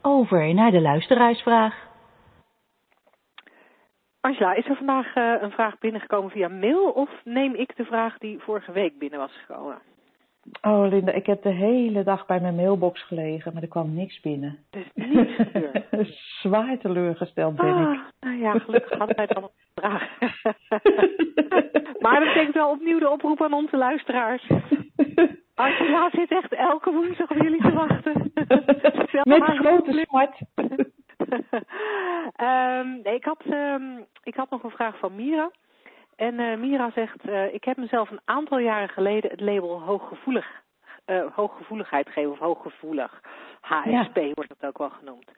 Over 0.03 0.55
naar 0.55 0.71
de 0.71 0.81
luisteraarsvraag. 0.81 1.87
Angela, 4.21 4.55
is 4.55 4.67
er 4.67 4.77
vandaag 4.77 5.15
eh, 5.15 5.35
een 5.41 5.51
vraag 5.51 5.79
binnengekomen 5.79 6.31
via 6.31 6.49
mail 6.49 6.91
of 6.91 7.11
neem 7.25 7.55
ik 7.55 7.77
de 7.77 7.85
vraag 7.85 8.19
die 8.19 8.39
vorige 8.39 8.73
week 8.73 8.99
binnen 8.99 9.19
was 9.19 9.33
gekomen? 9.33 9.79
Oh 10.63 10.89
Linda, 10.89 11.13
ik 11.13 11.27
heb 11.27 11.43
de 11.43 11.53
hele 11.53 12.03
dag 12.03 12.27
bij 12.27 12.41
mijn 12.41 12.55
mailbox 12.55 13.03
gelegen, 13.03 13.53
maar 13.53 13.63
er 13.63 13.69
kwam 13.69 13.95
niks 13.95 14.21
binnen. 14.21 14.59
Is 14.71 14.91
niets 14.95 15.35
gebeurd. 15.35 15.87
Zwaar 16.43 16.79
teleurgesteld 16.79 17.57
ben 17.57 17.69
ik. 17.69 17.75
Ah, 17.75 17.99
nou 18.21 18.39
ja, 18.39 18.59
gelukkig 18.59 18.99
hadden 18.99 19.17
wij 19.17 19.27
dan 19.27 19.43
een 19.43 19.51
vraag. 19.75 20.19
maar 22.03 22.21
dat 22.21 22.29
betekent 22.29 22.55
wel 22.55 22.71
opnieuw 22.71 22.99
de 22.99 23.11
oproep 23.11 23.43
aan 23.43 23.53
onze 23.53 23.77
luisteraars. 23.77 24.51
Angela 25.55 26.11
zit 26.11 26.31
echt 26.31 26.53
elke 26.53 26.93
woensdag 26.93 27.31
op 27.31 27.43
jullie 27.43 27.61
te 27.61 27.73
wachten. 27.73 28.33
Met 29.23 29.43
grote 29.43 30.05
smart. 30.07 30.41
Ehm, 32.37 32.89
nee, 33.03 33.15
ik, 33.15 33.25
had, 33.25 33.43
ehm, 33.51 33.83
ik 34.23 34.35
had 34.35 34.51
nog 34.51 34.63
een 34.63 34.71
vraag 34.71 34.99
van 34.99 35.15
Mira. 35.15 35.51
En 36.19 36.39
eh, 36.39 36.57
Mira 36.57 36.91
zegt, 36.91 37.29
eh, 37.29 37.55
ik 37.55 37.65
heb 37.65 37.77
mezelf 37.77 38.11
een 38.11 38.21
aantal 38.25 38.59
jaren 38.59 38.89
geleden 38.89 39.31
het 39.31 39.41
label 39.41 39.81
hooggevoelig, 39.81 40.63
eh, 41.05 41.27
hooggevoeligheid 41.35 42.07
gegeven, 42.07 42.31
of 42.31 42.39
hooggevoelig. 42.39 43.21
HSP 43.61 44.17
wordt 44.35 44.55
het 44.59 44.67
ook 44.67 44.79
wel 44.79 44.91
genoemd. 44.91 45.31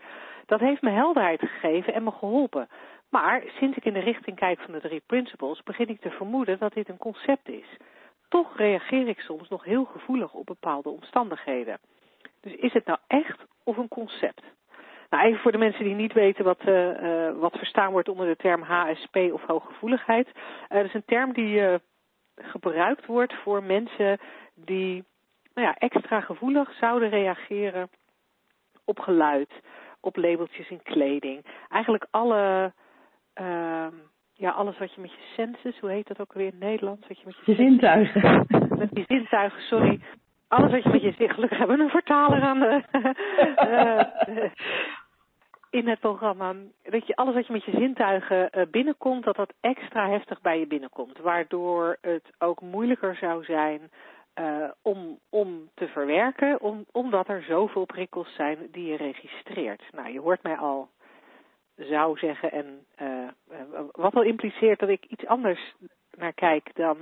Dat 0.46 0.60
heeft 0.60 0.82
me 0.82 0.90
helderheid 0.90 1.40
gegeven 1.40 1.94
en 1.94 2.04
me 2.04 2.10
geholpen. 2.10 2.68
Maar 3.08 3.42
sinds 3.58 3.76
ik 3.76 3.84
in 3.84 3.92
de 3.92 3.98
richting 4.00 4.36
kijk 4.36 4.60
van 4.60 4.72
de 4.72 4.80
drie 4.80 5.02
principles, 5.06 5.62
begin 5.62 5.88
ik 5.88 6.00
te 6.00 6.10
vermoeden 6.10 6.58
dat 6.58 6.72
dit 6.72 6.88
een 6.88 6.98
concept 6.98 7.48
is. 7.48 7.76
Toch 8.28 8.56
reageer 8.56 9.08
ik 9.08 9.20
soms 9.20 9.48
nog 9.48 9.64
heel 9.64 9.84
gevoelig 9.84 10.32
op 10.32 10.46
bepaalde 10.46 10.88
omstandigheden. 10.88 11.78
Dus 12.40 12.54
is 12.54 12.72
het 12.72 12.86
nou 12.86 12.98
echt 13.06 13.38
of 13.64 13.76
een 13.76 13.88
concept? 13.88 14.39
Even 15.30 15.42
voor 15.42 15.52
de 15.52 15.58
mensen 15.58 15.84
die 15.84 15.94
niet 15.94 16.12
weten 16.12 16.44
wat, 16.44 16.60
uh, 16.66 17.30
wat 17.38 17.56
verstaan 17.56 17.92
wordt 17.92 18.08
onder 18.08 18.26
de 18.26 18.36
term 18.36 18.62
HSP 18.62 19.16
of 19.16 19.42
hooggevoeligheid. 19.46 20.28
dat 20.68 20.84
is 20.84 20.94
een 20.94 21.04
term 21.06 21.32
die 21.32 21.78
gebruikt 22.34 23.06
wordt 23.06 23.34
voor 23.34 23.62
mensen 23.62 24.18
die 24.54 25.04
nou 25.54 25.66
ja, 25.66 25.74
extra 25.74 26.20
gevoelig 26.20 26.72
zouden 26.72 27.08
reageren 27.08 27.88
op 28.84 28.98
geluid, 28.98 29.50
op 30.00 30.16
labeltjes 30.16 30.68
in 30.68 30.82
kleding. 30.82 31.44
Eigenlijk 31.68 32.06
alle, 32.10 32.72
ehm, 33.34 33.94
ja, 34.34 34.50
alles 34.50 34.78
wat 34.78 34.94
je 34.94 35.00
met 35.00 35.10
je 35.10 35.32
senses, 35.36 35.78
hoe 35.78 35.90
heet 35.90 36.06
dat 36.06 36.20
ook 36.20 36.32
weer 36.32 36.46
in 36.46 36.50
het 36.50 36.60
Nederlands? 36.60 37.08
Wat 37.08 37.18
je 37.18 37.26
met 37.26 37.36
je, 37.44 37.54
zintuigen. 37.54 38.46
Met 38.78 38.90
die 38.90 39.04
zintuigen, 39.08 39.62
sorry. 39.62 40.00
Alles 40.48 40.72
wat 40.72 40.82
je 40.82 40.90
met 40.90 41.16
je 41.16 41.28
gelukkig 41.28 41.58
hebben 41.58 41.76
we 41.76 41.82
een 41.82 41.90
vertaler 41.90 42.42
aan 42.42 42.58
de, 42.58 42.82
uh, 44.26 44.44
in 45.70 45.88
het 45.88 46.00
programma. 46.00 46.54
Dat 46.82 47.06
je 47.06 47.16
alles 47.16 47.34
wat 47.34 47.46
je 47.46 47.52
met 47.52 47.64
je 47.64 47.70
zintuigen 47.70 48.50
uh, 48.52 48.66
binnenkomt, 48.70 49.24
dat 49.24 49.36
dat 49.36 49.52
extra 49.60 50.08
heftig 50.08 50.40
bij 50.40 50.58
je 50.58 50.66
binnenkomt. 50.66 51.18
Waardoor 51.18 51.98
het 52.00 52.30
ook 52.38 52.60
moeilijker 52.60 53.16
zou 53.16 53.44
zijn 53.44 53.90
uh, 54.34 54.70
om, 54.82 55.18
om 55.28 55.70
te 55.74 55.88
verwerken, 55.88 56.60
om, 56.60 56.84
omdat 56.92 57.28
er 57.28 57.42
zoveel 57.42 57.84
prikkels 57.84 58.34
zijn 58.34 58.68
die 58.70 58.86
je 58.86 58.96
registreert. 58.96 59.82
Nou, 59.92 60.12
je 60.12 60.20
hoort 60.20 60.42
mij 60.42 60.56
al 60.56 60.88
zou 61.76 62.18
zeggen 62.18 62.52
en 62.52 62.86
uh, 63.02 63.28
wat 63.92 64.14
al 64.14 64.22
impliceert 64.22 64.78
dat 64.78 64.88
ik 64.88 65.04
iets 65.04 65.26
anders 65.26 65.74
naar 66.16 66.32
kijk 66.32 66.74
dan, 66.74 66.96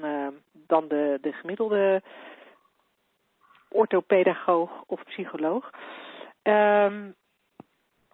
dan 0.53 0.89
de, 0.89 1.19
de 1.21 1.33
gemiddelde 1.33 2.03
orthopedagoog 3.69 4.83
of 4.87 5.05
psycholoog. 5.05 5.71
Um, 6.43 7.15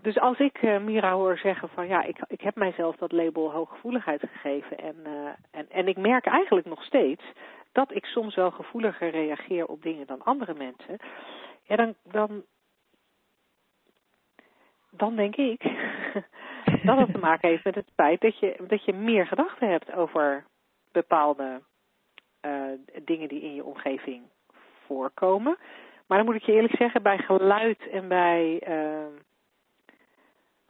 dus 0.04 0.18
als 0.18 0.38
ik 0.38 0.62
uh, 0.62 0.78
Mira 0.78 1.12
hoor 1.12 1.38
zeggen 1.38 1.68
van 1.68 1.86
ja, 1.88 2.02
ik, 2.02 2.18
ik 2.26 2.40
heb 2.40 2.56
mijzelf 2.56 2.96
dat 2.96 3.12
label 3.12 3.52
hooggevoeligheid 3.52 4.20
gegeven 4.20 4.78
en, 4.78 4.96
uh, 5.06 5.28
en, 5.50 5.70
en 5.70 5.88
ik 5.88 5.96
merk 5.96 6.26
eigenlijk 6.26 6.66
nog 6.66 6.82
steeds 6.82 7.22
dat 7.72 7.94
ik 7.94 8.04
soms 8.04 8.34
wel 8.34 8.50
gevoeliger 8.50 9.10
reageer 9.10 9.66
op 9.66 9.82
dingen 9.82 10.06
dan 10.06 10.22
andere 10.22 10.54
mensen, 10.54 10.96
ja, 11.62 11.76
dan, 11.76 11.94
dan, 12.02 12.42
dan 14.90 15.16
denk 15.16 15.36
ik 15.36 15.62
dat 16.88 16.98
het 16.98 17.12
te 17.12 17.18
maken 17.18 17.48
heeft 17.48 17.64
met 17.64 17.74
het 17.74 17.90
feit 17.94 18.20
dat 18.20 18.38
je, 18.38 18.56
dat 18.66 18.84
je 18.84 18.92
meer 18.92 19.26
gedachten 19.26 19.68
hebt 19.68 19.92
over 19.92 20.44
bepaalde 20.92 21.60
uh, 22.46 22.62
dingen 23.04 23.28
die 23.28 23.42
in 23.42 23.54
je 23.54 23.64
omgeving 23.64 24.22
voorkomen. 24.86 25.56
Maar 26.06 26.18
dan 26.18 26.26
moet 26.26 26.36
ik 26.36 26.42
je 26.42 26.52
eerlijk 26.52 26.76
zeggen, 26.76 27.02
bij 27.02 27.18
geluid 27.18 27.88
en 27.88 28.08
bij. 28.08 28.62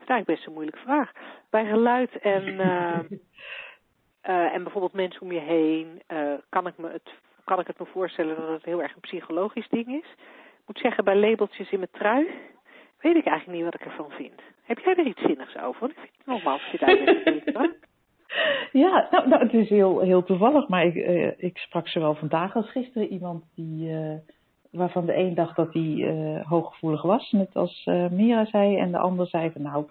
Is 0.05 0.11
eigenlijk 0.11 0.27
best 0.27 0.47
een 0.47 0.53
moeilijke 0.53 0.81
vraag. 0.81 1.13
Bij 1.51 1.67
geluid 1.67 2.19
en, 2.19 2.45
uh, 2.45 2.99
uh, 4.31 4.55
en 4.55 4.63
bijvoorbeeld 4.63 4.93
mensen 4.93 5.23
om 5.23 5.33
je 5.33 5.41
heen, 5.41 6.03
uh, 6.13 6.33
kan, 6.49 6.67
ik 6.67 6.79
me 6.79 6.89
het, 6.91 7.11
kan 7.45 7.61
ik 7.61 7.67
het 7.67 7.79
me 7.79 7.87
voorstellen 7.87 8.37
dat 8.37 8.49
het 8.49 8.65
heel 8.65 8.83
erg 8.83 8.95
een 8.95 9.01
psychologisch 9.01 9.69
ding 9.69 9.87
is. 9.87 10.11
Ik 10.61 10.67
moet 10.67 10.79
zeggen, 10.79 11.05
bij 11.05 11.17
labeltjes 11.17 11.71
in 11.71 11.79
mijn 11.79 11.91
trui 11.93 12.27
weet 13.01 13.17
ik 13.17 13.27
eigenlijk 13.27 13.59
niet 13.59 13.65
wat 13.65 13.81
ik 13.81 13.87
ervan 13.87 14.11
vind. 14.11 14.41
Heb 14.63 14.79
jij 14.79 14.95
er 14.95 15.07
iets 15.07 15.23
zinnigs 15.23 15.57
over? 15.59 15.89
Ik 15.89 15.97
vind 15.97 16.13
het 16.17 16.27
nogmaals, 16.27 16.71
je 16.71 16.79
daar 16.79 17.69
Ja, 18.73 19.09
nou, 19.11 19.29
nou, 19.29 19.43
het 19.43 19.53
is 19.53 19.69
heel, 19.69 20.01
heel 20.01 20.25
toevallig, 20.25 20.69
maar 20.69 20.85
ik, 20.85 20.95
uh, 20.95 21.31
ik 21.37 21.59
sprak 21.59 21.89
zowel 21.89 22.15
vandaag 22.15 22.55
als 22.55 22.71
gisteren 22.71 23.09
iemand 23.09 23.45
die, 23.55 23.91
waarvan 24.75 25.07
de 25.07 25.17
een 25.17 25.35
dacht 25.35 25.57
dat 25.57 25.73
hij 25.73 25.83
uh, 25.83 26.47
hooggevoelig 26.47 27.03
was, 27.03 27.31
net 27.33 27.57
als 27.57 27.83
Mira 28.11 28.45
zei, 28.45 28.79
en 28.79 28.91
de 28.91 28.99
ander 28.99 29.27
zei 29.27 29.51
van 29.53 29.63
nou, 29.63 29.87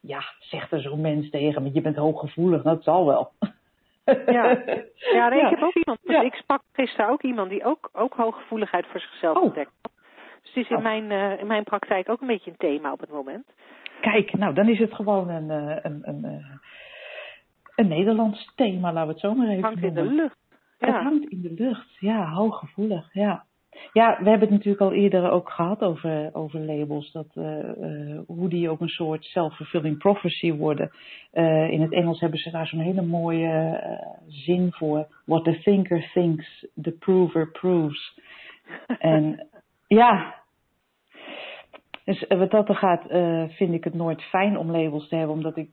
ja, 0.00 0.20
zegt 0.38 0.72
er 0.72 0.80
zo'n 0.80 1.00
mens 1.00 1.30
tegen 1.30 1.62
me, 1.62 1.70
je 1.72 1.80
bent 1.80 1.96
hooggevoelig, 1.96 2.62
dat 2.62 2.82
zal 2.82 3.06
wel. 3.06 3.30
Ja, 4.04 4.14
ja, 4.26 5.28
nee, 5.28 5.38
ja. 5.40 5.50
ik 5.50 5.50
heb 5.50 5.62
ook 5.62 5.74
iemand, 5.74 5.98
ja. 6.02 6.20
ik 6.22 6.34
sprak 6.34 6.62
gisteren 6.72 7.10
ook 7.10 7.22
iemand 7.22 7.50
die 7.50 7.64
ook, 7.64 7.90
ook 7.92 8.14
hooggevoeligheid 8.14 8.86
voor 8.86 9.00
zichzelf 9.00 9.36
Oh. 9.36 9.42
ontdekt. 9.42 9.72
Dus 10.42 10.54
het 10.54 10.64
is 10.64 10.70
in, 10.70 10.82
mijn, 10.82 11.38
in 11.38 11.46
mijn 11.46 11.64
praktijk 11.64 12.08
ook 12.08 12.20
een 12.20 12.26
beetje 12.26 12.50
een 12.50 12.56
thema 12.56 12.92
op 12.92 13.00
het 13.00 13.10
moment. 13.10 13.46
Kijk, 14.00 14.32
nou, 14.38 14.54
dan 14.54 14.68
is 14.68 14.78
het 14.78 14.94
gewoon 14.94 15.28
een, 15.28 15.50
een, 15.50 16.00
een, 16.02 16.44
een 17.76 17.88
Nederlands 17.88 18.52
thema, 18.54 18.92
laten 18.92 19.06
we 19.06 19.12
het 19.12 19.20
zo 19.22 19.34
maar 19.34 19.46
even 19.48 19.56
Het 19.56 19.64
hangt 19.64 19.82
in 19.82 19.94
de 19.94 20.00
noemen. 20.00 20.16
lucht. 20.22 20.36
Het 20.78 20.94
hangt 20.94 21.28
in 21.30 21.40
de 21.42 21.54
lucht, 21.64 21.96
ja, 21.98 22.30
hooggevoelig, 22.32 23.08
ja. 23.12 23.44
Ja, 23.92 24.18
we 24.22 24.28
hebben 24.28 24.48
het 24.48 24.50
natuurlijk 24.50 24.80
al 24.80 24.92
eerder 24.92 25.30
ook 25.30 25.50
gehad 25.50 25.80
over, 25.80 26.30
over 26.32 26.60
labels, 26.60 27.12
dat, 27.12 27.26
uh, 27.34 27.44
uh, 27.80 28.18
hoe 28.26 28.48
die 28.48 28.70
ook 28.70 28.80
een 28.80 28.88
soort 28.88 29.24
self-fulfilling 29.24 29.98
prophecy 29.98 30.52
worden. 30.52 30.90
Uh, 31.32 31.70
in 31.70 31.80
het 31.80 31.92
Engels 31.92 32.20
hebben 32.20 32.38
ze 32.38 32.50
daar 32.50 32.66
zo'n 32.66 32.80
hele 32.80 33.02
mooie 33.02 33.80
zin 34.28 34.72
voor. 34.72 35.06
What 35.24 35.44
the 35.44 35.60
thinker 35.62 36.10
thinks, 36.12 36.66
the 36.82 36.90
prover 36.90 37.50
proves. 37.50 38.20
en 38.98 39.48
ja, 39.86 40.34
dus 42.04 42.24
wat 42.28 42.50
dat 42.50 42.68
er 42.68 42.76
gaat, 42.76 43.02
vind 43.52 43.74
ik 43.74 43.84
het 43.84 43.94
nooit 43.94 44.22
fijn 44.22 44.58
om 44.58 44.70
labels 44.70 45.08
te 45.08 45.16
hebben, 45.16 45.34
omdat 45.36 45.56
ik 45.56 45.68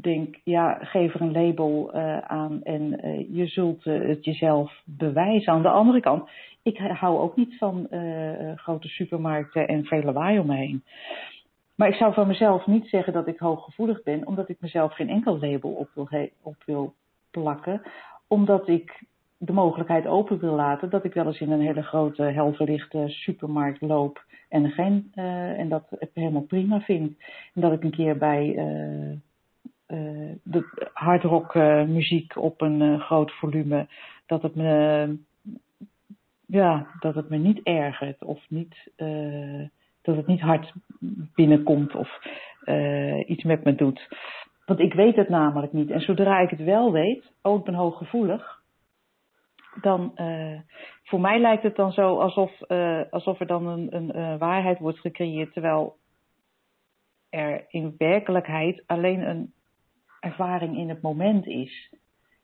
denk, 0.00 0.40
ja, 0.44 0.78
geef 0.80 1.14
er 1.14 1.20
een 1.20 1.32
label 1.32 1.90
uh, 1.94 2.18
aan 2.18 2.62
en 2.62 3.06
uh, 3.06 3.36
je 3.36 3.46
zult 3.46 3.86
uh, 3.86 4.08
het 4.08 4.24
jezelf 4.24 4.82
bewijzen. 4.84 5.52
Aan 5.52 5.62
de 5.62 5.68
andere 5.68 6.00
kant, 6.00 6.30
ik 6.62 6.78
hou 6.78 7.18
ook 7.18 7.36
niet 7.36 7.58
van 7.58 7.86
grote 8.56 8.88
supermarkten 8.88 9.68
en 9.68 9.84
veel 9.84 10.02
lawaai 10.02 10.38
om 10.38 10.46
me 10.46 10.56
heen. 10.56 10.82
Maar 11.74 11.88
ik 11.88 11.94
zou 11.94 12.14
van 12.14 12.26
mezelf 12.26 12.66
niet 12.66 12.86
zeggen 12.86 13.12
dat 13.12 13.26
ik 13.26 13.38
hooggevoelig 13.38 14.02
ben, 14.02 14.26
omdat 14.26 14.48
ik 14.48 14.60
mezelf 14.60 14.94
geen 14.94 15.08
enkel 15.08 15.38
label 15.38 15.70
op 15.70 15.88
wil, 15.94 16.08
op 16.42 16.56
wil 16.66 16.94
plakken. 17.30 17.82
Omdat 18.28 18.68
ik 18.68 19.02
de 19.38 19.52
mogelijkheid 19.52 20.06
open 20.06 20.38
wil 20.38 20.54
laten 20.54 20.90
dat 20.90 21.04
ik 21.04 21.14
wel 21.14 21.26
eens 21.26 21.40
in 21.40 21.50
een 21.50 21.60
hele 21.60 21.82
grote, 21.82 22.22
helverlichte 22.22 23.04
supermarkt 23.08 23.80
loop 23.80 24.24
en, 24.48 24.70
geen, 24.70 25.10
en 25.56 25.68
dat 25.68 25.84
helemaal 26.14 26.42
prima 26.42 26.80
vind. 26.80 27.16
En 27.54 27.60
dat 27.60 27.72
ik 27.72 27.82
een 27.84 27.90
keer 27.90 28.16
bij 28.16 28.54
de 30.42 30.88
hardrock 30.92 31.54
uh, 31.54 31.84
muziek 31.84 32.36
op 32.36 32.60
een 32.60 32.80
uh, 32.80 33.00
groot 33.00 33.32
volume, 33.32 33.86
dat 34.26 34.42
het 34.42 34.54
me, 34.54 35.16
ja, 36.46 36.86
dat 37.00 37.14
het 37.14 37.28
me 37.28 37.36
niet 37.36 37.60
ergert 37.62 38.24
of 38.24 38.44
niet, 38.48 38.90
dat 40.02 40.16
het 40.16 40.26
niet 40.26 40.40
hard 40.40 40.72
binnenkomt 41.34 41.94
of 41.94 42.18
iets 43.26 43.42
met 43.42 43.64
me 43.64 43.74
doet. 43.74 44.08
Want 44.66 44.80
ik 44.80 44.94
weet 44.94 45.16
het 45.16 45.28
namelijk 45.28 45.72
niet. 45.72 45.90
En 45.90 46.00
zodra 46.00 46.38
ik 46.38 46.50
het 46.50 46.62
wel 46.62 46.92
weet, 46.92 47.32
oh 47.42 47.64
ben 47.64 47.74
hooggevoelig, 47.74 48.62
dan 49.80 50.12
voor 51.02 51.20
mij 51.20 51.38
lijkt 51.38 51.62
het 51.62 51.76
dan 51.76 51.92
zo 51.92 52.18
alsof, 52.18 52.62
alsof 53.10 53.40
er 53.40 53.46
dan 53.46 53.66
een, 53.66 53.94
een 53.94 54.38
waarheid 54.38 54.78
wordt 54.78 54.98
gecreëerd, 54.98 55.52
terwijl 55.52 55.96
er 57.30 57.64
in 57.68 57.94
werkelijkheid 57.98 58.82
alleen 58.86 59.28
een 59.28 59.52
ervaring 60.24 60.76
in 60.76 60.88
het 60.88 61.02
moment 61.02 61.46
is. 61.46 61.92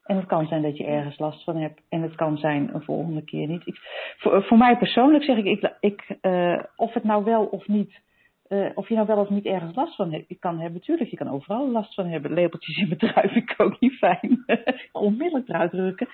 En 0.05 0.17
het 0.17 0.27
kan 0.27 0.47
zijn 0.47 0.63
dat 0.63 0.77
je 0.77 0.85
ergens 0.85 1.19
last 1.19 1.45
van 1.45 1.57
hebt. 1.57 1.81
En 1.89 2.03
het 2.03 2.15
kan 2.15 2.37
zijn 2.37 2.75
een 2.75 2.83
volgende 2.83 3.25
keer 3.25 3.47
niet. 3.47 3.67
Ik, 3.67 3.79
voor, 4.19 4.59
mij 4.59 4.79
persoonlijk 4.79 5.25
zeg 5.25 5.37
ik, 5.37 5.45
ik, 5.45 5.77
ik 5.81 6.17
uh, 6.23 6.63
of 6.77 6.93
het 6.93 7.05
nou 7.05 7.25
wel 7.25 7.45
of 7.45 7.69
niet, 7.69 8.01
uh, 8.49 8.71
of 8.75 8.89
je 8.89 8.95
nou 8.95 9.07
wel 9.07 9.19
of 9.19 9.29
niet 9.29 9.45
ergens 9.45 9.75
last 9.75 9.97
van 9.97 10.13
hebt, 10.13 10.39
kan 10.39 10.55
hebben. 10.59 10.79
Natuurlijk, 10.79 11.11
je 11.11 11.17
kan 11.17 11.31
overal 11.31 11.71
last 11.71 11.95
van 11.95 12.07
hebben. 12.07 12.33
Lepeltjes 12.33 12.77
in 12.77 12.97
trui 12.97 13.29
vind 13.33 13.51
ik 13.51 13.61
ook 13.61 13.81
niet 13.81 13.99
fijn. 13.99 14.45
Onmiddellijk 14.93 15.49
eruit 15.49 15.71
drukken. 15.71 16.09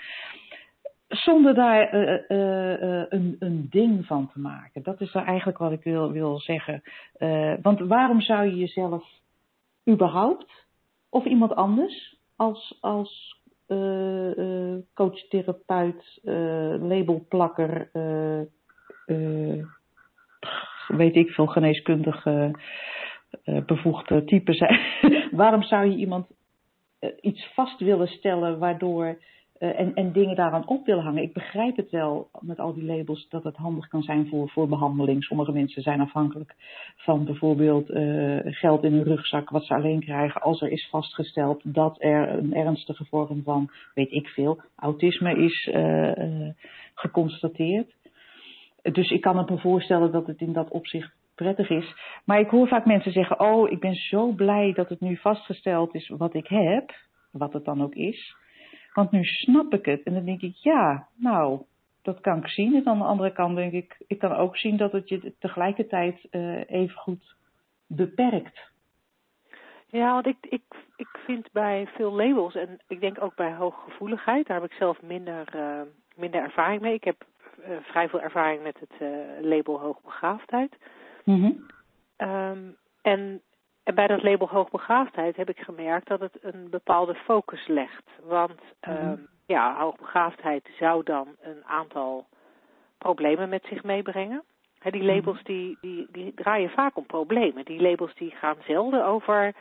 Zonder 1.09 1.55
daar 1.55 1.95
uh, 1.95 3.05
een, 3.09 3.37
een 3.39 3.67
ding 3.71 4.07
van 4.07 4.31
te 4.33 4.39
maken. 4.41 4.83
Dat 4.83 5.01
is 5.01 5.13
eigenlijk 5.15 5.59
wat 5.59 5.73
ik 5.73 5.83
wil, 5.83 6.13
wil 6.13 6.41
zeggen. 6.41 6.83
want 7.63 7.81
waarom 7.81 8.21
zou 8.21 8.45
je 8.45 8.57
jezelf 8.57 9.05
überhaupt 9.89 10.66
of 11.09 11.25
iemand 11.25 11.55
anders 11.55 12.17
als, 12.37 12.79
als 12.81 13.41
uh, 13.69 14.37
uh, 14.37 14.79
coach, 14.95 15.29
therapeut, 15.29 16.21
uh, 16.25 16.75
labelplakker, 16.79 17.91
weet 20.87 21.17
ik 21.17 21.31
veel, 21.31 21.47
geneeskundig 21.47 22.27
bevoegde 23.67 24.25
type 24.25 24.55
zijn. 24.55 24.81
Waarom 25.41 25.63
zou 25.63 25.87
je 25.91 25.97
iemand 25.97 26.27
iets 27.21 27.53
vast 27.55 27.81
willen 27.81 28.09
stellen 28.09 28.59
waardoor 28.59 29.19
uh, 29.59 29.81
en, 29.81 29.95
en 29.95 30.13
dingen 30.13 30.37
daaraan 30.37 30.69
op 30.69 30.87
willen 30.87 31.05
hangen. 31.05 31.23
Ik 31.23 31.33
begrijp 31.33 31.77
het 31.77 31.91
wel 31.91 32.29
met 32.41 32.59
al 32.59 32.75
die 32.75 32.85
labels 32.85 33.29
dat 33.29 33.45
het 33.45 33.57
handig 33.57 33.89
kan 33.89 34.03
zijn 34.03 34.29
voor, 34.29 34.69
behandeling. 34.69 35.25
Sommige 35.25 35.53
mensen 35.53 35.83
zijn 35.83 36.01
afhankelijk 36.01 36.55
van 36.97 37.25
bijvoorbeeld 37.25 37.91
uh, 37.91 38.39
geld 38.43 38.85
in 38.85 38.93
hun 38.93 39.03
rugzak 39.03 39.51
wat 39.51 39.65
ze 39.65 39.75
alleen 39.75 40.01
krijgen 40.01 40.41
als 40.43 40.61
er 40.61 40.71
is 40.71 40.89
vastgesteld 40.91 41.75
dat 41.75 42.03
er 42.03 42.29
een 42.29 42.55
ernstige 42.55 43.05
vorm 43.05 43.43
van, 43.43 43.71
weet 43.95 44.13
ik 44.13 44.27
veel, 44.27 44.61
autisme 44.77 45.37
is 45.37 45.71
uh, 45.73 46.49
geconstateerd. 46.95 47.95
Dus 48.83 49.11
ik 49.11 49.21
kan 49.21 49.39
het 49.39 49.51
me 49.51 49.59
voorstellen 49.59 50.13
dat 50.13 50.27
het 50.27 50.41
in 50.41 50.53
dat 50.53 50.69
opzicht 50.69 51.15
prettig 51.35 51.71
is. 51.71 51.95
Maar 52.25 52.41
ik 52.41 52.49
hoor 52.49 52.69
vaak 52.69 52.87
mensen 52.87 53.13
zeggen, 53.13 53.41
oh, 53.41 53.71
ik 53.71 53.81
ben 53.81 53.95
zo 53.95 54.33
blij 54.33 54.73
dat 54.73 54.89
het 54.89 55.01
nu 55.01 55.17
vastgesteld 55.17 55.95
is 55.95 56.09
wat 56.09 56.35
ik 56.35 56.47
heb, 56.47 56.95
wat 57.31 57.53
het 57.53 57.65
dan 57.65 57.83
ook 57.83 57.95
is. 57.95 58.37
Want 58.97 59.11
nu 59.11 59.25
snap 59.25 59.75
ik 59.75 59.85
het. 59.85 60.03
En 60.03 60.15
dan 60.15 60.25
denk 60.25 60.41
ik, 60.41 60.55
ja, 60.55 61.09
nou, 61.15 61.61
dat 62.03 62.21
kan 62.21 62.39
ik 62.39 62.49
zien. 62.49 62.75
En 62.75 62.87
aan 62.87 62.99
de 62.99 63.05
andere 63.05 63.33
kant 63.33 63.57
denk 63.57 63.73
ik, 63.73 63.97
ik 64.07 64.19
kan 64.19 64.33
ook 64.33 64.57
zien 64.57 64.77
dat 64.77 64.93
het 64.93 65.09
je 65.09 65.35
tegelijkertijd 65.39 66.27
uh, 66.31 66.71
even 66.71 66.97
goed 66.97 67.35
beperkt. 67.87 68.71
Ja, 69.89 70.13
want 70.13 70.27
ik, 70.27 70.37
ik, 70.41 70.63
ik 70.97 71.09
vind 71.27 71.53
bij 71.53 71.89
veel 71.95 72.13
labels 72.13 72.55
en 72.55 72.81
ik 72.89 73.01
denk 73.01 73.23
ook 73.23 73.35
bij 73.35 73.55
hooggevoeligheid, 73.55 74.47
daar 74.47 74.61
heb 74.61 74.71
ik 74.71 74.77
zelf 74.77 75.03
minder, 75.03 75.57
uh, 75.57 75.81
minder 76.15 76.43
ervaring 76.43 76.81
mee. 76.81 76.95
Ik 76.95 77.05
heb 77.05 77.25
uh, 77.59 77.77
vrij 77.83 78.09
veel 78.09 78.21
ervaring 78.21 78.63
met 78.63 78.79
het 78.81 79.09
label 79.41 79.81
hoogbegaafdheid. 79.81 80.77
Mm 81.25 81.67
um, 82.19 82.77
en, 83.03 83.43
en 83.87 83.95
bij 83.95 84.07
dat 84.07 84.23
label 84.23 84.49
hoogbegaafdheid 84.49 85.37
heb 85.37 85.49
ik 85.49 85.59
gemerkt 85.59 86.09
dat 86.09 86.21
het 86.21 86.39
een 86.41 86.71
bepaalde 86.71 87.15
focus 87.15 87.67
legt. 87.67 88.05
Want 88.25 88.61
mm 88.89 88.97
-hmm. 88.97 89.27
ja, 89.47 89.77
hoogbegaafdheid 89.79 90.69
zou 90.79 91.05
dan 91.05 91.29
een 91.41 91.65
aantal 91.65 92.27
problemen 92.99 93.49
met 93.49 93.65
zich 93.69 93.83
meebrengen. 93.83 94.43
He, 94.79 94.91
die 94.91 95.03
labels 95.03 95.43
die, 95.43 95.79
die, 95.81 96.07
die 96.13 96.35
draaien 96.35 96.71
vaak 96.71 96.97
om 96.97 97.07
problemen. 97.07 97.65
Die 97.65 97.81
labels 97.81 98.15
die 98.15 98.31
gaan 98.31 98.57
zelden 98.67 99.07
over, 99.07 99.55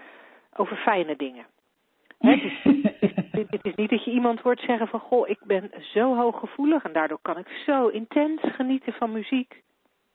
over 0.56 0.78
fijne 0.78 1.16
dingen. 1.16 1.46
He, 2.20 2.36
het, 3.32 3.48
het, 3.50 3.66
is 3.66 3.76
niet 3.76 3.90
dat 3.90 4.04
je 4.04 4.12
iemand 4.12 4.40
hoort 4.40 4.60
zeggen 4.60 4.88
van 4.88 5.00
goh, 5.00 5.30
ik 5.30 5.40
ben 5.44 5.72
zo 5.94 6.16
hooggevoelig 6.16 6.84
en 6.84 6.94
daardoor 6.94 7.20
kan 7.22 7.38
ik 7.38 7.48
zo 7.66 7.88
intens 7.88 8.42
genieten 8.42 8.94
van 8.94 9.12
muziek, 9.12 9.64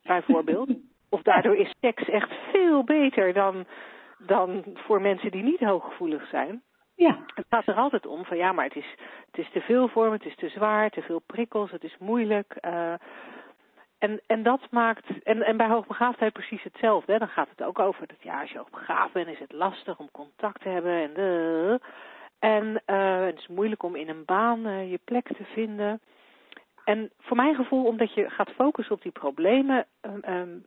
bijvoorbeeld. 0.03 0.69
Of 1.09 1.21
daardoor 1.21 1.55
is 1.55 1.73
seks 1.81 2.09
echt 2.09 2.31
veel 2.51 2.83
beter 2.83 3.33
dan, 3.33 3.65
dan 4.25 4.63
voor 4.73 5.01
mensen 5.01 5.31
die 5.31 5.43
niet 5.43 5.59
hooggevoelig 5.59 6.27
zijn. 6.27 6.61
Ja. 6.95 7.17
Het 7.35 7.45
gaat 7.49 7.67
er 7.67 7.75
altijd 7.75 8.05
om 8.05 8.25
van 8.25 8.37
ja, 8.37 8.51
maar 8.51 8.65
het 8.65 8.75
is, 8.75 8.95
het 9.25 9.37
is 9.37 9.51
te 9.51 9.61
veel 9.61 9.87
voor 9.87 10.05
me, 10.05 10.11
het 10.11 10.25
is 10.25 10.35
te 10.35 10.49
zwaar, 10.49 10.89
te 10.89 11.01
veel 11.01 11.21
prikkels, 11.25 11.71
het 11.71 11.83
is 11.83 11.97
moeilijk. 11.99 12.57
Uh, 12.61 12.93
en, 13.97 14.21
en 14.27 14.43
dat 14.43 14.61
maakt, 14.69 15.23
en, 15.23 15.41
en 15.41 15.57
bij 15.57 15.67
hoogbegaafdheid 15.67 16.33
precies 16.33 16.63
hetzelfde. 16.63 17.11
Hè? 17.11 17.17
Dan 17.17 17.27
gaat 17.27 17.49
het 17.49 17.63
ook 17.63 17.79
over 17.79 18.07
dat 18.07 18.21
ja, 18.21 18.41
als 18.41 18.51
je 18.51 18.57
hoogbegaafd 18.57 19.13
bent, 19.13 19.27
is 19.27 19.39
het 19.39 19.51
lastig 19.51 19.99
om 19.99 20.11
contact 20.11 20.61
te 20.61 20.69
hebben. 20.69 20.91
En, 20.91 21.13
de, 21.13 21.79
en 22.39 22.81
uh, 22.87 23.25
het 23.25 23.37
is 23.37 23.47
moeilijk 23.47 23.83
om 23.83 23.95
in 23.95 24.09
een 24.09 24.25
baan 24.25 24.67
uh, 24.67 24.91
je 24.91 24.99
plek 25.03 25.27
te 25.27 25.43
vinden. 25.43 26.01
En 26.83 27.11
voor 27.19 27.35
mijn 27.35 27.55
gevoel, 27.55 27.85
omdat 27.85 28.13
je 28.13 28.29
gaat 28.29 28.49
focussen 28.49 28.95
op 28.95 29.01
die 29.01 29.11
problemen, 29.11 29.85
um, 30.01 30.33
um, 30.33 30.65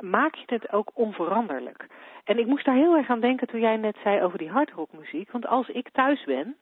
maak 0.00 0.34
je 0.34 0.44
het 0.46 0.72
ook 0.72 0.90
onveranderlijk. 0.94 1.86
En 2.24 2.38
ik 2.38 2.46
moest 2.46 2.64
daar 2.64 2.74
heel 2.74 2.96
erg 2.96 3.10
aan 3.10 3.20
denken 3.20 3.46
toen 3.46 3.60
jij 3.60 3.76
net 3.76 3.96
zei 4.02 4.22
over 4.22 4.38
die 4.38 4.50
hardrockmuziek. 4.50 5.30
Want 5.30 5.46
als 5.46 5.68
ik 5.68 5.88
thuis 5.90 6.24
ben, 6.24 6.56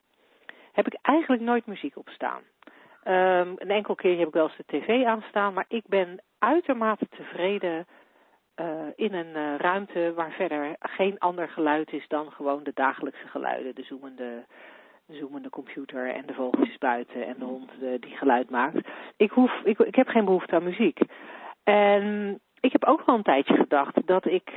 heb 0.72 0.86
ik 0.86 0.98
eigenlijk 1.02 1.42
nooit 1.42 1.66
muziek 1.66 1.96
op 1.96 2.08
staan. 2.08 2.42
Um, 3.04 3.54
een 3.56 3.70
enkel 3.70 3.94
keer 3.94 4.18
heb 4.18 4.28
ik 4.28 4.34
wel 4.34 4.44
eens 4.44 4.56
de 4.56 4.78
tv 4.78 5.04
aanstaan, 5.04 5.54
maar 5.54 5.64
ik 5.68 5.84
ben 5.86 6.22
uitermate 6.38 7.06
tevreden 7.08 7.86
uh, 8.60 8.66
in 8.96 9.14
een 9.14 9.36
uh, 9.36 9.56
ruimte 9.56 10.12
waar 10.14 10.32
verder 10.32 10.76
geen 10.78 11.18
ander 11.18 11.48
geluid 11.48 11.92
is 11.92 12.08
dan 12.08 12.32
gewoon 12.32 12.62
de 12.62 12.70
dagelijkse 12.74 13.26
geluiden. 13.26 13.74
De 13.74 13.82
zoemende, 13.82 14.44
de 15.06 15.16
zoemende 15.16 15.50
computer 15.50 16.10
en 16.14 16.26
de 16.26 16.34
vogeltjes 16.34 16.78
buiten 16.78 17.26
en 17.26 17.34
de 17.38 17.44
hond 17.44 17.70
uh, 17.82 18.00
die 18.00 18.16
geluid 18.16 18.50
maakt. 18.50 18.88
Ik, 19.16 19.30
hoef, 19.30 19.52
ik, 19.64 19.78
ik 19.78 19.94
heb 19.94 20.08
geen 20.08 20.24
behoefte 20.24 20.54
aan 20.54 20.64
muziek. 20.64 20.98
En 21.64 22.40
ik 22.64 22.72
heb 22.72 22.84
ook 22.84 23.06
wel 23.06 23.14
een 23.14 23.22
tijdje 23.22 23.54
gedacht 23.54 24.06
dat 24.06 24.26
ik, 24.26 24.52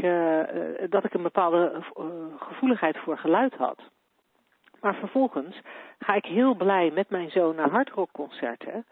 dat 0.89 1.03
ik 1.03 1.14
een 1.14 1.24
bepaalde 1.24 1.84
gevoeligheid 2.38 2.97
voor 2.97 3.18
geluid 3.18 3.53
had. 3.53 3.80
Maar 4.82 4.95
vervolgens 4.95 5.62
ga 5.99 6.14
ik 6.14 6.26
heel 6.26 6.55
blij 6.55 6.91
met 6.93 7.10
mijn 7.10 7.30
zoon 7.30 7.55
naar 7.55 7.70
hardrockconcerten. 7.70 8.86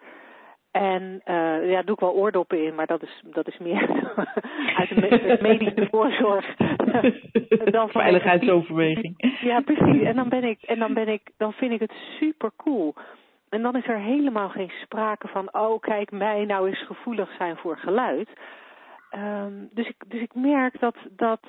En 0.71 1.21
uh, 1.25 1.69
ja, 1.69 1.81
doe 1.81 1.93
ik 1.93 1.99
wel 1.99 2.13
oordoppen 2.13 2.65
in, 2.65 2.75
maar 2.75 2.85
dat 2.85 3.03
is, 3.03 3.23
dat 3.23 3.47
is 3.47 3.57
meer 3.57 3.89
uit 4.77 4.89
de 4.89 5.37
medische 5.41 5.87
voorzorg. 5.91 6.55
dan 7.77 7.89
Veiligheidsoverweging. 7.89 9.13
Ja, 9.49 9.61
precies. 9.61 10.01
En 10.01 10.15
dan 10.15 10.29
ben 10.29 10.43
ik, 10.43 10.61
en 10.61 10.79
dan 10.79 10.93
ben 10.93 11.07
ik, 11.07 11.21
dan 11.37 11.53
vind 11.53 11.71
ik 11.71 11.79
het 11.79 11.93
super 12.19 12.51
cool. 12.57 12.93
En 13.49 13.61
dan 13.61 13.75
is 13.75 13.87
er 13.87 13.99
helemaal 13.99 14.49
geen 14.49 14.71
sprake 14.81 15.27
van, 15.27 15.53
oh 15.53 15.79
kijk 15.79 16.11
mij 16.11 16.45
nou 16.45 16.67
eens 16.67 16.85
gevoelig 16.85 17.35
zijn 17.37 17.57
voor 17.57 17.77
geluid. 17.77 18.29
Um, 19.17 19.69
dus, 19.73 19.87
ik, 19.87 19.95
dus 20.07 20.21
ik 20.21 20.35
merk 20.35 20.79
dat, 20.79 20.95
dat 21.09 21.39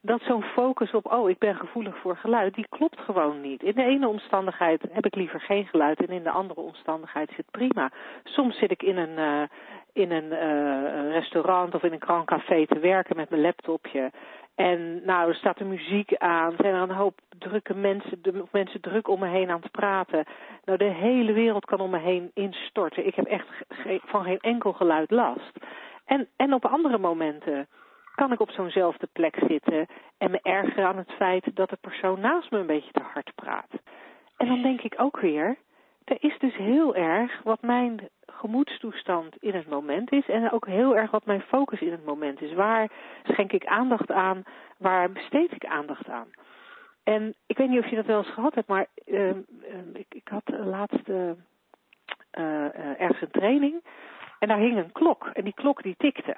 dat 0.00 0.20
zo'n 0.22 0.42
focus 0.42 0.90
op, 0.90 1.12
oh, 1.12 1.30
ik 1.30 1.38
ben 1.38 1.56
gevoelig 1.56 1.98
voor 1.98 2.16
geluid, 2.16 2.54
die 2.54 2.66
klopt 2.68 3.00
gewoon 3.00 3.40
niet. 3.40 3.62
In 3.62 3.74
de 3.74 3.84
ene 3.84 4.08
omstandigheid 4.08 4.82
heb 4.90 5.06
ik 5.06 5.14
liever 5.14 5.40
geen 5.40 5.66
geluid 5.66 6.06
en 6.06 6.14
in 6.14 6.22
de 6.22 6.30
andere 6.30 6.60
omstandigheid 6.60 7.36
het 7.36 7.50
prima. 7.50 7.90
Soms 8.24 8.58
zit 8.58 8.70
ik 8.70 8.82
in 8.82 8.96
een, 8.96 9.18
uh, 9.18 9.42
in 9.92 10.10
een 10.10 10.32
uh, 10.32 11.12
restaurant 11.12 11.74
of 11.74 11.82
in 11.82 11.92
een 11.92 12.02
grand 12.02 12.26
café 12.26 12.66
te 12.66 12.78
werken 12.78 13.16
met 13.16 13.30
mijn 13.30 13.42
laptopje. 13.42 14.10
En 14.54 15.04
nou, 15.04 15.28
er 15.28 15.34
staat 15.34 15.58
de 15.58 15.64
muziek 15.64 16.16
aan, 16.16 16.54
zijn 16.56 16.74
er 16.74 16.82
een 16.82 16.90
hoop 16.90 17.20
drukke 17.38 17.74
mensen, 17.74 18.22
de 18.22 18.44
mensen 18.52 18.80
druk 18.80 19.08
om 19.08 19.20
me 19.20 19.26
heen 19.26 19.50
aan 19.50 19.60
het 19.60 19.70
praten. 19.70 20.24
Nou, 20.64 20.78
de 20.78 20.84
hele 20.84 21.32
wereld 21.32 21.64
kan 21.64 21.80
om 21.80 21.90
me 21.90 21.98
heen 21.98 22.30
instorten. 22.34 23.06
Ik 23.06 23.14
heb 23.14 23.26
echt 23.26 23.46
van 24.04 24.24
geen 24.24 24.40
enkel 24.40 24.72
geluid 24.72 25.10
last. 25.10 25.57
En, 26.08 26.28
en 26.36 26.52
op 26.54 26.64
andere 26.64 26.98
momenten 26.98 27.68
kan 28.14 28.32
ik 28.32 28.40
op 28.40 28.50
zo'nzelfde 28.50 29.08
plek 29.12 29.36
zitten 29.48 29.86
en 30.18 30.30
me 30.30 30.40
ergeren 30.42 30.86
aan 30.86 30.96
het 30.96 31.12
feit 31.12 31.44
dat 31.54 31.70
de 31.70 31.78
persoon 31.80 32.20
naast 32.20 32.50
me 32.50 32.58
een 32.58 32.66
beetje 32.66 32.92
te 32.92 33.02
hard 33.12 33.32
praat. 33.34 33.70
En 34.36 34.46
dan 34.46 34.62
denk 34.62 34.80
ik 34.80 34.94
ook 34.96 35.20
weer, 35.20 35.56
er 36.04 36.16
is 36.20 36.38
dus 36.38 36.56
heel 36.56 36.94
erg 36.94 37.42
wat 37.42 37.62
mijn 37.62 38.08
gemoedstoestand 38.26 39.36
in 39.38 39.54
het 39.54 39.68
moment 39.68 40.12
is 40.12 40.28
en 40.28 40.50
ook 40.50 40.66
heel 40.66 40.96
erg 40.96 41.10
wat 41.10 41.26
mijn 41.26 41.40
focus 41.40 41.80
in 41.80 41.92
het 41.92 42.04
moment 42.04 42.40
is. 42.40 42.52
Waar 42.52 42.90
schenk 43.22 43.52
ik 43.52 43.66
aandacht 43.66 44.10
aan, 44.10 44.42
waar 44.78 45.12
besteed 45.12 45.52
ik 45.52 45.64
aandacht 45.64 46.08
aan? 46.08 46.30
En 47.02 47.34
ik 47.46 47.56
weet 47.56 47.68
niet 47.68 47.82
of 47.84 47.90
je 47.90 47.96
dat 47.96 48.06
wel 48.06 48.18
eens 48.18 48.32
gehad 48.32 48.54
hebt, 48.54 48.68
maar 48.68 48.86
uh, 49.06 49.28
uh, 49.28 49.34
ik, 49.92 50.06
ik, 50.08 50.28
had 50.28 50.42
laatst 50.64 51.08
uh, 51.08 51.30
ergens 53.00 53.20
een 53.20 53.30
training 53.30 53.82
en 54.38 54.48
daar 54.48 54.58
hing 54.58 54.76
een 54.76 54.92
klok 54.92 55.26
en 55.32 55.44
die 55.44 55.54
klok 55.54 55.82
die 55.82 55.94
tikte. 55.98 56.36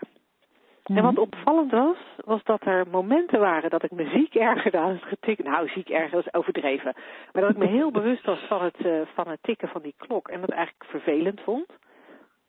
En 0.96 1.02
wat 1.02 1.12
mhm. 1.12 1.20
opvallend 1.20 1.70
was, 1.70 1.96
was 2.24 2.42
dat 2.42 2.66
er 2.66 2.86
momenten 2.90 3.40
waren 3.40 3.70
dat 3.70 3.82
ik 3.82 3.90
me 3.90 4.08
ziek 4.08 4.34
ergerde 4.34 4.78
aan 4.78 4.90
het 4.90 5.02
getikken. 5.02 5.44
Nou, 5.44 5.68
ziek 5.68 5.88
erger 5.88 6.18
is 6.18 6.34
overdreven. 6.34 6.94
Maar 7.32 7.42
dat 7.42 7.50
ik 7.50 7.56
me 7.56 7.66
heel 7.66 7.90
bewust 8.00 8.24
was 8.24 8.38
van 8.38 8.62
het, 8.62 8.84
uh, 8.84 9.00
van 9.14 9.28
het 9.28 9.42
tikken 9.42 9.68
van 9.68 9.82
die 9.82 9.94
klok. 9.96 10.28
En 10.28 10.40
dat 10.40 10.50
eigenlijk 10.50 10.90
vervelend 10.90 11.40
vond. 11.40 11.66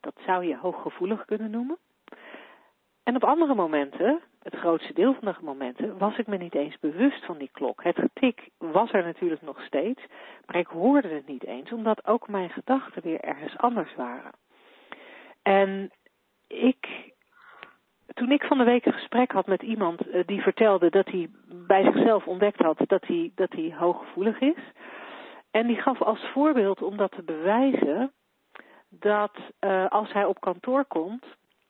Dat 0.00 0.14
zou 0.26 0.44
je 0.44 0.56
hooggevoelig 0.56 1.24
kunnen 1.24 1.50
noemen. 1.50 1.78
En 3.02 3.16
op 3.16 3.24
andere 3.24 3.54
momenten, 3.54 4.20
het 4.42 4.54
grootste 4.54 4.92
deel 4.92 5.14
van 5.14 5.32
de 5.32 5.44
momenten, 5.44 5.98
was 5.98 6.18
ik 6.18 6.26
me 6.26 6.36
niet 6.36 6.54
eens 6.54 6.78
bewust 6.78 7.24
van 7.24 7.38
die 7.38 7.50
klok. 7.52 7.82
Het 7.82 7.98
getik 7.98 8.48
was 8.58 8.92
er 8.92 9.04
natuurlijk 9.04 9.42
nog 9.42 9.62
steeds, 9.62 10.02
maar 10.46 10.56
ik 10.56 10.66
hoorde 10.66 11.08
het 11.08 11.26
niet 11.26 11.44
eens, 11.44 11.72
omdat 11.72 12.06
ook 12.06 12.28
mijn 12.28 12.50
gedachten 12.50 13.02
weer 13.02 13.20
ergens 13.20 13.58
anders 13.58 13.94
waren. 13.94 14.30
En 15.42 15.90
ik 16.46 17.12
toen 18.14 18.30
ik 18.30 18.44
van 18.44 18.58
de 18.58 18.64
week 18.64 18.86
een 18.86 18.92
gesprek 18.92 19.32
had 19.32 19.46
met 19.46 19.62
iemand 19.62 20.06
uh, 20.06 20.22
die 20.26 20.40
vertelde 20.40 20.90
dat 20.90 21.06
hij 21.06 21.30
bij 21.46 21.82
zichzelf 21.82 22.26
ontdekt 22.26 22.58
had 22.58 22.78
dat 22.86 23.06
hij, 23.06 23.32
dat 23.34 23.52
hij 23.52 23.74
hooggevoelig 23.78 24.40
is. 24.40 24.72
En 25.50 25.66
die 25.66 25.82
gaf 25.82 26.02
als 26.02 26.30
voorbeeld 26.32 26.82
om 26.82 26.96
dat 26.96 27.12
te 27.12 27.22
bewijzen 27.22 28.12
dat 28.88 29.32
uh, 29.60 29.88
als 29.88 30.12
hij 30.12 30.24
op 30.24 30.40
kantoor 30.40 30.84
komt, 30.84 31.24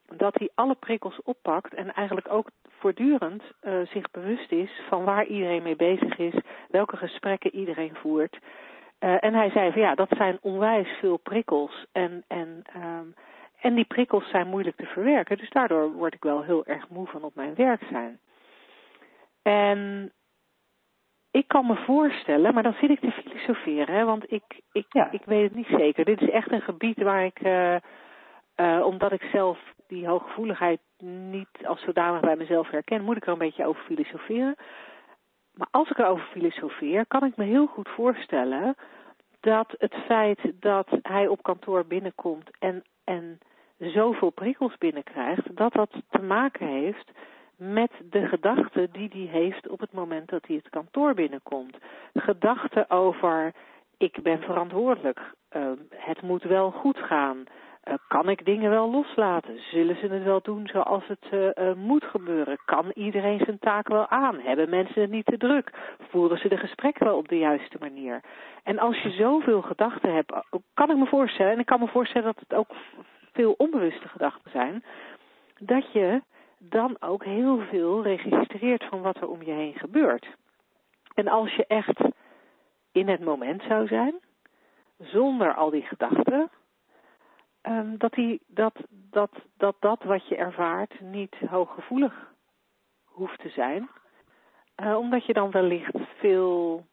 dat 0.07 0.35
hij 0.39 0.51
alle 0.55 0.75
prikkels 0.75 1.23
oppakt 1.23 1.75
en 1.75 1.93
eigenlijk 1.93 2.33
ook 2.33 2.51
voortdurend 2.69 3.43
uh, 3.63 3.87
zich 3.87 4.11
bewust 4.11 4.53
is 4.53 4.71
van 4.89 5.05
waar 5.05 5.27
iedereen 5.27 5.63
mee 5.63 5.77
bezig 5.77 6.19
is, 6.19 6.35
welke 6.69 6.97
gesprekken 6.97 7.55
iedereen 7.55 7.95
voert. 7.95 8.39
en 8.99 9.35
hij 9.35 9.51
zei 9.51 9.73
van 9.73 9.81
ja, 9.81 9.95
dat 9.95 10.09
zijn 10.17 10.39
onwijs 10.41 10.89
veel 10.89 11.17
prikkels 11.17 11.87
en, 11.93 12.25
en 12.29 12.63
um, 12.77 13.15
en 13.63 13.75
die 13.75 13.85
prikkels 13.85 14.29
zijn 14.29 14.47
moeilijk 14.47 14.77
te 14.77 14.87
verwerken, 14.87 15.39
dus 15.39 15.51
daardoor 15.51 15.93
word 15.93 16.15
ik 16.15 16.23
wel 16.23 16.43
heel 16.43 16.65
erg 16.65 16.89
moe 16.89 17.07
van 17.07 17.23
op 17.23 17.35
mijn 17.35 17.55
werk 17.55 17.83
zijn. 17.91 18.21
En 19.43 20.13
ik 21.31 21.49
kan 21.49 21.67
me 21.67 21.77
voorstellen, 21.77 22.55
maar 22.55 22.63
dan 22.63 22.77
zit 22.81 22.91
ik 22.91 23.01
te 23.01 23.11
filosoferen, 23.11 23.95
hè, 23.95 24.05
want 24.05 24.33
ik, 24.33 24.43
ik, 24.73 24.87
ja. 24.89 25.11
ik 25.11 25.25
weet 25.25 25.43
het 25.43 25.55
niet 25.55 25.79
zeker. 25.79 26.05
Dit 26.05 26.21
is 26.21 26.31
echt 26.31 26.53
een 26.53 26.61
gebied 26.61 27.03
waar 27.03 27.25
ik, 27.25 27.41
uh, 27.41 27.77
uh, 28.57 28.87
omdat 28.87 29.13
ik 29.13 29.23
zelf 29.23 29.59
die 29.87 30.07
hooggevoeligheid 30.07 30.81
niet 31.05 31.67
als 31.67 31.83
zodanig 31.83 32.21
bij 32.21 32.37
mezelf 32.37 32.71
herken, 32.71 33.05
moet 33.05 33.17
ik 33.17 33.27
er 33.27 33.33
een 33.33 33.39
beetje 33.39 33.67
over 33.67 33.83
filosoferen. 33.83 34.57
Maar 35.55 35.69
als 35.71 35.91
ik 35.91 35.99
erover 35.99 36.27
filosofeer, 36.27 37.07
kan 37.07 37.25
ik 37.25 37.37
me 37.37 37.45
heel 37.45 37.67
goed 37.67 37.89
voorstellen 37.89 38.75
dat 39.41 39.75
het 39.79 39.95
feit 39.95 40.53
dat 40.61 40.89
hij 41.03 41.27
op 41.27 41.43
kantoor 41.43 41.87
binnenkomt 41.87 42.51
en, 42.59 42.83
en 43.05 43.39
zoveel 43.93 44.31
prikkels 44.31 44.79
binnenkrijgt, 44.79 45.57
dat 45.57 45.73
dat 45.73 45.91
te 46.11 46.23
maken 46.23 46.67
heeft 46.67 47.11
met 47.57 47.91
de 48.11 48.27
gedachten 48.27 48.89
die 48.93 49.11
hij 49.13 49.41
heeft 49.41 49.69
op 49.69 49.81
het 49.81 49.93
moment 49.93 50.29
dat 50.29 50.47
hij 50.47 50.57
het 50.57 50.71
kantoor 50.71 51.15
binnenkomt. 51.15 51.77
Gedachten 52.15 52.91
over 52.91 53.53
ik 53.97 54.23
ben 54.23 54.41
verantwoordelijk, 54.41 55.21
uh, 55.57 55.63
het 55.95 56.23
moet 56.23 56.43
wel 56.43 56.71
goed 56.71 56.99
gaan, 56.99 57.37
uh, 57.85 57.95
kan 58.09 58.29
ik 58.29 58.45
dingen 58.45 58.71
wel 58.71 58.91
loslaten? 58.91 59.61
Zullen 59.71 59.97
ze 59.97 60.07
het 60.07 60.23
wel 60.23 60.41
doen 60.43 60.67
zoals 60.67 61.07
het 61.07 61.27
uh, 61.33 61.73
moet 61.73 62.05
gebeuren? 62.05 62.59
Kan 62.65 62.91
iedereen 62.95 63.41
zijn 63.45 63.59
taak 63.59 63.89
wel 63.89 64.09
aan? 64.09 64.41
Hebben 64.41 64.71
mensen 64.71 65.01
het 65.01 65.11
niet 65.11 65.27
te 65.27 65.37
druk? 65.37 65.71
Voeren 66.11 66.39
ze 66.39 66.49
de 66.49 66.57
gesprekken 66.57 67.07
wel 67.07 67.17
op 67.17 67.29
de 67.29 67.39
juiste 67.39 67.77
manier? 67.81 68.21
En 68.63 68.79
als 68.79 69.03
je 69.03 69.11
zoveel 69.11 69.63
gedachten 69.63 70.15
hebt, 70.15 70.33
kan 70.75 70.91
ik 70.91 70.97
me 70.97 71.07
voorstellen, 71.07 71.53
en 71.53 71.59
ik 71.59 71.67
kan 71.67 71.81
me 71.81 71.89
voorstellen 71.89 72.35
dat 72.35 72.45
het 72.49 72.59
ook 72.59 72.71
veel 73.33 73.55
onbewuste 73.57 74.09
gedachten 74.09 74.51
zijn, 74.51 74.85
dat 75.59 75.93
je 75.93 76.23
dan 76.59 76.97
ook 77.01 77.25
heel 77.25 77.59
veel 77.59 78.03
registreert 78.03 78.85
van 78.85 79.01
wat 79.01 79.17
er 79.17 79.29
om 79.29 79.43
je 79.43 79.53
heen 79.53 79.75
gebeurt. 79.75 80.27
En 81.15 81.29
als 81.29 81.55
je 81.55 81.67
echt 81.67 82.01
in 82.93 83.09
het 83.09 83.21
moment 83.21 83.63
zou 83.63 83.87
zijn, 83.87 84.15
zonder 84.99 85.55
al 85.55 85.71
die 85.71 85.83
gedachten, 85.83 86.51
um, 87.63 87.99
dat, 87.99 88.13
die, 88.13 88.41
dat, 88.47 88.75
dat, 88.89 89.31
dat 89.57 89.77
dat 89.79 90.03
wat 90.03 90.29
je 90.29 90.37
ervaart 90.37 91.01
niet 91.01 91.35
hooggevoelig 91.49 92.33
hoeft 93.05 93.39
te 93.39 93.49
zijn. 93.49 93.89
Uh, 94.77 94.97
omdat 94.97 95.27
je 95.27 95.33
dan 95.33 95.51
wellicht 95.51 95.97
veel, 96.19 96.87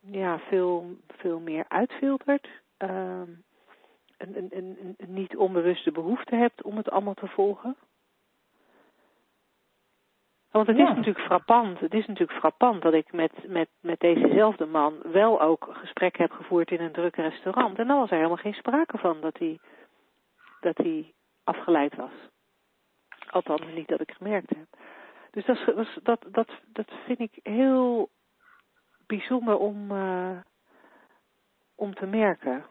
ja, 0.00 0.38
veel, 0.38 0.96
veel 1.08 1.38
meer 1.38 1.64
uitfiltert. 1.68 2.48
Um, 2.78 3.44
een, 4.16 4.36
een, 4.36 4.48
een, 4.50 4.94
een 4.96 5.12
niet 5.12 5.36
onbewuste 5.36 5.92
behoefte 5.92 6.34
hebt 6.34 6.62
om 6.62 6.76
het 6.76 6.90
allemaal 6.90 7.14
te 7.14 7.28
volgen. 7.28 7.76
Want 10.50 10.66
het 10.66 10.78
is 10.78 10.88
natuurlijk 10.88 11.24
frappant. 11.24 11.80
Het 11.80 11.94
is 11.94 12.06
natuurlijk 12.06 12.38
frappant 12.38 12.82
dat 12.82 12.94
ik 12.94 13.12
met, 13.12 13.32
met, 13.46 13.68
met 13.80 14.00
dezezelfde 14.00 14.66
man 14.66 14.94
wel 15.02 15.40
ook 15.40 15.68
gesprek 15.70 16.16
heb 16.16 16.30
gevoerd 16.30 16.70
in 16.70 16.80
een 16.80 16.92
druk 16.92 17.16
restaurant. 17.16 17.78
En 17.78 17.86
dan 17.86 17.98
was 17.98 18.10
er 18.10 18.16
helemaal 18.16 18.36
geen 18.36 18.54
sprake 18.54 18.98
van 18.98 19.20
dat 19.20 19.38
hij, 19.38 19.58
dat 20.60 20.76
hij 20.76 21.12
afgeleid 21.44 21.94
was. 21.94 22.12
Althans, 23.30 23.62
niet 23.74 23.88
dat 23.88 24.00
ik 24.00 24.10
gemerkt 24.10 24.48
heb. 24.48 24.66
Dus 25.30 25.44
dat, 25.44 25.58
dat, 25.74 25.88
dat, 26.02 26.24
dat, 26.32 26.48
dat 26.66 26.90
vind 27.06 27.18
ik 27.18 27.38
heel 27.42 28.08
bijzonder 29.06 29.56
om, 29.56 29.90
uh, 29.90 30.38
om 31.74 31.94
te 31.94 32.06
merken. 32.06 32.64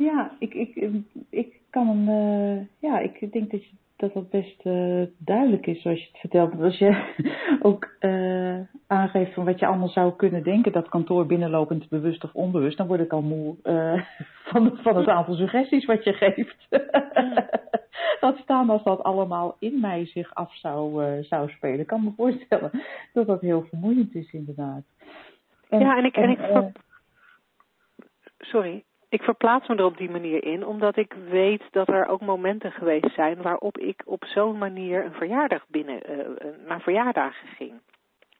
Ja, 0.00 0.30
ik, 0.38 0.54
ik, 0.54 1.02
ik 1.30 1.60
kan 1.70 1.86
hem, 1.86 2.08
uh, 2.08 2.66
ja, 2.78 2.98
ik 2.98 3.32
denk 3.32 3.50
dat 3.50 3.64
je 3.64 3.70
dat 3.96 4.12
dat 4.12 4.30
best 4.30 4.64
uh, 4.64 5.02
duidelijk 5.18 5.66
is 5.66 5.82
zoals 5.82 5.98
je 5.98 6.08
het 6.10 6.20
vertelt. 6.20 6.60
Als 6.60 6.78
je 6.78 7.14
ook 7.68 7.88
uh, 8.00 8.60
aangeeft 8.86 9.34
van 9.34 9.44
wat 9.44 9.58
je 9.58 9.66
allemaal 9.66 9.88
zou 9.88 10.16
kunnen 10.16 10.42
denken, 10.42 10.72
dat 10.72 10.88
kantoor 10.88 11.26
binnenlopend 11.26 11.88
bewust 11.88 12.24
of 12.24 12.34
onbewust, 12.34 12.76
dan 12.76 12.86
word 12.86 13.00
ik 13.00 13.12
al 13.12 13.22
moe 13.22 13.56
van, 14.50 14.78
van 14.82 14.96
het 14.96 15.08
aantal 15.08 15.34
suggesties 15.34 15.84
wat 15.84 16.04
je 16.04 16.12
geeft. 16.12 16.66
dat 18.20 18.36
staan 18.36 18.70
als 18.70 18.82
dat 18.82 19.02
allemaal 19.02 19.56
in 19.58 19.80
mij 19.80 20.06
zich 20.06 20.34
af 20.34 20.56
zou, 20.56 21.04
zou 21.22 21.50
spelen. 21.50 21.80
Ik 21.80 21.86
kan 21.86 22.04
me 22.04 22.12
voorstellen 22.16 22.70
dat 23.12 23.26
dat 23.26 23.40
heel 23.40 23.62
vermoeiend 23.62 24.14
is 24.14 24.32
inderdaad. 24.32 24.82
En, 25.68 25.80
ja, 25.80 25.96
en 25.96 26.04
ik, 26.04 26.16
en, 26.16 26.22
en 26.22 26.30
ik 26.30 26.72
sorry, 28.38 28.84
ik 29.10 29.22
verplaats 29.22 29.68
me 29.68 29.76
er 29.76 29.84
op 29.84 29.96
die 29.96 30.10
manier 30.10 30.44
in, 30.44 30.66
omdat 30.66 30.96
ik 30.96 31.14
weet 31.28 31.62
dat 31.70 31.88
er 31.88 32.06
ook 32.06 32.20
momenten 32.20 32.72
geweest 32.72 33.14
zijn 33.14 33.42
waarop 33.42 33.78
ik 33.78 34.02
op 34.04 34.24
zo'n 34.24 34.58
manier 34.58 35.04
een 35.04 35.12
verjaardag 35.12 35.64
binnen, 35.68 36.00
uh, 36.10 36.26
naar 36.66 36.80
verjaardagen 36.80 37.48
ging. 37.48 37.72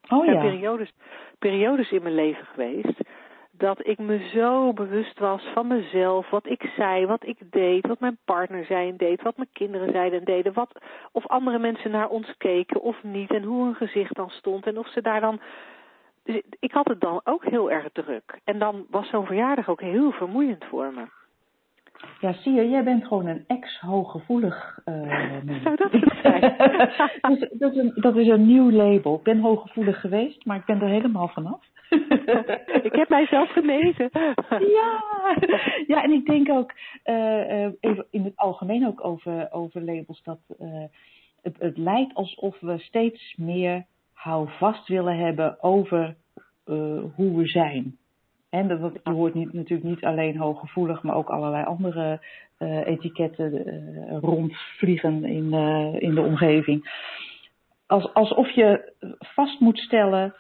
Oh 0.08 0.24
ja. 0.24 0.32
Er 0.32 0.40
zijn 0.40 0.50
periodes, 0.52 0.92
periodes 1.38 1.90
in 1.90 2.02
mijn 2.02 2.14
leven 2.14 2.46
geweest 2.46 3.00
dat 3.50 3.86
ik 3.86 3.98
me 3.98 4.28
zo 4.34 4.72
bewust 4.72 5.18
was 5.18 5.42
van 5.54 5.66
mezelf, 5.66 6.30
wat 6.30 6.46
ik 6.46 6.72
zei, 6.76 7.06
wat 7.06 7.26
ik 7.26 7.38
deed, 7.50 7.86
wat 7.86 8.00
mijn 8.00 8.18
partner 8.24 8.64
zei 8.64 8.88
en 8.88 8.96
deed, 8.96 9.22
wat 9.22 9.36
mijn 9.36 9.48
kinderen 9.52 9.92
zeiden 9.92 10.18
en 10.18 10.24
deden, 10.24 10.52
wat, 10.52 10.78
of 11.12 11.26
andere 11.26 11.58
mensen 11.58 11.90
naar 11.90 12.08
ons 12.08 12.34
keken 12.38 12.80
of 12.80 13.02
niet 13.02 13.30
en 13.30 13.42
hoe 13.42 13.64
hun 13.64 13.74
gezicht 13.74 14.14
dan 14.14 14.30
stond 14.30 14.66
en 14.66 14.78
of 14.78 14.88
ze 14.88 15.02
daar 15.02 15.20
dan 15.20 15.40
dus 16.24 16.42
ik 16.58 16.72
had 16.72 16.88
het 16.88 17.00
dan 17.00 17.20
ook 17.24 17.44
heel 17.44 17.70
erg 17.70 17.88
druk. 17.92 18.40
En 18.44 18.58
dan 18.58 18.86
was 18.90 19.08
zo'n 19.08 19.26
verjaardag 19.26 19.68
ook 19.68 19.80
heel 19.80 20.10
vermoeiend 20.10 20.64
voor 20.64 20.92
me. 20.92 21.06
Ja, 22.20 22.32
zie 22.32 22.52
je, 22.52 22.68
jij 22.68 22.84
bent 22.84 23.06
gewoon 23.06 23.26
een 23.26 23.44
ex-hooggevoelig 23.46 24.78
uh, 24.84 25.62
Zou 25.62 25.76
dat 25.76 25.92
het 25.92 26.18
zijn? 26.22 26.40
dus, 27.38 27.48
dat, 27.58 27.72
is 27.72 27.78
een, 27.78 27.92
dat 27.94 28.16
is 28.16 28.28
een 28.28 28.46
nieuw 28.46 28.70
label. 28.70 29.14
Ik 29.14 29.22
ben 29.22 29.40
hooggevoelig 29.40 30.00
geweest, 30.00 30.44
maar 30.44 30.56
ik 30.56 30.64
ben 30.64 30.80
er 30.80 30.88
helemaal 30.88 31.28
vanaf. 31.28 31.64
ik 32.88 32.92
heb 32.92 33.08
mijzelf 33.08 33.50
genezen. 33.50 34.10
ja, 34.48 35.02
ja, 35.86 36.02
en 36.02 36.10
ik 36.10 36.26
denk 36.26 36.50
ook 36.50 36.72
uh, 37.04 37.64
even 37.80 38.06
in 38.10 38.24
het 38.24 38.36
algemeen 38.36 38.86
ook 38.86 39.04
over, 39.04 39.52
over 39.52 39.82
labels 39.82 40.22
dat 40.22 40.38
uh, 40.60 40.84
het, 41.42 41.56
het 41.58 41.76
lijkt 41.76 42.14
alsof 42.14 42.60
we 42.60 42.78
steeds 42.78 43.34
meer 43.36 43.84
hou 44.22 44.48
vast 44.58 44.88
willen 44.88 45.16
hebben 45.16 45.62
over 45.62 46.16
uh, 46.66 47.02
hoe 47.14 47.36
we 47.36 47.46
zijn. 47.46 47.96
En 48.50 48.68
dat, 48.68 48.92
je 49.04 49.10
hoort 49.10 49.34
niet, 49.34 49.52
natuurlijk 49.52 49.88
niet 49.88 50.04
alleen 50.04 50.36
hooggevoelig, 50.36 51.02
maar 51.02 51.14
ook 51.14 51.28
allerlei 51.28 51.64
andere 51.64 52.20
uh, 52.58 52.86
etiketten 52.86 53.68
uh, 53.68 54.18
rondvliegen 54.20 55.24
in, 55.24 55.52
in 56.00 56.14
de 56.14 56.20
omgeving. 56.20 57.08
Als, 57.86 58.14
alsof 58.14 58.50
je 58.50 58.92
vast 59.18 59.60
moet 59.60 59.78
stellen 59.78 60.34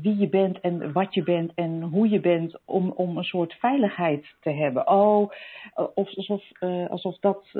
wie 0.00 0.16
je 0.16 0.28
bent 0.28 0.60
en 0.60 0.92
wat 0.92 1.14
je 1.14 1.22
bent 1.22 1.52
en 1.54 1.82
hoe 1.82 2.08
je 2.08 2.20
bent 2.20 2.58
om, 2.64 2.90
om 2.90 3.16
een 3.16 3.24
soort 3.24 3.54
veiligheid 3.54 4.34
te 4.40 4.50
hebben. 4.50 4.88
Oh, 4.88 5.30
of, 5.94 6.16
alsof, 6.16 6.60
alsof, 6.88 7.18
dat, 7.18 7.50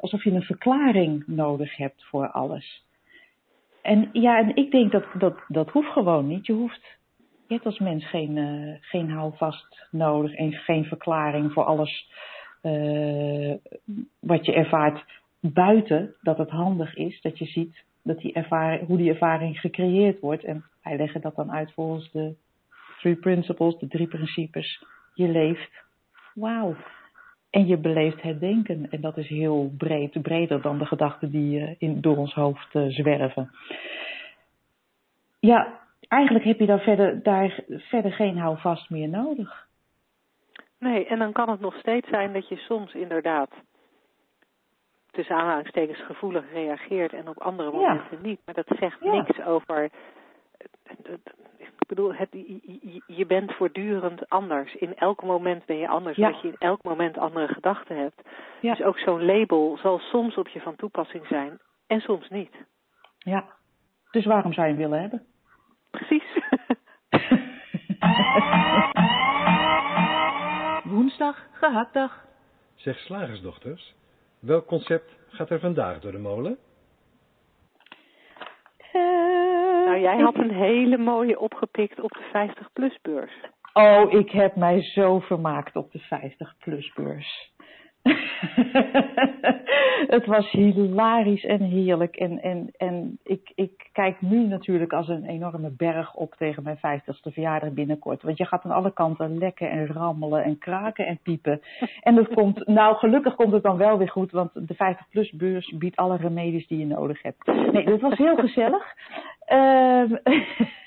alsof 0.00 0.24
je 0.24 0.30
een 0.30 0.42
verklaring 0.42 1.22
nodig 1.26 1.76
hebt 1.76 2.04
voor 2.04 2.30
alles. 2.30 2.84
En 3.82 4.08
ja, 4.12 4.38
en 4.38 4.56
ik 4.56 4.70
denk 4.70 4.92
dat 4.92 5.04
dat, 5.18 5.38
dat 5.48 5.70
hoeft 5.70 5.92
gewoon 5.92 6.26
niet. 6.26 6.46
Je 6.46 6.52
hoeft, 6.52 6.98
je 7.16 7.54
hebt 7.54 7.66
als 7.66 7.78
mens 7.78 8.08
geen, 8.08 8.36
uh, 8.36 8.76
geen 8.80 9.10
houvast 9.10 9.86
nodig 9.90 10.34
en 10.34 10.52
geen 10.52 10.84
verklaring 10.84 11.52
voor 11.52 11.64
alles 11.64 12.10
uh, 12.62 13.54
wat 14.18 14.46
je 14.46 14.52
ervaart 14.52 15.04
buiten 15.40 16.14
dat 16.22 16.38
het 16.38 16.50
handig 16.50 16.94
is 16.94 17.20
dat 17.20 17.38
je 17.38 17.44
ziet 17.44 17.84
dat 18.02 18.18
die 18.18 18.32
ervaring, 18.32 18.86
hoe 18.86 18.96
die 18.96 19.10
ervaring 19.10 19.60
gecreëerd 19.60 20.20
wordt. 20.20 20.44
En 20.44 20.64
wij 20.82 20.96
leggen 20.96 21.20
dat 21.20 21.36
dan 21.36 21.52
uit 21.52 21.72
volgens 21.72 22.10
de 22.10 22.34
three 22.98 23.16
principles, 23.16 23.78
de 23.78 23.88
drie 23.88 24.08
principes. 24.08 24.84
Je 25.14 25.28
leeft. 25.28 25.84
Wauw. 26.34 26.76
En 27.50 27.66
je 27.66 27.76
beleeft 27.76 28.22
het 28.22 28.40
denken. 28.40 28.90
En 28.90 29.00
dat 29.00 29.16
is 29.16 29.28
heel 29.28 29.70
breed, 29.78 30.22
breder 30.22 30.62
dan 30.62 30.78
de 30.78 30.86
gedachten 30.86 31.30
die 31.30 31.60
uh, 31.60 31.74
in, 31.78 32.00
door 32.00 32.16
ons 32.16 32.34
hoofd 32.34 32.74
uh, 32.74 32.88
zwerven. 32.88 33.50
Ja, 35.38 35.80
eigenlijk 36.08 36.44
heb 36.44 36.58
je 36.58 36.66
daar 36.66 36.80
verder, 36.80 37.22
daar 37.22 37.60
verder 37.68 38.12
geen 38.12 38.38
houvast 38.38 38.90
meer 38.90 39.08
nodig. 39.08 39.68
Nee, 40.78 41.06
en 41.06 41.18
dan 41.18 41.32
kan 41.32 41.50
het 41.50 41.60
nog 41.60 41.74
steeds 41.74 42.08
zijn 42.08 42.32
dat 42.32 42.48
je 42.48 42.56
soms 42.56 42.94
inderdaad 42.94 43.50
tussen 45.10 45.36
aanhalingstekens 45.36 46.04
gevoelig 46.04 46.52
reageert 46.52 47.12
en 47.12 47.28
op 47.28 47.38
andere 47.38 47.70
momenten 47.70 48.18
ja. 48.22 48.28
niet. 48.28 48.40
Maar 48.44 48.54
dat 48.54 48.78
zegt 48.78 49.00
ja. 49.00 49.12
niks 49.12 49.40
over 49.40 49.90
bedoel, 51.96 52.14
het, 52.14 52.28
je, 52.32 53.02
je, 53.06 53.26
bent 53.26 53.52
voortdurend 53.52 54.28
anders. 54.28 54.74
In 54.74 54.96
elk 54.96 55.22
moment 55.22 55.66
ben 55.66 55.76
je 55.76 55.88
anders, 55.88 56.16
ja. 56.16 56.26
omdat 56.26 56.42
je 56.42 56.48
in 56.48 56.56
elk 56.58 56.82
moment 56.82 57.18
andere 57.18 57.48
gedachten 57.48 57.96
hebt. 57.96 58.22
Ja. 58.60 58.74
Dus 58.74 58.84
ook 58.86 58.98
zo'n 58.98 59.24
label 59.24 59.78
zal 59.82 59.98
soms 59.98 60.36
op 60.36 60.48
je 60.48 60.60
van 60.60 60.76
toepassing 60.76 61.26
zijn 61.26 61.58
en 61.86 62.00
soms 62.00 62.28
niet. 62.28 62.54
Ja, 63.18 63.44
dus 64.10 64.24
waarom 64.24 64.52
zou 64.52 64.66
je 64.66 64.72
hem 64.72 64.82
willen 64.82 65.00
hebben? 65.00 65.26
Precies. 65.90 66.38
Woensdag, 70.92 71.46
gehaktdag. 71.52 72.24
Zeg 72.74 72.98
slagersdochters, 72.98 73.94
welk 74.38 74.66
concept 74.66 75.16
gaat 75.28 75.50
er 75.50 75.60
vandaag 75.60 76.00
door 76.00 76.12
de 76.12 76.18
molen? 76.18 76.58
Nou, 79.90 80.02
jij 80.02 80.18
had 80.18 80.34
een 80.34 80.54
hele 80.54 80.98
mooie 80.98 81.38
opgepikt 81.38 82.00
op 82.00 82.10
de 82.10 82.48
50-plus 82.48 82.98
beurs. 83.02 83.32
Oh, 83.72 84.12
ik 84.12 84.30
heb 84.30 84.56
mij 84.56 84.82
zo 84.82 85.18
vermaakt 85.18 85.76
op 85.76 85.92
de 85.92 86.00
50-plus 86.00 86.92
beurs. 86.92 87.52
het 90.16 90.26
was 90.26 90.50
hilarisch 90.50 91.44
en 91.44 91.60
heerlijk. 91.60 92.16
En, 92.16 92.42
en, 92.42 92.70
en 92.76 93.18
ik, 93.24 93.52
ik 93.54 93.88
kijk 93.92 94.20
nu 94.20 94.46
natuurlijk 94.46 94.92
als 94.92 95.08
een 95.08 95.24
enorme 95.24 95.70
berg 95.70 96.14
op 96.14 96.34
tegen 96.34 96.62
mijn 96.62 96.76
vijftigste 96.76 97.30
verjaardag 97.30 97.72
binnenkort. 97.72 98.22
Want 98.22 98.38
je 98.38 98.46
gaat 98.46 98.64
aan 98.64 98.70
alle 98.70 98.92
kanten 98.92 99.38
lekken 99.38 99.70
en 99.70 99.86
rammelen 99.86 100.44
en 100.44 100.58
kraken 100.58 101.06
en 101.06 101.18
piepen. 101.22 101.60
En 102.00 102.14
dat 102.14 102.28
komt, 102.28 102.66
nou 102.80 102.96
gelukkig 102.96 103.34
komt 103.34 103.52
het 103.52 103.62
dan 103.62 103.76
wel 103.76 103.98
weer 103.98 104.10
goed, 104.10 104.30
want 104.30 104.50
de 104.54 104.74
50-plus 104.74 105.30
beurs 105.30 105.74
biedt 105.78 105.96
alle 105.96 106.16
remedies 106.16 106.66
die 106.66 106.78
je 106.78 106.86
nodig 106.86 107.22
hebt. 107.22 107.46
Nee, 107.72 107.84
dat 107.84 108.00
was 108.00 108.18
heel 108.18 108.36
gezellig. 108.36 108.94
Ehm 109.50 110.14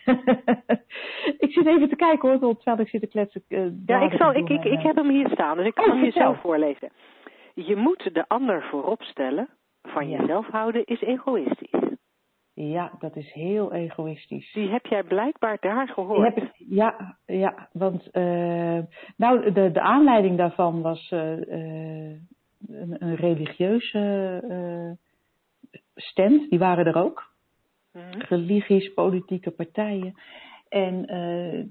ik 1.46 1.52
zit 1.52 1.66
even 1.66 1.90
te 1.90 1.96
kijken 1.96 2.40
hoor, 2.40 2.56
terwijl 2.56 2.80
ik 2.80 2.88
zit 2.90 3.02
te 3.02 3.08
kletsen. 3.08 3.44
Uh, 3.50 3.72
ja, 3.86 4.02
ik, 4.02 4.12
zal, 4.18 4.34
ik, 4.34 4.50
ik, 4.50 4.64
ik 4.64 4.80
heb 4.82 4.96
hem 4.96 5.10
hier 5.10 5.30
staan, 5.30 5.58
dus 5.58 5.66
ik 5.66 5.74
kan 5.74 5.86
Oh, 5.86 5.92
hem 5.94 6.04
jezelf 6.04 6.42
voorlezen. 6.42 6.90
Je 7.54 7.76
moet 7.76 8.10
de 8.14 8.26
ander 8.28 8.64
voorop 8.64 9.02
stellen. 9.02 9.50
Van 9.82 10.10
Ja. 10.10 10.20
jezelf 10.20 10.48
houden 10.48 10.86
is 10.86 11.02
egoïstisch. 11.02 11.82
Ja, 12.56 12.92
dat 13.00 13.16
is 13.16 13.32
heel 13.34 13.74
egoïstisch. 13.74 14.54
Die 14.54 14.70
heb 14.70 14.86
jij 14.86 15.04
blijkbaar 15.04 15.58
daar 15.60 15.88
gehoord. 15.88 16.34
heb 16.36 16.44
ik, 16.44 16.52
ja, 16.56 17.18
ja, 17.26 17.70
want 17.72 18.10
eh, 18.12 18.80
nou, 19.18 19.52
de, 19.52 19.72
de 19.72 19.82
aanleiding 19.82 20.38
daarvan 20.38 20.82
was 20.82 21.12
eh, 21.12 21.32
eh, 21.32 22.18
een, 22.68 22.96
een 23.00 23.16
religieuze 23.16 24.00
eh 24.50 24.92
stand, 25.96 26.50
die 26.50 26.60
waren 26.60 26.86
er 26.86 26.96
ook. 26.96 27.32
Mhm. 27.94 28.20
Religies, 28.20 28.94
politieke 28.94 29.52
partijen. 29.52 30.16
En 30.70 31.06
eh, 31.06 31.66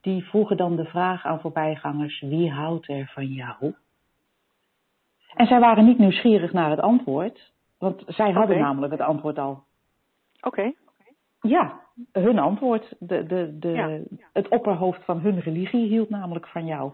die 0.00 0.24
vroegen 0.24 0.56
dan 0.56 0.76
de 0.76 0.84
vraag 0.84 1.24
aan 1.24 1.40
voorbijgangers, 1.40 2.20
wie 2.20 2.50
houdt 2.50 2.88
er 2.88 3.10
van 3.14 3.26
jou? 3.26 3.74
En 5.34 5.46
zij 5.46 5.60
waren 5.60 5.84
niet 5.84 5.98
nieuwsgierig 5.98 6.52
naar 6.52 6.70
het 6.70 6.80
antwoord, 6.80 7.52
want 7.78 8.02
zij 8.06 8.30
hadden 8.30 8.58
namelijk 8.58 8.92
het 8.92 9.00
antwoord 9.00 9.38
al. 9.38 9.62
Oké. 10.40 10.72
Ja, 11.40 11.80
hun 12.12 12.38
antwoord. 12.38 12.94
De, 12.98 13.26
de, 13.26 13.58
de, 13.58 13.68
Ja. 13.68 13.98
Het 14.32 14.48
opperhoofd 14.48 15.04
van 15.04 15.18
hun 15.18 15.40
religie 15.40 15.88
hield 15.88 16.10
namelijk 16.10 16.46
van 16.46 16.66
jou. 16.66 16.92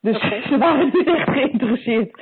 Dus 0.00 0.20
ze 0.50 0.58
waren 0.58 0.90
niet 0.92 1.06
echt 1.06 1.30
geïnteresseerd 1.30 2.20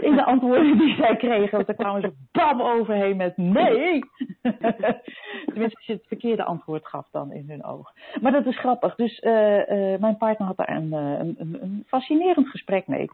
in 0.00 0.16
de 0.16 0.24
antwoorden 0.24 0.78
die 0.78 0.94
zij 0.94 1.16
kregen. 1.16 1.50
Want 1.50 1.66
daar 1.66 1.76
kwamen 1.76 2.00
ze 2.00 2.12
bam 2.32 2.62
overheen 2.62 3.16
met 3.16 3.36
nee. 3.36 4.00
Tenminste, 5.44 5.76
als 5.76 5.86
je 5.86 5.92
het 5.92 6.06
verkeerde 6.06 6.44
antwoord 6.44 6.86
gaf 6.86 7.08
dan 7.10 7.32
in 7.32 7.44
hun 7.48 7.64
ogen. 7.64 7.94
Maar 8.20 8.32
dat 8.32 8.46
is 8.46 8.58
grappig. 8.58 8.94
Dus 8.94 9.18
eh, 9.18 9.92
eh, 9.92 10.00
mijn 10.00 10.16
partner 10.16 10.46
had 10.46 10.56
daar 10.56 10.76
een, 10.76 10.92
eh, 10.92 11.18
een, 11.18 11.34
een, 11.38 11.58
een 11.62 11.84
fascinerend 11.86 12.48
gesprek 12.48 12.86
mee. 12.86 13.10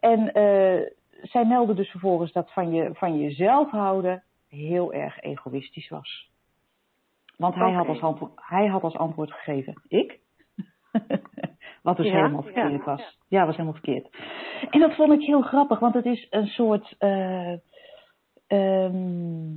En 0.00 0.30
zij 1.22 1.44
meldde 1.44 1.74
dus 1.74 1.90
vervolgens 1.90 2.32
dat 2.32 2.52
van, 2.52 2.72
je, 2.72 2.90
van 2.92 3.18
jezelf 3.20 3.70
houden 3.70 4.22
heel 4.48 4.92
erg 4.92 5.20
egoïstisch 5.20 5.88
was. 5.88 6.32
Want 7.36 7.54
hij, 7.54 7.72
had 7.72 7.86
als 7.88 8.00
antwoord, 8.00 8.32
hij 8.34 8.66
had 8.66 8.82
als 8.82 8.96
antwoord 8.96 9.32
gegeven, 9.32 9.82
ik? 9.88 10.18
Wat 11.82 11.96
dus 11.96 12.06
Ja, 12.06 12.12
helemaal 12.16 12.42
verkeerd 12.42 12.84
ja. 12.84 12.84
was. 12.84 13.18
Ja, 13.28 13.46
was 13.46 13.56
helemaal 13.56 13.80
verkeerd. 13.80 14.08
En 14.70 14.80
dat 14.80 14.94
vond 14.94 15.12
ik 15.12 15.20
heel 15.26 15.42
grappig, 15.42 15.78
want 15.78 15.94
het 15.94 16.04
is 16.04 16.26
een 16.30 16.46
soort. 16.46 16.94
eh, 16.98 17.52
ehm, 18.46 19.52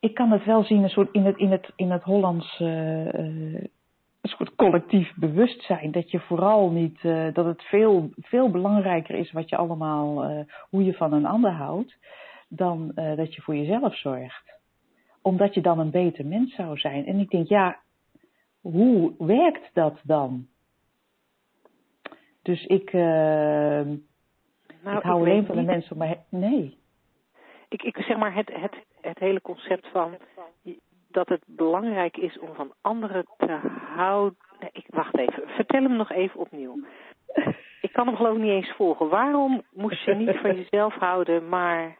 ik 0.00 0.14
kan 0.14 0.30
het 0.30 0.44
wel 0.44 0.64
zien 0.64 0.82
een 0.82 0.88
soort 0.88 1.12
in 1.12 1.24
het, 1.24 1.36
in 1.36 1.50
het, 1.50 1.72
in 1.76 1.90
het 1.90 2.02
Hollands. 2.02 2.60
eh, 2.60 3.14
eh, 3.14 3.64
een 4.20 4.32
soort 4.32 4.54
collectief 4.54 5.14
bewustzijn. 5.14 5.90
Dat 5.92 6.10
je 6.10 6.20
vooral 6.20 6.70
niet. 6.70 7.02
dat 7.32 7.44
het 7.44 7.62
veel, 7.62 8.10
veel 8.16 8.50
belangrijker 8.50 9.14
is 9.14 9.32
wat 9.32 9.48
je 9.48 9.56
allemaal. 9.56 10.44
hoe 10.70 10.84
je 10.84 10.94
van 10.94 11.12
een 11.12 11.26
ander 11.26 11.50
houdt. 11.50 11.96
dan 12.48 12.92
dat 12.94 13.34
je 13.34 13.42
voor 13.42 13.56
jezelf 13.56 13.96
zorgt 13.96 14.55
omdat 15.26 15.54
je 15.54 15.60
dan 15.60 15.78
een 15.78 15.90
beter 15.90 16.26
mens 16.26 16.54
zou 16.54 16.78
zijn. 16.78 17.06
En 17.06 17.18
ik 17.18 17.30
denk, 17.30 17.48
ja, 17.48 17.78
hoe 18.60 19.14
werkt 19.18 19.70
dat 19.72 20.00
dan? 20.02 20.46
Dus 22.42 22.66
ik, 22.66 22.92
Nou, 22.92 24.96
ik 24.96 25.02
hou 25.02 25.20
alleen 25.20 25.46
van 25.46 25.54
de 25.54 25.60
niet. 25.60 25.70
mensen 25.70 25.92
om 25.92 25.98
me 25.98 26.06
heen. 26.06 26.40
Nee. 26.40 26.78
Ik, 27.68 27.82
ik 27.82 27.96
zeg 27.96 28.16
maar 28.16 28.34
het, 28.34 28.50
het, 28.52 28.74
het 29.00 29.18
hele 29.18 29.40
concept 29.40 29.86
van 29.86 30.16
dat 31.08 31.28
het 31.28 31.42
belangrijk 31.46 32.16
is 32.16 32.38
om 32.38 32.54
van 32.54 32.72
anderen 32.80 33.24
te 33.36 33.58
houden. 33.94 34.38
Nee, 34.60 34.70
ik, 34.72 34.86
wacht 34.88 35.18
even, 35.18 35.48
vertel 35.48 35.82
hem 35.82 35.96
nog 35.96 36.10
even 36.10 36.40
opnieuw. 36.40 36.84
Ik 37.80 37.92
kan 37.92 38.06
hem 38.06 38.16
geloof 38.16 38.36
ik 38.36 38.42
niet 38.42 38.50
eens 38.50 38.72
volgen. 38.76 39.08
Waarom 39.08 39.62
moest 39.72 40.04
je 40.04 40.14
niet 40.14 40.36
van 40.36 40.56
jezelf 40.56 40.94
houden, 40.94 41.48
maar. 41.48 41.96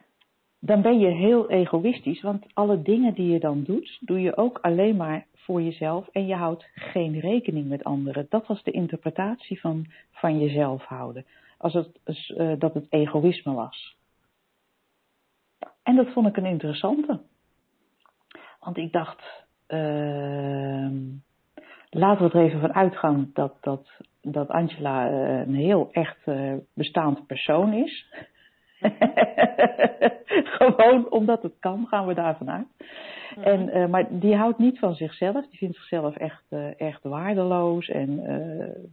Dan 0.67 0.81
ben 0.81 0.99
je 0.99 1.07
heel 1.07 1.49
egoïstisch, 1.49 2.21
want 2.21 2.45
alle 2.53 2.81
dingen 2.81 3.13
die 3.13 3.31
je 3.31 3.39
dan 3.39 3.63
doet, 3.63 3.97
doe 4.01 4.21
je 4.21 4.37
ook 4.37 4.57
alleen 4.61 4.95
maar 4.95 5.25
voor 5.33 5.61
jezelf 5.61 6.07
en 6.07 6.25
je 6.25 6.35
houdt 6.35 6.69
geen 6.73 7.19
rekening 7.19 7.67
met 7.67 7.83
anderen. 7.83 8.25
Dat 8.29 8.47
was 8.47 8.63
de 8.63 8.71
interpretatie 8.71 9.59
van, 9.59 9.85
van 10.11 10.39
jezelf 10.39 10.83
houden. 10.83 11.25
Als 11.57 11.73
het, 11.73 11.99
eh, 12.03 12.53
dat 12.57 12.73
het 12.73 12.85
egoïsme 12.89 13.53
was. 13.53 13.97
En 15.83 15.95
dat 15.95 16.11
vond 16.11 16.27
ik 16.27 16.37
een 16.37 16.45
interessante. 16.45 17.21
Want 18.59 18.77
ik 18.77 18.91
dacht, 18.91 19.45
ehm, 19.67 20.95
laten 21.89 22.27
we 22.27 22.37
er 22.37 22.45
even 22.45 22.59
van 22.59 22.73
uitgaan 22.73 23.29
dat, 23.33 23.57
dat, 23.61 23.89
dat 24.21 24.47
Angela 24.47 25.09
eh, 25.09 25.39
een 25.39 25.55
heel 25.55 25.89
echt 25.91 26.17
eh, 26.25 26.53
bestaand 26.73 27.27
persoon 27.27 27.73
is. 27.73 28.05
Gewoon 30.57 31.11
omdat 31.11 31.43
het 31.43 31.53
kan, 31.59 31.87
gaan 31.87 32.07
we 32.07 32.13
daarvan 32.13 32.51
uit. 32.51 32.67
En, 33.35 33.69
eh, 33.69 33.87
maar 33.87 34.07
die 34.09 34.35
houdt 34.35 34.57
niet 34.57 34.79
van 34.79 34.95
zichzelf. 34.95 35.47
Die 35.47 35.57
vindt 35.57 35.75
zichzelf 35.75 36.15
echt, 36.15 36.43
eh, 36.49 36.79
echt 36.79 37.03
waardeloos. 37.03 37.89
En 37.89 38.25
eh, 38.25 38.83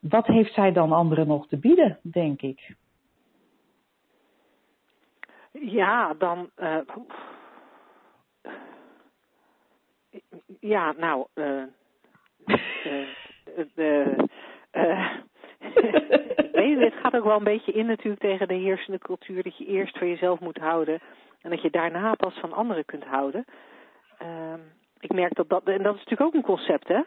wat 0.00 0.26
heeft 0.26 0.52
zij 0.54 0.72
dan 0.72 0.92
anderen 0.92 1.26
nog 1.26 1.46
te 1.48 1.58
bieden, 1.58 1.98
denk 2.02 2.42
ik? 2.42 2.74
Ja, 5.52 6.14
dan. 6.14 6.50
ja, 10.60 10.92
nou. 10.92 11.26
eh 11.34 11.62
weet 16.52 16.78
het, 16.78 16.94
gaat 17.02 17.16
ook 17.16 17.24
wel 17.24 17.36
een 17.36 17.44
beetje 17.44 17.72
in 17.72 17.86
natuurlijk 17.86 18.22
tegen 18.22 18.48
de 18.48 18.54
heersende 18.54 18.98
cultuur 18.98 19.42
dat 19.42 19.58
je 19.58 19.66
eerst 19.66 19.98
voor 19.98 20.06
jezelf 20.06 20.40
moet 20.40 20.58
houden 20.58 21.00
en 21.42 21.50
dat 21.50 21.62
je 21.62 21.70
daarna 21.70 22.14
pas 22.14 22.34
van 22.34 22.52
anderen 22.52 22.84
kunt 22.84 23.04
houden. 23.04 23.44
Ehm, 24.18 24.60
ik 25.00 25.12
merk 25.12 25.34
dat 25.34 25.48
dat, 25.48 25.64
en 25.64 25.82
dat 25.82 25.94
is 25.94 26.04
natuurlijk 26.04 26.20
ook 26.20 26.34
een 26.34 26.56
concept, 26.56 26.88
hè? 26.88 27.00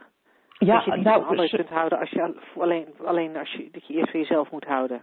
Ja, 0.58 0.76
dat 0.76 0.86
je 0.86 0.92
niet 0.92 1.04
nou, 1.04 1.20
van 1.20 1.30
anderen 1.30 1.50
kunt 1.50 1.70
houden 1.70 2.00
als 2.00 2.10
je 2.10 2.22
al- 2.22 2.62
alleen, 2.62 2.88
alleen 3.06 3.38
als 3.38 3.52
je, 3.52 3.70
dat 3.72 3.88
je 3.88 3.94
eerst 3.94 4.12
voor 4.12 4.20
jezelf 4.20 4.52
moet 4.52 4.66
houden. 4.66 5.02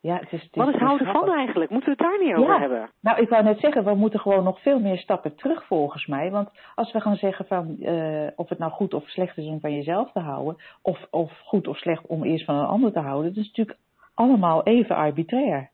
Ja, 0.00 0.16
het 0.16 0.32
is, 0.32 0.42
het 0.42 0.54
Wat 0.54 0.68
is 0.74 0.80
houden 0.80 1.06
van 1.06 1.32
eigenlijk? 1.32 1.70
Moeten 1.70 1.96
we 1.96 2.02
het 2.02 2.10
daar 2.10 2.26
niet 2.26 2.34
over 2.36 2.54
Ja. 2.54 2.60
hebben? 2.60 2.90
Nou, 3.00 3.20
ik 3.20 3.28
wou 3.28 3.42
net 3.44 3.60
zeggen, 3.60 3.84
we 3.84 3.94
moeten 3.94 4.20
gewoon 4.20 4.44
nog 4.44 4.60
veel 4.62 4.80
meer 4.80 4.98
stappen 4.98 5.36
terug 5.36 5.64
volgens 5.66 6.06
mij. 6.06 6.30
Want 6.30 6.50
als 6.74 6.92
we 6.92 7.00
gaan 7.00 7.16
zeggen 7.16 7.46
van 7.46 7.78
eh, 7.78 8.26
of 8.36 8.48
het 8.48 8.58
nou 8.58 8.72
goed 8.72 8.94
of 8.94 9.08
slecht 9.08 9.36
is 9.36 9.46
om 9.46 9.60
van 9.60 9.74
jezelf 9.74 10.12
te 10.12 10.20
houden, 10.20 10.56
of, 10.82 11.06
of 11.10 11.32
goed 11.44 11.68
of 11.68 11.76
slecht 11.76 12.06
om 12.06 12.24
eerst 12.24 12.44
van 12.44 12.54
een 12.54 12.66
ander 12.66 12.92
te 12.92 12.98
houden, 13.00 13.34
dat 13.34 13.42
is 13.44 13.48
natuurlijk 13.48 13.78
allemaal 14.14 14.62
even 14.62 14.96
arbitrair. 14.96 15.70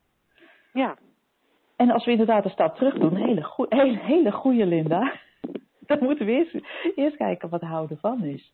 Ja. 0.72 0.96
En 1.76 1.90
als 1.90 2.04
we 2.04 2.10
inderdaad 2.10 2.44
een 2.44 2.50
stap 2.50 2.76
terug 2.76 2.94
doen, 2.98 3.16
hele, 3.16 3.42
goe- 3.42 3.66
hele, 3.68 3.98
hele 3.98 4.32
goede 4.32 4.66
Linda, 4.66 5.12
dan 5.86 5.98
moeten 6.00 6.26
we 6.26 6.32
eerst, 6.32 6.56
eerst 6.94 7.16
kijken 7.16 7.48
wat 7.48 7.60
houden 7.60 7.98
van 7.98 8.24
is. 8.24 8.52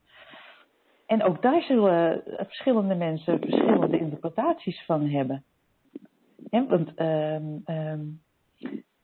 En 1.07 1.23
ook 1.23 1.43
daar 1.43 1.63
zullen 1.63 2.23
verschillende 2.37 2.95
mensen 2.95 3.39
verschillende 3.41 3.99
interpretaties 3.99 4.85
van 4.85 5.07
hebben. 5.09 5.45
Want 6.51 6.95
ehm, 6.95 7.45
ehm, 7.65 8.01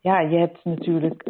ja, 0.00 0.20
je 0.20 0.36
hebt 0.36 0.64
natuurlijk 0.64 1.24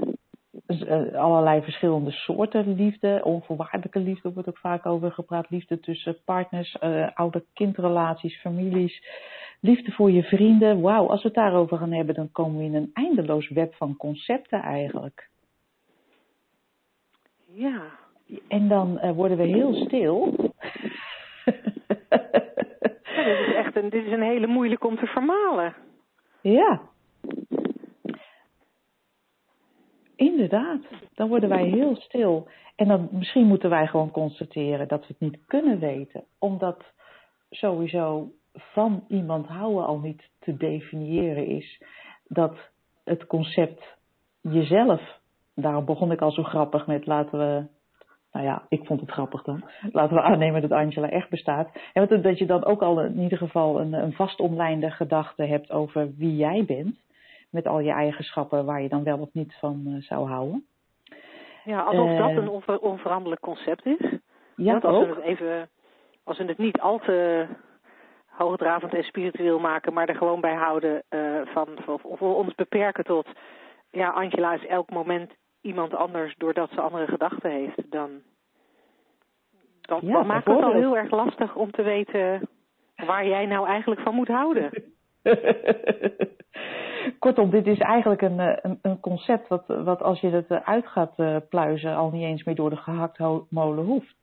eh, 0.67 1.15
allerlei 1.15 1.63
verschillende 1.63 2.11
soorten 2.11 2.75
liefde. 2.75 3.21
Onvoorwaardelijke 3.25 3.99
liefde 3.99 4.33
wordt 4.33 4.49
ook 4.49 4.59
vaak 4.59 4.87
over 4.87 5.13
gepraat. 5.13 5.51
Liefde 5.51 5.81
tussen 5.81 6.17
partners, 6.25 6.79
eh 6.79 7.09
ouder-kindrelaties, 7.15 8.41
families. 8.41 9.03
Liefde 9.61 9.93
voor 9.93 10.11
je 10.11 10.23
vrienden. 10.23 10.81
Wauw, 10.81 11.09
als 11.09 11.23
we 11.23 11.29
het 11.29 11.37
daarover 11.37 11.79
gaan 11.79 11.93
hebben, 11.93 12.15
dan 12.15 12.33
komen 12.33 12.59
we 12.59 12.65
in 12.65 12.75
een 12.75 12.91
eindeloos 12.93 13.49
web 13.49 13.75
van 13.75 13.97
concepten 13.97 14.63
eigenlijk. 14.63 15.29
Ja. 17.53 17.83
En 18.49 18.69
dan 18.69 18.99
eh, 18.99 19.13
worden 19.13 19.37
we 19.37 19.45
heel 19.45 19.75
stil. 19.75 20.35
Ja, 23.17 23.25
dit 23.25 23.49
is 23.49 23.55
echt 23.55 23.77
een, 23.77 23.89
dit 23.89 24.05
is 24.05 24.13
een 24.13 24.23
hele 24.23 24.47
moeilijk 24.47 24.85
om 24.85 24.97
te 24.97 25.07
vermalen. 25.07 25.75
Ja. 26.53 26.81
Inderdaad, 30.17 30.81
dan 31.15 31.29
worden 31.29 31.49
wij 31.49 31.65
heel 31.65 31.97
stil. 31.97 32.49
En 32.77 32.89
dan 32.89 33.09
misschien 33.11 33.47
moeten 33.47 33.71
wij 33.71 33.87
gewoon 33.87 34.11
constateren 34.11 34.89
dat 34.89 35.01
we 35.01 35.07
het 35.07 35.21
niet 35.21 35.47
kunnen 35.47 35.79
weten. 35.79 36.25
Omdat 36.39 36.85
sowieso 37.51 38.31
van 38.53 39.05
iemand 39.09 39.47
houden 39.47 39.87
al 39.87 39.99
niet 39.99 40.31
te 40.39 40.57
definiëren 40.57 41.47
is. 41.47 41.83
Dat 42.29 42.57
het 43.05 43.27
concept 43.27 43.97
jezelf, 44.41 45.21
daarom 45.55 45.85
begon 45.85 46.13
ik 46.13 46.21
al 46.21 46.33
zo 46.33 46.43
grappig 46.43 46.87
met 46.87 47.07
laten 47.07 47.39
we, 47.39 47.67
nou 48.37 48.49
ja, 48.49 48.62
ik 48.68 48.87
vond 48.87 49.01
het 49.01 49.11
grappig 49.11 49.43
dan, 49.43 49.64
laten 49.93 50.16
we 50.16 50.22
aannemen 50.22 50.61
dat 50.61 50.72
Angela 50.72 51.09
echt 51.09 51.30
bestaat. 51.30 51.68
En 51.93 52.22
dat 52.22 52.39
je 52.39 52.47
dan 52.47 52.64
ook 52.64 52.82
al 52.82 53.01
in 53.01 53.18
ieder 53.18 53.39
geval 53.39 53.80
een, 53.80 53.93
een 53.93 54.12
vastomlijnde 54.12 54.91
gedachte 54.91 55.43
hebt 55.43 55.72
over 55.72 56.14
wie 56.16 56.37
jij 56.37 56.64
bent, 56.66 56.97
met 57.51 57.66
al 57.66 57.80
je 57.80 57.91
eigenschappen 57.91 58.64
waar 58.64 58.82
je 58.82 58.89
dan 58.89 59.05
wel 59.05 59.18
of 59.18 59.28
niet 59.32 59.55
van 59.61 59.82
uh, 59.87 60.03
zou 60.03 60.28
houden. 60.28 60.64
Ja, 61.64 61.80
alsof 61.80 62.11
uh, 62.11 62.18
dat 62.18 62.30
een 62.30 62.49
onver, 62.49 62.78
onveranderlijk 62.78 63.41
concept 63.41 63.87
is. 63.87 64.18
Ja, 64.57 64.72
Want 64.72 64.84
als 64.84 64.97
ook. 64.97 65.09
we 65.09 65.14
het 65.14 65.24
even, 65.24 65.68
als 66.24 66.39
we 66.39 66.45
het 66.45 66.59
niet 66.59 66.80
al 66.80 66.99
te 66.99 67.47
hoogdravend 68.26 68.95
en 68.95 69.03
spiritueel 69.03 69.59
maken, 69.59 69.93
maar 69.93 70.09
er 70.09 70.16
gewoon 70.16 70.41
bij 70.41 70.55
houden 70.55 71.03
uh, 71.11 71.41
van, 71.45 71.68
of, 71.87 72.05
of 72.05 72.20
ons 72.20 72.55
beperken 72.55 73.05
tot, 73.05 73.26
ja, 73.91 74.11
Angela 74.11 74.55
is 74.55 74.66
elk 74.66 74.91
moment 74.91 75.32
iemand 75.67 75.95
anders 75.95 76.35
doordat 76.37 76.71
ze 76.71 76.81
andere 76.81 77.07
gedachten 77.07 77.51
heeft, 77.51 77.91
dan, 77.91 78.11
dan, 79.81 80.01
Ja, 80.03 80.12
dan 80.12 80.27
maakt 80.27 80.47
het 80.47 80.62
al 80.62 80.73
heel 80.73 80.97
erg 80.97 81.11
lastig 81.11 81.57
om 81.57 81.71
te 81.71 81.83
weten 81.83 82.49
waar 82.97 83.27
jij 83.27 83.47
nou 83.47 83.67
eigenlijk 83.67 84.01
van 84.01 84.14
moet 84.14 84.29
houden. 84.29 84.71
Kortom, 87.19 87.51
dit 87.51 87.67
is 87.67 87.79
eigenlijk 87.79 88.23
een, 88.23 88.41
eh, 88.41 88.57
een, 88.62 88.79
een 88.83 89.01
concept 89.01 89.49
wat, 89.49 89.67
wat 89.67 90.03
als 90.03 90.21
je 90.21 90.31
het 90.31 90.51
uit 90.51 90.87
gaat 90.87 91.19
uh, 91.19 91.37
pluizen 91.49 91.97
al 91.97 92.11
niet 92.11 92.23
eens 92.23 92.45
meer 92.45 92.55
door 92.55 92.71
de 92.71 92.77
gehaktmolen 92.77 93.85
hoeft. 93.85 94.17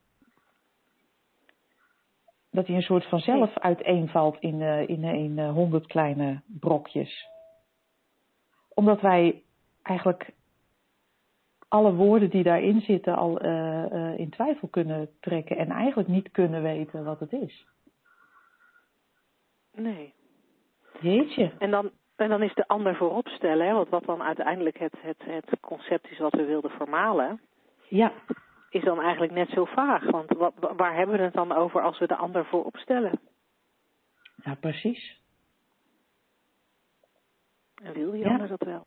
Dat 2.51 2.67
hij 2.67 2.75
een 2.75 2.81
soort 2.81 3.05
van 3.05 3.19
zelf 3.19 3.57
uiteenvalt 3.57 4.37
in, 4.39 4.61
in, 4.61 5.03
in 5.03 5.39
honderd 5.39 5.87
kleine 5.87 6.41
brokjes. 6.59 7.27
Omdat 8.73 9.01
wij 9.01 9.43
eigenlijk 9.81 10.33
alle 11.73 11.93
woorden 11.93 12.29
die 12.29 12.43
daarin 12.43 12.81
zitten 12.81 13.15
al 13.15 13.39
in 14.17 14.29
twijfel 14.29 14.67
kunnen 14.67 15.09
trekken 15.19 15.57
en 15.57 15.69
eigenlijk 15.69 16.07
niet 16.09 16.31
kunnen 16.31 16.61
weten 16.61 17.03
wat 17.03 17.19
het 17.19 17.31
is. 17.31 17.65
Nee. 19.71 20.13
Jeetje. 20.99 21.51
En 21.57 21.71
dan, 21.71 21.91
en 22.15 22.29
dan 22.29 22.41
is 22.41 22.53
de 22.53 22.67
ander 22.67 22.95
voorop 22.95 23.27
stellen, 23.27 23.67
hè, 23.67 23.73
want 23.73 23.89
wat 23.89 24.05
dan 24.05 24.21
uiteindelijk 24.23 24.77
het, 24.79 24.93
het, 24.97 25.23
het 25.25 25.59
concept 25.59 26.11
is 26.11 26.17
wat 26.19 26.33
we 26.33 26.45
wilden 26.45 26.71
vermalen, 26.71 27.41
Ja, 27.89 28.11
is 28.69 28.83
dan 28.83 29.01
eigenlijk 29.01 29.33
net 29.33 29.49
zo 29.49 29.65
vaag. 29.65 30.11
Want 30.11 30.29
wat, 30.31 30.53
waar 30.57 30.95
hebben 30.95 31.17
we 31.17 31.23
het 31.23 31.33
dan 31.33 31.51
over 31.51 31.81
als 31.81 31.99
we 31.99 32.07
de 32.07 32.15
ander 32.15 32.45
voorop 32.45 32.77
stellen? 32.77 33.19
ja 34.43 34.55
precies. 34.55 35.21
En 37.83 37.93
wil 37.93 38.11
die 38.11 38.23
Ja. 38.23 38.29
ander 38.29 38.47
dat 38.47 38.63
wel? 38.63 38.85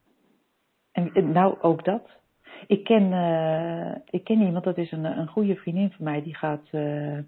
En 0.92 1.32
nou, 1.32 1.60
ook 1.60 1.84
dat. 1.84 2.24
Ik 2.66 2.84
ken, 2.84 3.12
eh, 3.12 3.94
ik 4.10 4.24
ken 4.24 4.40
iemand, 4.40 4.64
dat 4.64 4.78
is 4.78 4.92
een, 4.92 5.04
een 5.04 5.28
goede 5.28 5.56
vriendin 5.56 5.90
van 5.90 6.04
mij, 6.04 6.22
die 6.22 6.34
gaat 6.34 6.68
eh, 6.70 7.18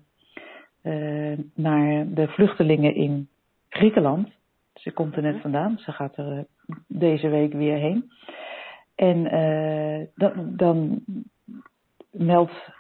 eh, 0.83 1.39
naar 1.55 2.07
de 2.15 2.29
vluchtelingen 2.29 2.95
in 2.95 3.29
Griekenland. 3.69 4.29
Ze 4.75 4.93
komt 4.93 5.17
er 5.17 5.23
net 5.23 5.33
Mhm. 5.33 5.43
vandaan, 5.43 5.79
ze 5.79 5.93
gaat 5.93 6.17
er 6.17 6.47
deze 6.87 7.29
week 7.29 7.53
weer 7.53 7.77
heen. 7.77 8.11
En 8.95 9.23
dan, 10.15 10.57
dan 10.57 11.01
meldt 12.11 12.71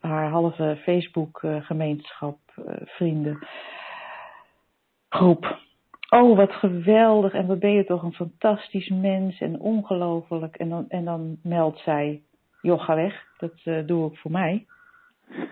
haar 0.00 0.28
halve 0.30 0.78
Facebook-gemeenschap, 0.82 2.38
vrienden, 2.84 3.46
groep. 5.08 5.58
Oh, 6.08 6.36
wat 6.36 6.52
geweldig 6.52 7.32
en 7.32 7.46
wat 7.46 7.58
ben 7.58 7.72
je 7.72 7.84
toch 7.84 8.02
een 8.02 8.12
fantastisch 8.12 8.88
mens 8.88 9.40
en 9.40 9.60
ongelooflijk. 9.60 10.56
En 10.56 10.68
dan, 10.68 10.84
en 10.88 11.04
dan 11.04 11.38
meldt 11.42 11.78
zij, 11.78 12.22
joh, 12.60 12.80
ga 12.80 12.94
weg, 12.94 13.26
dat 13.38 13.52
eh, 13.64 13.86
doe 13.86 14.12
ik 14.12 14.18
voor 14.18 14.30
mij. 14.30 14.66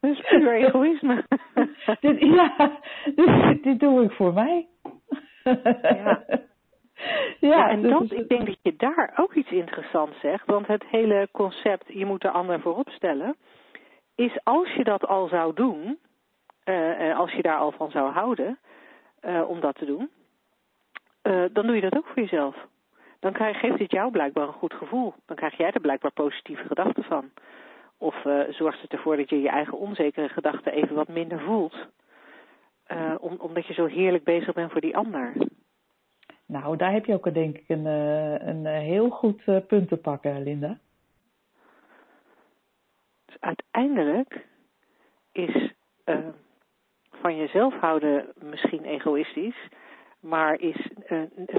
Dat 0.00 0.10
is 0.10 0.20
puur 0.20 0.54
egoïsme. 0.54 1.24
dit, 2.00 2.18
ja, 2.18 2.80
dit, 3.14 3.62
dit 3.62 3.80
doe 3.80 4.02
ik 4.04 4.12
voor 4.12 4.32
mij. 4.32 4.68
Ja. 5.82 6.24
Ja, 7.40 7.68
en 7.68 7.82
dus 7.82 7.90
dat, 7.90 8.12
ik 8.12 8.28
denk 8.28 8.46
dat 8.46 8.58
je 8.62 8.74
daar 8.76 9.12
ook 9.16 9.34
iets 9.34 9.50
interessants 9.50 10.20
zegt. 10.20 10.46
Want 10.46 10.66
het 10.66 10.84
hele 10.90 11.28
concept, 11.32 11.84
je 11.86 12.06
moet 12.06 12.20
de 12.20 12.30
ander 12.30 12.60
voorop 12.60 12.88
stellen, 12.88 13.36
is 14.14 14.38
als 14.42 14.72
je 14.72 14.84
dat 14.84 15.06
al 15.06 15.28
zou 15.28 15.54
doen, 15.54 15.98
eh, 16.64 17.18
als 17.18 17.32
je 17.32 17.42
daar 17.42 17.58
al 17.58 17.72
van 17.72 17.90
zou 17.90 18.12
houden, 18.12 18.58
eh, 19.20 19.48
om 19.48 19.60
dat 19.60 19.74
te 19.74 19.84
doen, 19.84 20.10
dan 21.52 21.66
doe 21.66 21.74
je 21.74 21.80
dat 21.80 21.96
ook 21.96 22.06
voor 22.06 22.22
jezelf. 22.22 22.56
Dan 23.20 23.32
krijg, 23.32 23.58
geeft 23.58 23.78
het 23.78 23.90
jou 23.90 24.10
blijkbaar 24.10 24.46
een 24.46 24.52
goed 24.52 24.74
gevoel. 24.74 25.14
Dan 25.26 25.36
krijg 25.36 25.56
jij 25.56 25.70
er 25.70 25.80
blijkbaar 25.80 26.12
positieve 26.12 26.66
gedachten 26.66 27.04
van. 27.04 27.30
Of 27.98 28.14
zorgt 28.48 28.82
het 28.82 28.92
ervoor 28.92 29.16
dat 29.16 29.30
je 29.30 29.40
je 29.40 29.48
eigen 29.48 29.78
onzekere 29.78 30.28
gedachten 30.28 30.72
even 30.72 30.94
wat 30.94 31.08
minder 31.08 31.40
voelt. 31.40 31.76
Om, 33.18 33.36
omdat 33.38 33.66
je 33.66 33.72
zo 33.72 33.86
heerlijk 33.86 34.24
bezig 34.24 34.54
bent 34.54 34.72
voor 34.72 34.80
die 34.80 34.96
ander. 34.96 35.32
Nou, 36.46 36.76
daar 36.76 36.92
heb 36.92 37.04
je 37.04 37.14
ook 37.14 37.34
denk 37.34 37.58
ik 37.58 37.68
een, 37.68 37.86
een 38.48 38.66
heel 38.66 39.08
goed 39.08 39.66
punt 39.66 39.88
te 39.88 39.96
pakken, 39.96 40.42
Linda. 40.42 40.78
Uiteindelijk 43.42 44.46
is 45.32 45.72
eh, 46.04 46.16
van 47.10 47.36
jezelf 47.36 47.74
houden 47.74 48.26
misschien 48.40 48.84
egoïstisch, 48.84 49.68
maar 50.20 50.60
is 50.60 50.88
eh, 51.06 51.18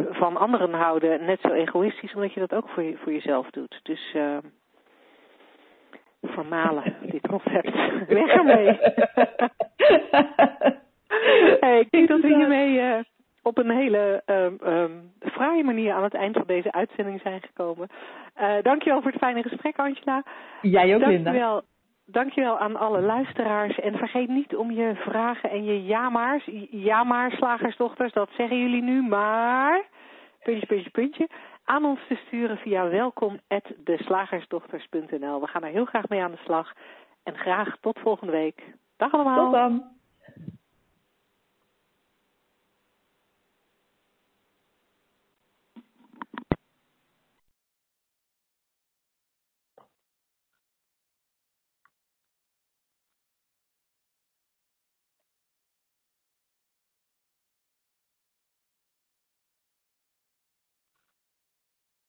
van 0.09 0.37
anderen 0.37 0.73
houden 0.73 1.25
net 1.25 1.39
zo 1.41 1.47
egoïstisch, 1.47 2.13
omdat 2.13 2.33
je 2.33 2.39
dat 2.39 2.53
ook 2.53 2.69
voor, 2.69 2.83
je, 2.83 2.97
voor 2.97 3.11
jezelf 3.11 3.49
doet. 3.49 3.79
Dus 3.83 4.13
eh 4.13 4.37
vermalen 6.23 6.95
dit 7.01 7.27
concept. 7.27 7.73
Weg 8.07 8.27
ermee. 8.27 8.65
hey, 11.59 11.79
ik 11.79 11.91
denk 11.91 12.07
dat 12.07 12.21
we 12.21 12.35
hiermee 12.35 12.79
eh, 12.79 12.99
op 13.41 13.57
een 13.57 13.69
hele 13.69 14.21
um, 14.25 14.57
um, 14.65 15.11
fraaie 15.19 15.63
manier 15.63 15.93
aan 15.93 16.03
het 16.03 16.13
eind 16.13 16.35
van 16.35 16.47
deze 16.47 16.71
uitzending 16.71 17.21
zijn 17.21 17.41
gekomen. 17.41 17.87
Uh, 18.41 18.53
dankjewel 18.61 19.01
voor 19.01 19.11
het 19.11 19.19
fijne 19.19 19.41
gesprek, 19.41 19.77
Angela. 19.77 20.23
Jij 20.61 20.95
ook, 20.95 21.05
Linda. 21.05 21.23
Dankjewel, 21.23 21.63
dankjewel 22.05 22.57
aan 22.57 22.75
alle 22.75 23.01
luisteraars. 23.01 23.79
En 23.79 23.97
vergeet 23.97 24.29
niet 24.29 24.55
om 24.55 24.71
je 24.71 24.95
vragen 24.95 25.49
en 25.49 25.63
je 25.63 25.83
ja-maars, 25.83 26.49
ja-maar 26.69 27.31
slagersdochters, 27.31 28.13
dat 28.13 28.29
zeggen 28.37 28.59
jullie 28.59 28.81
nu, 28.81 29.01
maar, 29.01 29.83
puntje, 30.43 30.65
puntje, 30.65 30.89
puntje, 30.89 31.29
aan 31.65 31.85
ons 31.85 31.99
te 32.07 32.15
sturen 32.15 32.57
via 32.57 32.89
welkom@deslagersdochters.nl. 32.89 35.41
We 35.41 35.47
gaan 35.47 35.63
er 35.63 35.71
heel 35.71 35.85
graag 35.85 36.07
mee 36.07 36.21
aan 36.21 36.31
de 36.31 36.41
slag. 36.43 36.73
En 37.23 37.37
graag 37.37 37.77
tot 37.81 37.99
volgende 37.99 38.31
week. 38.31 38.61
Dag 38.97 39.13
allemaal. 39.13 39.43
Tot 39.43 39.53
dan. 39.53 39.83